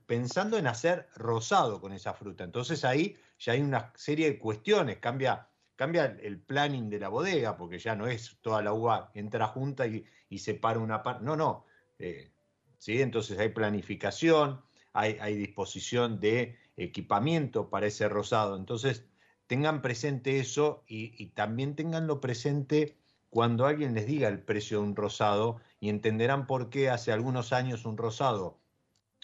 pensando 0.07 0.59
en 0.59 0.67
hacer 0.67 1.09
rosado 1.15 1.81
con 1.81 1.93
esa 1.93 2.13
fruta. 2.13 2.45
Entonces 2.45 2.85
ahí 2.85 3.17
ya 3.39 3.53
hay 3.53 3.63
una 3.63 3.93
serie 3.97 4.31
de 4.31 4.39
cuestiones, 4.39 4.99
cambia, 4.99 5.49
cambia 5.81 6.15
el 6.21 6.39
planning 6.39 6.91
de 6.91 6.99
la 6.99 7.09
bodega, 7.09 7.57
porque 7.57 7.79
ya 7.79 7.97
no 7.97 8.07
es 8.07 8.37
toda 8.43 8.61
la 8.61 8.75
uva 8.75 9.11
entra 9.15 9.47
junta 9.47 9.87
y, 9.87 10.05
y 10.29 10.37
separa 10.37 10.79
una 10.79 11.03
parte. 11.03 11.25
No, 11.25 11.37
no. 11.37 11.65
Eh, 11.99 12.31
¿sí? 12.77 13.01
Entonces 13.01 13.39
hay 13.39 13.49
planificación, 13.49 14.61
hay, 14.93 15.37
disposición 15.39 16.21
de 16.21 16.59
equipamiento 16.77 17.71
para 17.71 17.87
ese 17.87 18.11
rosado. 18.11 18.59
Entonces, 18.59 19.07
tengan 19.47 19.81
presente 19.81 20.39
eso 20.39 20.85
y, 20.87 21.29
también 21.29 21.75
tenganlo 21.75 22.21
presente 22.21 22.99
cuando 23.31 23.65
alguien 23.65 23.95
les 23.95 24.07
diga 24.07 24.29
el 24.29 24.43
precio 24.43 24.83
de 24.83 24.85
un 24.85 24.97
rosado 24.97 25.63
y 25.81 25.89
entenderán 25.89 26.47
por 26.47 26.69
qué 26.69 26.91
hace 26.91 27.11
algunos 27.11 27.55
años 27.55 27.87
un 27.87 27.97
rosado 27.97 28.59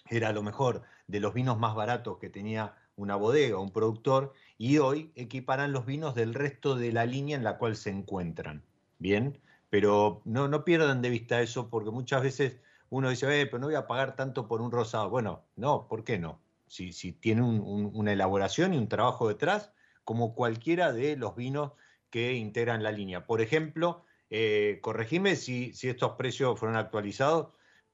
era 0.09 0.31
lo 0.31 0.41
mejor 0.41 0.81
de 1.05 1.19
los 1.19 1.35
vinos 1.35 1.59
más 1.59 1.75
baratos 1.75 2.17
que 2.17 2.31
tenía 2.31 2.73
una 2.97 3.15
bodega, 3.15 3.57
un 3.57 3.71
productor, 3.71 4.33
y 4.57 4.79
hoy 4.79 5.11
equiparán 5.15 5.71
los 5.71 5.85
vinos 5.85 6.13
del 6.15 6.33
resto 6.33 6.75
de 6.75 6.91
la 6.91 7.05
línea 7.05 7.37
en 7.37 7.45
la 7.45 7.57
cual 7.57 7.77
se 7.77 7.89
encuentran. 7.89 8.63
Bien, 8.99 9.39
pero 9.69 10.21
no, 10.25 10.49
no 10.49 10.65
pierdan 10.65 11.01
de 11.01 11.09
vista 11.09 11.41
eso 11.41 11.69
porque 11.69 11.91
muchas 11.91 12.21
veces 12.23 12.57
uno 12.89 13.09
dice, 13.09 13.41
eh, 13.41 13.45
pero 13.45 13.59
no 13.59 13.67
voy 13.67 13.75
a 13.75 13.87
pagar 13.87 14.15
tanto 14.15 14.47
por 14.47 14.61
un 14.61 14.71
rosado. 14.71 15.09
Bueno, 15.09 15.43
no, 15.55 15.87
¿por 15.87 16.03
qué 16.03 16.19
no? 16.19 16.39
si, 16.67 17.13
tiene 17.13 17.41
una 17.41 18.13
elaboración 18.13 18.73
y 18.73 18.77
un 18.77 18.89
trabajo 18.89 19.27
detrás, 19.27 19.71
como 20.03 20.35
cualquiera 20.35 20.93
de 20.93 21.15
los 21.15 21.35
vinos 21.35 21.71
que 22.09 22.33
integran 22.33 22.83
la 22.83 22.91
línea. 22.91 23.25
Por 23.25 23.41
ejemplo, 23.41 24.03
eh, 24.29 24.79
corregime 24.81 25.35
si, 25.35 25.71
estos 25.81 26.11
precios 26.13 26.59
fueron 26.59 26.77
actualizados, 26.77 27.47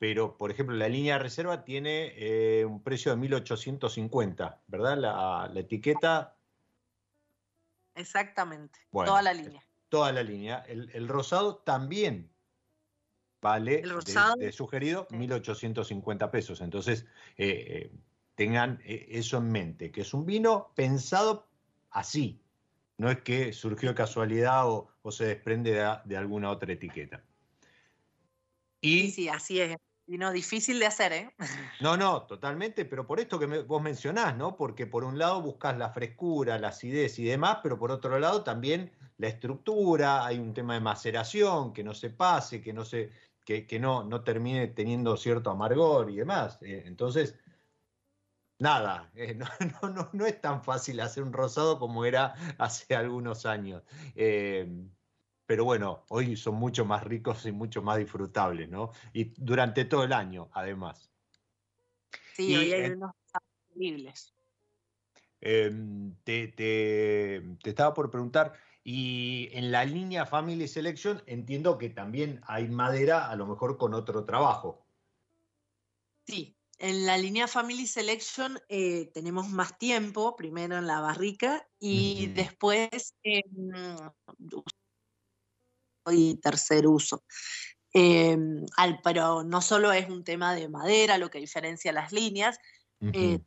pero 0.03 0.35
por 0.35 0.51
ejemplo 0.51 0.75
la 0.75 0.89
línea 0.89 1.13
de 1.13 1.23
reserva 1.23 1.63
tiene 1.63 2.11
eh, 2.17 2.65
un 2.65 2.83
precio 2.83 3.13
de 3.13 3.17
1850, 3.19 4.61
¿verdad? 4.67 4.97
La, 4.97 5.49
etiqueta. 5.61 6.35
Exactamente, 7.95 8.81
toda 8.91 9.21
la 9.21 9.33
línea. 9.33 9.65
Toda 9.87 10.11
la 10.11 10.21
línea. 10.21 10.57
El, 10.67 11.07
rosado 11.07 11.59
también 11.59 12.29
vale, 13.41 13.79
el 13.79 13.97
de, 14.39 14.51
sugerido, 14.51 15.07
1850 15.09 16.29
pesos. 16.29 16.59
Entonces, 16.59 17.05
eh, 17.37 17.89
tengan 18.35 18.81
eh, 18.83 19.07
eso 19.11 19.37
en 19.37 19.49
mente, 19.53 19.89
que 19.89 20.01
es 20.01 20.13
un 20.13 20.25
vino 20.25 20.73
pensado 20.75 21.47
así, 21.91 22.41
no 22.97 23.09
es 23.09 23.21
que 23.21 23.53
surgió 23.53 23.87
de 23.87 23.95
casualidad 23.95 24.69
o, 24.69 24.89
se 25.11 25.27
desprende 25.27 25.81
de, 26.03 26.17
alguna 26.17 26.51
otra 26.51 26.73
etiqueta. 26.73 27.23
Y, 28.81 29.03
sí, 29.03 29.11
sí, 29.11 29.29
así 29.29 29.61
es. 29.61 29.77
Y 30.05 30.17
no, 30.17 30.31
difícil 30.31 30.79
de 30.79 30.85
hacer, 30.85 31.13
¿eh? 31.13 31.35
No, 31.81 31.95
no, 31.95 32.23
totalmente, 32.23 32.85
pero 32.85 33.07
por 33.07 33.19
esto 33.19 33.39
que 33.39 33.45
vos 33.45 33.81
mencionás, 33.81 34.35
¿no? 34.35 34.55
Porque 34.57 34.85
por 34.85 35.03
un 35.03 35.17
lado 35.17 35.41
buscas 35.41 35.77
la 35.77 35.89
frescura, 35.89 36.59
la 36.59 36.69
acidez 36.69 37.19
y 37.19 37.23
demás, 37.23 37.59
pero 37.63 37.79
por 37.79 37.91
otro 37.91 38.19
lado 38.19 38.43
también 38.43 38.91
la 39.17 39.27
estructura, 39.27 40.25
hay 40.25 40.39
un 40.39 40.53
tema 40.53 40.73
de 40.73 40.81
maceración, 40.81 41.73
que 41.73 41.83
no 41.83 41.93
se 41.93 42.09
pase, 42.09 42.61
que 42.61 42.73
no 42.73 42.83
se, 42.83 43.11
que, 43.45 43.79
no, 43.79 44.03
no 44.03 44.23
termine 44.23 44.67
teniendo 44.67 45.15
cierto 45.17 45.51
amargor 45.51 46.09
y 46.09 46.17
demás. 46.17 46.57
Eh, 46.61 46.83
entonces, 46.85 47.35
nada, 48.59 49.09
eh, 49.15 49.35
no, 49.81 49.89
no, 49.89 50.09
no, 50.11 50.25
es 50.25 50.41
tan 50.41 50.63
fácil 50.63 50.99
hacer 50.99 51.23
un 51.23 51.33
rosado 51.33 51.79
como 51.79 52.05
era 52.05 52.33
hace 52.57 52.95
algunos 52.95 53.45
años. 53.45 53.83
Eh, 54.15 54.67
pero 55.53 55.65
bueno, 55.65 56.03
hoy 56.07 56.35
son 56.35 56.55
mucho 56.55 56.83
más 56.83 57.03
ricos 57.03 57.45
y 57.45 57.51
mucho 57.51 57.83
más 57.83 57.99
disfrutables, 57.99 58.67
¿no? 58.69 58.91
Y 59.13 59.25
durante 59.37 59.85
todo 59.85 60.03
el 60.03 60.11
año, 60.11 60.49
además. 60.51 61.11
Sí, 62.35 62.55
hoy 62.55 62.71
hay 62.71 62.89
unos 62.89 63.11
increíbles. 63.69 64.33
Em, 65.41 66.15
te, 66.23 66.47
te, 66.47 67.69
estaba 67.69 67.93
por 67.93 68.09
preguntar, 68.09 68.53
y 68.83 69.47
en 69.51 69.71
la 69.71 69.85
línea 69.85 70.25
Family 70.25 70.67
Selection 70.67 71.21
entiendo 71.27 71.77
que 71.77 71.91
también 71.91 72.41
hay 72.47 72.67
madera, 72.67 73.29
a 73.29 73.35
lo 73.35 73.45
mejor 73.45 73.77
con 73.77 73.93
otro 73.93 74.25
trabajo. 74.25 74.87
Sí, 76.25 76.57
en 76.79 77.05
la 77.05 77.15
línea 77.19 77.47
Family 77.47 77.85
Selection 77.85 78.59
eh, 78.69 79.11
tenemos 79.13 79.49
más 79.49 79.77
tiempo, 79.77 80.35
primero 80.35 80.79
en 80.79 80.87
la 80.87 80.99
barrica 80.99 81.69
y 81.77 82.25
después 82.33 83.13
en 83.21 83.43
y 86.11 86.35
tercer 86.35 86.87
uso. 86.87 87.23
Em, 87.93 88.65
al, 88.75 88.99
pero 89.03 89.43
no 89.43 89.61
solo 89.61 89.91
es 89.91 90.09
un 90.09 90.23
tema 90.23 90.55
de 90.55 90.67
madera 90.67 91.17
lo 91.17 91.29
que 91.29 91.39
diferencia 91.39 91.91
las 91.91 92.11
líneas, 92.11 92.57
eh, 93.01 93.39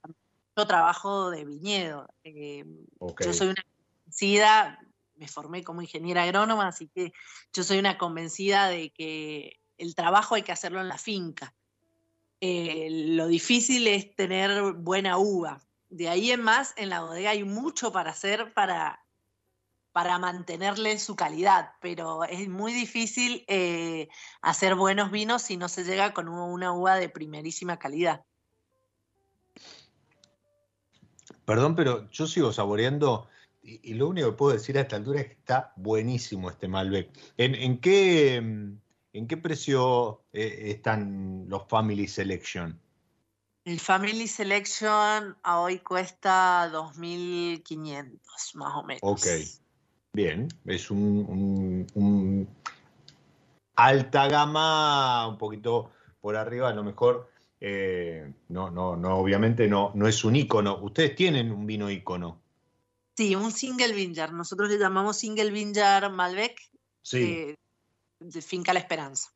yo 0.56 0.66
trabajo 0.66 1.30
de 1.30 1.44
viñedo. 1.44 2.08
Em, 2.22 2.86
yo 3.20 3.32
soy 3.32 3.48
una 3.48 3.64
convencida, 4.04 4.78
me 5.16 5.28
formé 5.28 5.64
como 5.64 5.82
ingeniera 5.82 6.22
agrónoma, 6.22 6.68
así 6.68 6.88
que 6.88 7.12
yo 7.52 7.64
soy 7.64 7.78
una 7.78 7.98
convencida 7.98 8.68
de 8.68 8.90
que 8.90 9.60
el 9.78 9.94
trabajo 9.94 10.34
hay 10.34 10.42
que 10.42 10.52
hacerlo 10.52 10.80
en 10.80 10.88
la 10.88 10.98
finca. 10.98 11.54
Eh, 12.40 12.88
lo 12.90 13.26
difícil 13.26 13.86
es 13.86 14.14
tener 14.14 14.74
buena 14.74 15.18
uva. 15.18 15.62
De 15.88 16.08
ahí 16.08 16.30
en 16.30 16.42
más, 16.42 16.74
en 16.76 16.90
la 16.90 17.00
bodega 17.00 17.30
hay 17.30 17.44
mucho 17.44 17.92
para 17.92 18.10
hacer 18.10 18.52
para 18.52 19.05
para 19.96 20.18
mantenerle 20.18 20.98
su 20.98 21.16
calidad, 21.16 21.70
pero 21.80 22.22
es 22.24 22.50
muy 22.50 22.74
difícil 22.74 23.46
eh, 23.48 24.08
hacer 24.42 24.74
buenos 24.74 25.10
vinos 25.10 25.40
si 25.40 25.56
no 25.56 25.70
se 25.70 25.84
llega 25.84 26.12
con 26.12 26.28
una 26.28 26.70
uva 26.74 26.96
de 26.96 27.08
primerísima 27.08 27.78
calidad. 27.78 28.22
Perdón, 31.46 31.74
pero 31.76 32.10
yo 32.10 32.26
sigo 32.26 32.52
saboreando 32.52 33.26
y, 33.62 33.94
lo 33.94 34.08
único 34.08 34.28
que 34.28 34.36
puedo 34.36 34.52
decir 34.52 34.76
a 34.76 34.82
esta 34.82 34.96
altura 34.96 35.22
es 35.22 35.28
que 35.28 35.32
está 35.32 35.72
buenísimo 35.76 36.50
este 36.50 36.68
Malbec. 36.68 37.08
¿En, 37.38 37.80
qué, 37.80 38.36
en 38.36 39.26
qué 39.26 39.36
precio 39.38 40.26
eh, 40.34 40.72
están 40.76 41.46
los 41.48 41.66
Family 41.68 42.06
Selection? 42.06 42.78
El 43.64 43.80
Family 43.80 44.28
Selection 44.28 45.38
hoy 45.42 45.78
cuesta 45.78 46.70
2.500 46.70 48.54
más 48.56 48.74
o 48.74 48.82
menos. 48.82 49.00
Ok. 49.02 49.26
Bien, 50.12 50.48
es 50.64 50.90
un, 50.90 52.48
alta 53.74 54.28
gama, 54.28 55.28
un 55.28 55.38
poquito 55.38 55.90
por 56.20 56.36
arriba, 56.36 56.70
a 56.70 56.74
lo 56.74 56.82
mejor, 56.82 57.30
eh, 57.60 58.32
no, 58.48 58.70
no, 58.70 58.96
no, 58.96 59.18
obviamente 59.18 59.68
no, 59.68 59.92
no 59.94 60.08
es 60.08 60.24
un 60.24 60.36
icono. 60.36 60.78
Ustedes 60.82 61.14
tienen 61.14 61.52
un 61.52 61.66
vino 61.66 61.90
icono. 61.90 62.40
Sí, 63.16 63.34
un 63.34 63.52
single 63.52 63.92
vinger. 63.92 64.32
Nosotros 64.32 64.68
le 64.68 64.78
llamamos 64.78 65.18
single 65.18 65.50
vinger 65.50 66.10
Malbec. 66.10 66.60
Sí. 67.02 67.22
Eh, 67.22 67.54
de 68.20 68.42
Finca 68.42 68.72
La 68.72 68.80
Esperanza. 68.80 69.30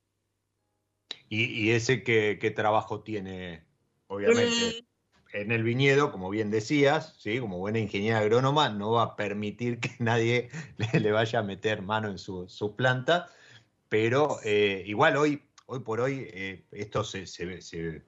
¿Y, 1.28 1.70
ese 1.70 2.02
qué, 2.02 2.52
trabajo 2.56 3.02
tiene, 3.02 3.64
obviamente? 4.08 4.84
En 5.32 5.52
el 5.52 5.62
viñedo, 5.62 6.10
como 6.12 6.30
bien 6.30 6.50
decías, 6.50 7.14
¿sí? 7.18 7.38
como 7.38 7.58
buena 7.58 7.78
ingeniera 7.78 8.18
agrónoma, 8.18 8.68
no 8.68 8.92
va 8.92 9.02
a 9.02 9.16
permitir 9.16 9.78
que 9.80 9.90
nadie 9.98 10.50
le, 10.92 11.12
vaya 11.12 11.40
a 11.40 11.42
meter 11.42 11.82
mano 11.82 12.08
en 12.08 12.18
su, 12.18 12.74
planta, 12.76 13.28
pero 13.88 14.38
eh, 14.44 14.82
igual 14.86 15.16
hoy, 15.16 15.42
hoy 15.66 15.80
por 15.80 16.00
hoy 16.00 16.28
eh, 16.32 16.64
esto 16.72 17.04
se, 17.04 17.24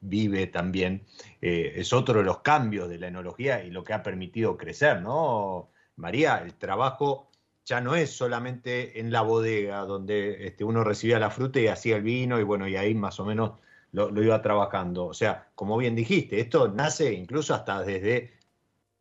vive 0.01 0.47
también, 0.47 1.05
eh, 1.41 1.75
es 1.77 1.93
otro 1.93 2.19
de 2.19 2.25
los 2.25 2.41
cambios 2.41 2.89
de 2.89 2.99
la 2.99 3.09
enología 3.09 3.65
y 3.65 3.71
lo 3.71 3.85
que 3.85 3.93
ha 3.93 4.03
permitido 4.03 4.57
crecer, 4.57 5.01
¿no? 5.01 5.71
María, 5.97 6.39
el 6.39 6.55
trabajo 6.55 7.29
ya 7.65 7.81
no 7.81 7.95
es 7.95 8.11
solamente 8.11 8.99
en 8.99 9.13
la 9.13 9.23
bodega 9.23 9.81
donde 9.81 10.47
este, 10.47 10.65
uno 10.65 10.83
recibía 10.83 11.19
la 11.19 11.31
fruta 11.31 11.61
y 11.61 11.69
hacía 11.69 11.97
el 11.97 12.03
vino 12.03 12.41
y 12.41 12.43
bueno, 12.43 12.67
y 12.67 12.77
ahí 12.77 12.95
más 12.95 13.21
o 13.21 13.25
menos 13.25 13.53
lo, 13.93 14.23
iba 14.23 14.43
trabajando. 14.43 15.07
O 15.07 15.15
sea, 15.15 15.51
como 15.55 15.77
bien 15.77 15.95
dijiste, 15.95 16.41
esto 16.41 16.69
nace 16.69 17.13
incluso 17.13 17.55
hasta 17.55 17.83
desde, 17.83 18.39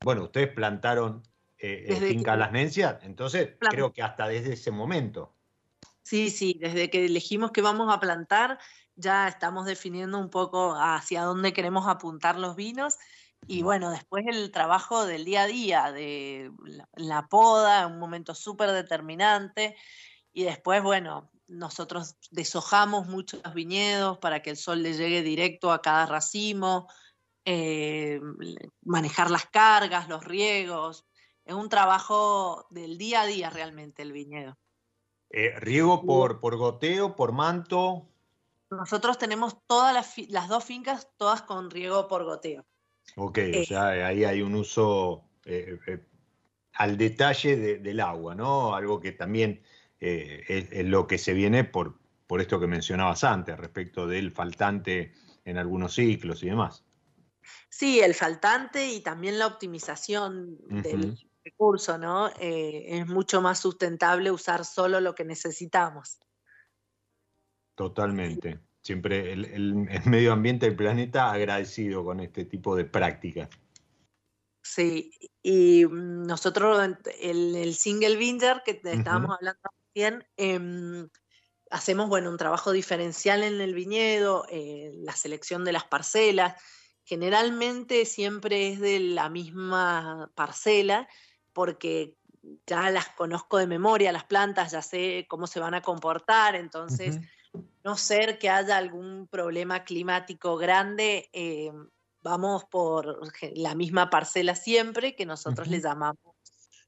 bueno, 0.03 0.23
ustedes 0.25 0.49
plantaron 0.49 1.23
eh, 1.57 1.95
Finca 1.99 2.35
Las 2.35 2.51
Nencias, 2.51 2.97
entonces 3.03 3.55
creo 3.59 3.93
que 3.93 4.01
hasta 4.01 4.27
desde 4.27 4.53
ese 4.53 4.71
momento. 4.71 5.33
Sí, 6.03 6.29
sí, 6.29 6.57
desde 6.59 6.89
que 6.89 7.05
elegimos 7.05 7.51
que 7.51 7.61
vamos 7.61 7.93
a 7.93 7.99
plantar, 7.99 8.59
ya 8.95 9.27
estamos 9.27 9.65
definiendo 9.65 10.19
un 10.19 10.29
poco 10.29 10.75
hacia 10.75 11.23
dónde 11.23 11.53
queremos 11.53 11.87
apuntar 11.87 12.37
los 12.37 12.55
vinos. 12.55 12.97
Y 13.47 13.63
bueno, 13.63 13.89
después 13.89 14.25
el 14.27 14.51
trabajo 14.51 15.05
del 15.05 15.25
día 15.25 15.43
a 15.43 15.47
día, 15.47 15.91
de 15.91 16.51
la, 16.63 16.87
la 16.95 17.27
poda, 17.27 17.87
un 17.87 17.97
momento 17.97 18.35
súper 18.35 18.71
determinante. 18.71 19.75
Y 20.33 20.43
después, 20.43 20.83
bueno, 20.83 21.30
nosotros 21.51 22.15
deshojamos 22.31 23.07
muchos 23.07 23.41
viñedos 23.53 24.17
para 24.19 24.41
que 24.41 24.51
el 24.51 24.57
sol 24.57 24.81
le 24.81 24.93
llegue 24.93 25.21
directo 25.21 25.71
a 25.71 25.81
cada 25.81 26.05
racimo, 26.05 26.87
eh, 27.43 28.21
manejar 28.83 29.29
las 29.29 29.45
cargas, 29.47 30.07
los 30.07 30.23
riegos. 30.23 31.05
Es 31.43 31.53
un 31.53 31.67
trabajo 31.67 32.67
del 32.69 32.97
día 32.97 33.21
a 33.21 33.25
día 33.25 33.49
realmente 33.49 34.01
el 34.01 34.13
viñedo. 34.13 34.57
Eh, 35.29 35.59
¿Riego 35.59 36.05
por, 36.05 36.39
por 36.39 36.55
goteo, 36.55 37.15
por 37.15 37.33
manto? 37.33 38.07
Nosotros 38.69 39.17
tenemos 39.17 39.57
todas 39.67 39.93
las, 40.29 40.47
dos 40.47 40.63
fincas, 40.63 41.09
todas 41.17 41.41
con 41.41 41.69
riego 41.69 42.07
por 42.07 42.23
goteo. 42.23 42.65
Ok, 43.17 43.37
o 43.39 43.41
eh, 43.41 43.65
sea, 43.65 43.87
ahí 44.07 44.23
hay 44.23 44.41
un 44.41 44.55
uso 44.55 45.25
al 46.73 46.97
detalle 46.97 47.79
del 47.79 47.99
agua, 47.99 48.35
¿no? 48.35 48.73
Algo 48.73 49.01
que 49.01 49.11
también 49.11 49.61
eh, 50.01 50.67
es, 50.71 50.85
lo 50.85 51.05
que 51.07 51.17
se 51.17 51.33
viene 51.33 51.63
por, 51.63 51.99
por 52.27 52.41
esto 52.41 52.59
que 52.59 52.67
mencionabas 52.67 53.23
antes, 53.23 53.57
respecto 53.57 54.07
del 54.07 54.31
faltante 54.31 55.13
en 55.45 55.57
algunos 55.57 55.93
ciclos 55.93 56.41
y 56.43 56.47
demás. 56.47 56.83
Sí, 57.69 57.99
el 57.99 58.13
faltante 58.13 58.87
y 58.87 59.01
también 59.01 59.39
la 59.39 59.47
optimización 59.47 60.57
del 60.67 61.17
recurso, 61.43 61.97
¿no? 61.97 62.29
Eh, 62.39 62.99
es 62.99 63.07
mucho 63.07 63.41
más 63.41 63.59
sustentable 63.59 64.31
usar 64.31 64.65
solo 64.65 64.99
lo 64.99 65.15
que 65.15 65.23
necesitamos. 65.23 66.19
Totalmente. 67.75 68.59
Siempre 68.81 69.33
el, 69.33 69.75
medio 70.05 70.33
ambiente 70.33 70.65
del 70.65 70.75
planeta 70.75 71.31
agradecido 71.31 72.03
con 72.03 72.19
este 72.19 72.45
tipo 72.45 72.75
de 72.75 72.85
prácticas. 72.85 73.49
Sí, 74.63 75.11
y 75.43 75.85
mm, 75.85 76.25
nosotros, 76.25 76.97
el, 77.19 77.55
el 77.55 77.75
single 77.75 78.15
binder 78.15 78.61
que 78.63 78.79
estábamos 78.83 79.35
hablando 79.35 79.59
bien, 79.93 80.25
em, 80.37 81.09
hacemos 81.69 82.09
bueno, 82.09 82.29
un 82.29 82.37
trabajo 82.37 82.71
diferencial 82.71 83.43
en 83.43 83.59
el 83.61 83.73
viñedo, 83.73 84.45
eh, 84.49 84.91
la 84.95 85.15
selección 85.15 85.63
de 85.63 85.71
las 85.71 85.85
parcelas. 85.85 86.61
Generalmente 87.03 88.05
siempre 88.05 88.69
es 88.69 88.79
de 88.79 88.99
la 88.99 89.29
misma 89.29 90.31
parcela, 90.35 91.07
porque 91.53 92.15
ya 92.65 92.89
las 92.89 93.09
conozco 93.09 93.57
de 93.57 93.67
memoria, 93.67 94.11
las 94.11 94.25
plantas, 94.25 94.71
ya 94.71 94.81
sé 94.81 95.25
cómo 95.29 95.47
se 95.47 95.59
van 95.59 95.73
a 95.73 95.81
comportar, 95.81 96.55
entonces 96.55 97.19
no 97.83 97.97
ser 97.97 98.39
que 98.39 98.49
haya 98.49 98.77
algún 98.77 99.27
problema 99.27 99.83
climático 99.83 100.57
grande, 100.57 101.29
em, 101.33 101.89
vamos 102.21 102.65
por 102.65 103.19
la 103.55 103.75
misma 103.75 104.09
parcela 104.09 104.55
siempre, 104.55 105.15
que 105.15 105.25
nosotros 105.25 105.67
le 105.67 105.81
llamamos 105.81 106.35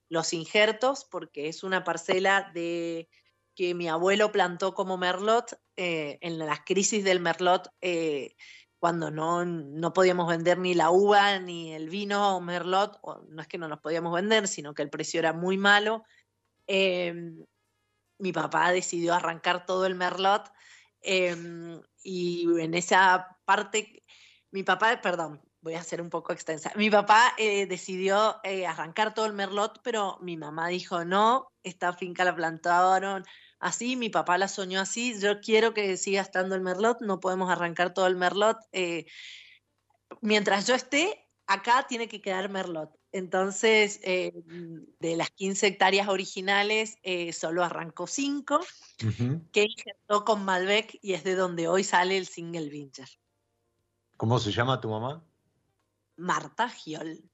los 0.09 0.33
injertos, 0.33 1.05
porque 1.05 1.47
es 1.47 1.63
una 1.63 1.83
parcela 1.83 2.51
de 2.53 3.09
que 3.55 3.73
mi 3.73 3.87
abuelo 3.87 4.31
plantó 4.31 4.73
como 4.73 4.97
merlot. 4.97 5.59
Eh, 5.75 6.19
en 6.21 6.37
la 6.37 6.63
crisis 6.63 7.03
del 7.03 7.19
merlot, 7.19 7.67
eh, 7.81 8.35
cuando 8.83 9.11
no, 9.11 9.45
no 9.45 9.93
podíamos 9.93 10.27
vender 10.27 10.57
ni 10.57 10.73
la 10.73 10.91
uva 10.91 11.39
ni 11.39 11.73
el 11.73 11.87
vino 11.87 12.41
Merlot, 12.41 12.99
no 13.29 13.41
es 13.41 13.47
que 13.47 13.57
no 13.57 13.69
los 13.69 13.79
podíamos 13.79 14.13
vender, 14.13 14.45
sino 14.45 14.73
que 14.73 14.81
el 14.81 14.89
precio 14.89 15.21
era 15.21 15.31
muy 15.31 15.57
malo. 15.57 16.03
Em, 16.67 17.45
mi 18.17 18.33
papá 18.33 18.73
decidió 18.73 19.13
arrancar 19.13 19.65
todo 19.65 19.85
el 19.85 19.95
Merlot 19.95 20.51
em, 20.99 21.81
y 22.03 22.45
en 22.59 22.73
esa 22.73 23.37
parte, 23.45 24.03
mi 24.53 24.61
papá, 24.61 25.01
perdón, 25.01 25.41
voy 25.61 25.73
a 25.73 25.83
ser 25.83 25.99
un 25.99 26.11
poco 26.11 26.31
extensa. 26.31 26.71
Mi 26.75 26.91
papá 26.91 27.33
eh, 27.39 27.65
decidió 27.65 28.39
eh, 28.43 28.67
arrancar 28.67 29.15
todo 29.15 29.25
el 29.25 29.33
merlot, 29.33 29.81
pero 29.83 30.19
mi 30.21 30.37
mamá 30.37 30.67
dijo, 30.67 31.03
no, 31.05 31.51
esta 31.63 31.91
finca 31.93 32.23
la 32.23 32.35
plantaron 32.35 33.25
así, 33.59 33.95
mi 33.95 34.09
papá 34.09 34.37
la 34.37 34.47
soñó 34.47 34.79
así, 34.79 35.19
yo 35.19 35.41
quiero 35.41 35.73
que 35.73 35.97
siga 35.97 36.21
estando 36.21 36.53
el 36.53 36.61
merlot, 36.61 37.01
no 37.01 37.19
podemos 37.19 37.49
arrancar 37.49 37.95
todo 37.95 38.05
el 38.05 38.15
merlot. 38.15 38.57
Eh, 38.73 39.07
mientras 40.21 40.67
yo 40.67 40.75
esté, 40.75 41.27
acá 41.47 41.87
tiene 41.89 42.07
que 42.07 42.21
quedar 42.21 42.49
merlot. 42.49 42.91
Entonces, 43.11 44.01
de 44.01 45.15
las 45.15 45.29
15 45.29 45.67
hectáreas 45.67 46.07
originales, 46.07 46.97
solo 47.31 47.63
arrancó 47.63 48.07
5, 48.07 48.59
que 49.51 49.63
injertó 49.63 50.25
con 50.25 50.43
Malbec 50.43 50.97
y 51.01 51.13
es 51.13 51.23
de 51.23 51.35
donde 51.35 51.67
hoy 51.67 51.83
sale 51.83 52.17
el 52.17 52.25
single 52.25 52.69
vincher. 52.69 53.07
¿Cómo 54.23 54.39
se 54.39 54.53
llama 54.53 54.79
tu 54.79 54.89
mamá? 54.89 55.21
Marta 56.15 56.69
Giol. 56.69 57.29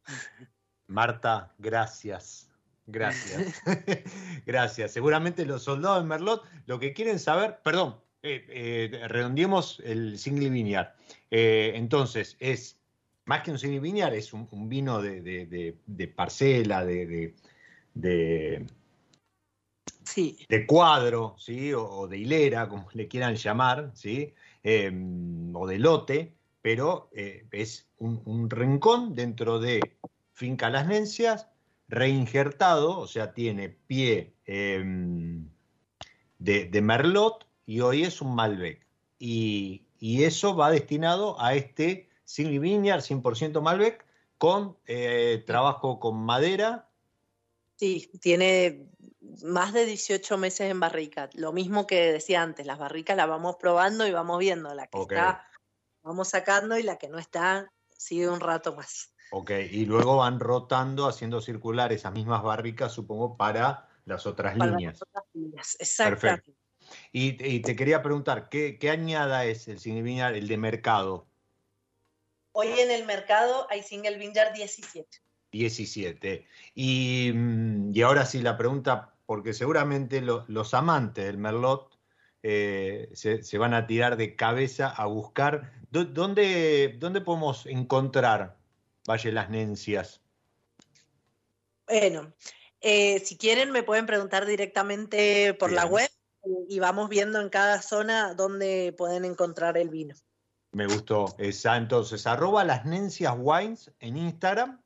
Marta, 0.88 1.54
gracias. 1.60 2.50
Gracias. 2.88 3.62
gracias. 4.48 4.92
Seguramente 4.92 5.46
los 5.46 5.62
soldados 5.62 6.02
de 6.02 6.10
Merlot 6.10 6.44
lo 6.66 6.80
que 6.80 6.94
quieren 6.94 7.20
saber, 7.20 7.60
perdón, 7.64 8.02
eh, 8.24 8.44
eh 8.50 9.08
redondeemos 9.08 9.80
el 9.86 10.18
single 10.18 10.50
viñar. 10.50 10.96
Eh, 11.30 11.74
entonces, 11.76 12.36
es 12.40 12.80
más 13.26 13.44
que 13.44 13.52
un 13.52 13.60
single 13.60 13.82
viñar, 13.82 14.16
es 14.16 14.34
un, 14.34 14.48
vino 14.68 15.00
de, 15.00 15.78
parcela, 16.16 16.84
de, 16.84 17.36
sí. 20.04 20.44
de 20.50 20.66
cuadro, 20.66 21.36
¿sí? 21.38 21.72
O, 21.72 22.08
de 22.08 22.18
hilera, 22.18 22.68
como 22.68 22.90
le 22.94 23.08
quieran 23.08 23.36
llamar, 23.36 23.92
¿sí? 23.94 24.34
Em, 24.64 25.56
o 25.56 25.68
de 25.68 25.78
lote, 25.78 26.39
pero 26.62 27.10
eh, 27.14 27.48
es 27.52 27.88
un, 27.98 28.50
rincón 28.50 29.16
dentro 29.16 29.60
de 29.60 29.98
Finca 30.34 30.70
Las 30.70 30.88
Nencias, 30.88 31.48
reinjertado, 31.88 33.00
o 33.00 33.08
sea, 33.08 33.34
tiene 33.34 33.70
pie 33.70 34.34
em, 34.46 35.50
de, 36.38 36.82
Merlot 36.82 37.48
y 37.66 37.82
hoy 37.82 38.04
es 38.04 38.22
un 38.22 38.36
Malbec. 38.36 38.86
Y, 39.18 39.86
eso 40.02 40.56
va 40.56 40.72
destinado 40.72 41.40
a 41.42 41.56
este 41.56 42.10
Single 42.24 42.60
Vineyard 42.60 43.02
100% 43.02 43.62
Malbec 43.62 44.06
con 44.38 44.78
eh, 44.86 45.44
trabajo 45.46 46.00
con 46.00 46.16
madera. 46.16 46.88
Sí, 47.76 48.10
tiene 48.22 48.88
más 49.44 49.74
de 49.74 49.86
18 49.86 50.38
meses 50.38 50.72
en 50.72 50.80
barrica. 50.80 51.30
Lo 51.34 51.52
mismo 51.52 51.86
que 51.86 52.14
decía 52.14 52.42
antes, 52.42 52.66
las 52.66 52.80
barricas 52.80 53.18
las 53.18 53.28
vamos 53.28 53.58
probando 53.58 54.08
y 54.08 54.12
vamos 54.12 54.40
viendo. 54.40 54.74
La 54.74 54.88
que 54.88 55.02
está 55.02 55.49
vamos 56.10 56.30
sacando 56.30 56.76
y 56.76 56.82
la 56.82 56.98
que 56.98 57.08
no 57.08 57.20
está 57.20 57.72
sigue 57.96 58.28
un 58.28 58.40
rato 58.40 58.76
más. 58.76 59.14
Ok, 59.32 59.52
y 59.72 59.86
luego 59.86 60.18
van 60.18 60.40
rotando, 60.40 61.08
haciendo 61.08 61.40
circular 61.40 61.94
esas 61.94 62.14
mismas 62.14 62.42
barricas, 62.42 62.92
supongo, 62.92 63.38
para 63.38 63.88
las 64.06 64.26
otras 64.26 64.58
líneas. 64.58 64.94
Las 64.94 65.02
otras 65.04 65.24
líneas, 65.34 65.78
exactamente. 65.80 66.56
Y, 67.12 67.60
te 67.60 67.76
quería 67.76 68.02
preguntar, 68.02 68.50
¿qué, 68.50 68.80
añada 68.92 69.46
es 69.46 69.68
el 69.68 69.80
single 69.80 70.02
vineyard, 70.02 70.36
el 70.36 70.48
de 70.48 70.58
mercado? 70.58 71.28
Hoy 72.54 72.70
en 72.80 72.90
el 72.90 73.06
mercado 73.06 73.68
hay 73.70 73.84
single 73.84 74.18
vineyard 74.18 74.56
17. 74.56 75.08
17. 75.52 76.48
Y, 76.74 77.32
mm, 77.36 77.92
y 77.94 78.02
ahora 78.02 78.26
sí 78.26 78.42
la 78.42 78.58
pregunta, 78.58 79.14
porque 79.28 79.54
seguramente 79.54 80.22
los 80.22 80.74
amantes 80.74 81.26
del 81.26 81.38
Merlot 81.38 81.99
eh, 82.44 83.10
se, 83.14 83.58
van 83.58 83.74
a 83.74 83.88
tirar 83.88 84.18
de 84.18 84.36
cabeza 84.36 84.90
a 84.90 85.06
buscar. 85.06 85.74
¿Dónde, 85.92 86.96
dónde 87.00 87.22
podemos 87.22 87.66
encontrar 87.66 88.58
Valle 89.10 89.32
Las 89.32 89.50
Nencias? 89.50 90.22
Bueno, 91.88 92.34
eh, 92.82 93.20
si 93.20 93.38
quieren 93.38 93.72
me 93.72 93.84
pueden 93.84 94.06
preguntar 94.06 94.46
directamente 94.46 95.54
por 95.56 95.72
la 95.72 95.86
web 95.86 96.10
y 96.68 96.80
vamos 96.80 97.10
viendo 97.10 97.42
en 97.42 97.50
cada 97.50 97.82
zona 97.82 98.34
dónde 98.34 98.94
pueden 98.98 99.26
encontrar 99.26 99.78
el 99.78 99.90
vino. 99.90 100.16
Me 100.72 100.86
gustó 100.86 101.36
esa. 101.40 101.78
Entonces, 101.78 102.28
arroba 102.28 102.64
las 102.64 102.86
Nencias 102.86 103.36
Wines 103.38 103.92
en 104.00 104.18
Instagram 104.18 104.80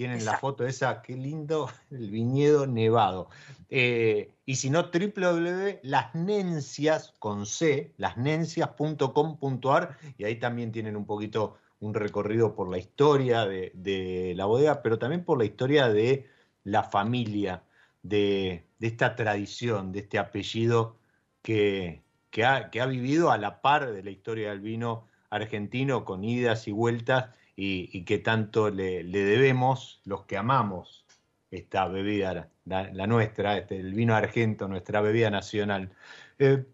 tienen 0.00 0.24
la 0.24 0.38
foto 0.38 0.66
esa, 0.66 1.02
qué 1.02 1.14
lindo 1.14 1.68
el 1.90 2.10
viñedo 2.10 2.66
nevado. 2.66 3.28
Eh, 3.68 4.32
y 4.46 4.56
si 4.56 4.70
no, 4.70 4.90
www.lasnencias 4.90 7.12
con 7.18 7.44
C, 7.44 7.92
lasnencias.com.ar, 7.98 9.98
y 10.16 10.24
ahí 10.24 10.36
también 10.36 10.72
tienen 10.72 10.96
un 10.96 11.04
poquito 11.04 11.58
un 11.80 11.92
recorrido 11.92 12.54
por 12.54 12.70
la 12.70 12.78
historia 12.78 13.44
de, 13.44 14.32
la 14.34 14.46
bodega, 14.46 14.80
pero 14.80 14.98
también 14.98 15.22
por 15.22 15.36
la 15.36 15.44
historia 15.44 15.90
de 15.90 16.26
la 16.64 16.82
familia, 16.82 17.62
de, 18.02 18.64
esta 18.80 19.14
tradición, 19.16 19.92
de 19.92 19.98
este 19.98 20.18
apellido 20.18 20.96
que, 21.42 22.00
que, 22.30 22.46
ha, 22.46 22.70
que 22.70 22.80
ha 22.80 22.86
vivido 22.86 23.30
a 23.30 23.36
la 23.36 23.60
par 23.60 23.92
de 23.92 24.02
la 24.02 24.10
historia 24.10 24.48
del 24.48 24.60
vino 24.60 25.06
argentino, 25.28 26.06
con 26.06 26.24
idas 26.24 26.68
y 26.68 26.72
vueltas, 26.72 27.34
y, 27.56 28.04
que 28.04 28.18
tanto 28.18 28.70
le, 28.70 29.04
debemos 29.04 30.00
los 30.04 30.24
que 30.24 30.36
amamos 30.36 31.04
esta 31.50 31.88
bebida, 31.88 32.50
la, 32.64 33.06
nuestra, 33.06 33.58
este, 33.58 33.78
el 33.78 33.92
vino 33.94 34.14
argento, 34.14 34.68
nuestra 34.68 35.00
bebida 35.00 35.30
nacional. 35.30 35.92
Eh, 36.38 36.64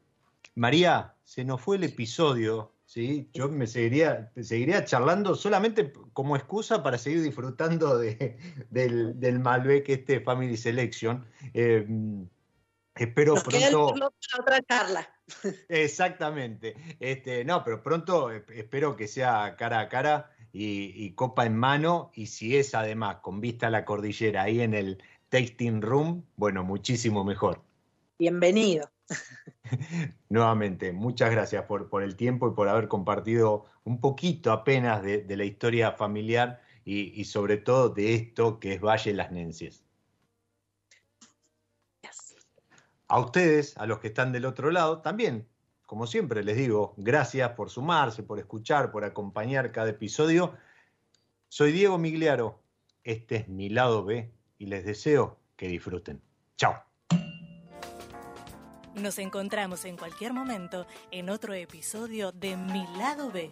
María, 0.54 1.14
se 1.24 1.44
nos 1.44 1.60
fue 1.60 1.76
el 1.76 1.84
episodio, 1.84 2.72
¿sí? 2.84 3.28
Yo 3.32 3.48
me 3.48 3.66
seguiría, 3.66 4.30
seguiría 4.40 4.84
charlando 4.84 5.34
solamente 5.34 5.92
como 6.12 6.36
excusa 6.36 6.82
para 6.82 6.98
seguir 6.98 7.22
disfrutando 7.22 7.98
de, 7.98 8.38
del, 8.70 9.40
Malbec, 9.40 9.88
este 9.88 10.20
Family 10.20 10.56
Selection. 10.56 11.26
Eh, 11.52 11.86
espero 12.94 13.34
pronto. 13.34 13.94
otra 14.38 14.62
charla. 14.62 15.08
Exactamente. 15.68 16.74
Este, 17.00 17.44
no, 17.44 17.64
pero 17.64 17.82
pronto 17.82 18.30
eh, 18.32 18.44
espero 18.54 18.96
que 18.96 19.08
sea 19.08 19.56
cara 19.56 19.80
a 19.80 19.88
cara 19.88 20.35
y, 20.58 21.10
copa 21.12 21.44
en 21.44 21.56
mano, 21.56 22.10
y 22.14 22.26
si 22.26 22.56
es 22.56 22.74
además 22.74 23.16
con 23.16 23.40
vista 23.40 23.66
a 23.66 23.70
la 23.70 23.84
cordillera 23.84 24.42
ahí 24.42 24.62
en 24.62 24.72
el 24.72 25.02
tasting 25.28 25.82
room, 25.82 26.24
bueno, 26.36 26.64
muchísimo 26.64 27.24
mejor. 27.24 27.62
Bienvenido. 28.18 28.88
Nuevamente, 30.30 30.92
muchas 30.92 31.30
gracias 31.30 31.64
por, 31.64 31.90
por, 31.90 32.02
el 32.02 32.16
tiempo 32.16 32.48
y 32.48 32.54
por 32.54 32.68
haber 32.68 32.88
compartido 32.88 33.66
un 33.84 34.00
poquito 34.00 34.50
apenas 34.50 35.02
de, 35.02 35.24
la 35.36 35.44
historia 35.44 35.92
familiar 35.92 36.62
y, 36.84 37.24
sobre 37.24 37.58
todo 37.58 37.90
de 37.90 38.14
esto 38.14 38.58
que 38.58 38.74
es 38.74 38.80
Valle 38.80 39.12
Las 39.12 39.32
Nencias. 39.32 39.84
A 43.08 43.20
ustedes, 43.20 43.76
a 43.76 43.86
los 43.86 43.98
que 43.98 44.08
están 44.08 44.32
del 44.32 44.46
otro 44.46 44.70
lado, 44.70 45.02
también 45.02 45.46
como 45.86 46.06
siempre 46.06 46.42
les 46.42 46.56
digo, 46.56 46.94
gracias 46.96 47.50
por 47.52 47.70
sumarse, 47.70 48.22
por 48.22 48.38
escuchar, 48.38 48.90
por 48.90 49.04
acompañar 49.04 49.72
cada 49.72 49.90
episodio. 49.90 50.54
Soy 51.48 51.72
Diego 51.72 51.96
Migliaro, 51.96 52.60
este 53.04 53.36
es 53.36 53.48
mi 53.48 53.68
lado 53.68 54.04
B 54.04 54.30
y 54.58 54.66
les 54.66 54.84
deseo 54.84 55.38
que 55.56 55.68
disfruten. 55.68 56.20
Chao. 56.56 56.82
Nos 58.96 59.18
encontramos 59.18 59.84
en 59.84 59.96
cualquier 59.96 60.32
momento 60.32 60.86
en 61.10 61.30
otro 61.30 61.54
episodio 61.54 62.32
de 62.32 62.56
Mi 62.56 62.86
lado 62.98 63.30
B. 63.30 63.50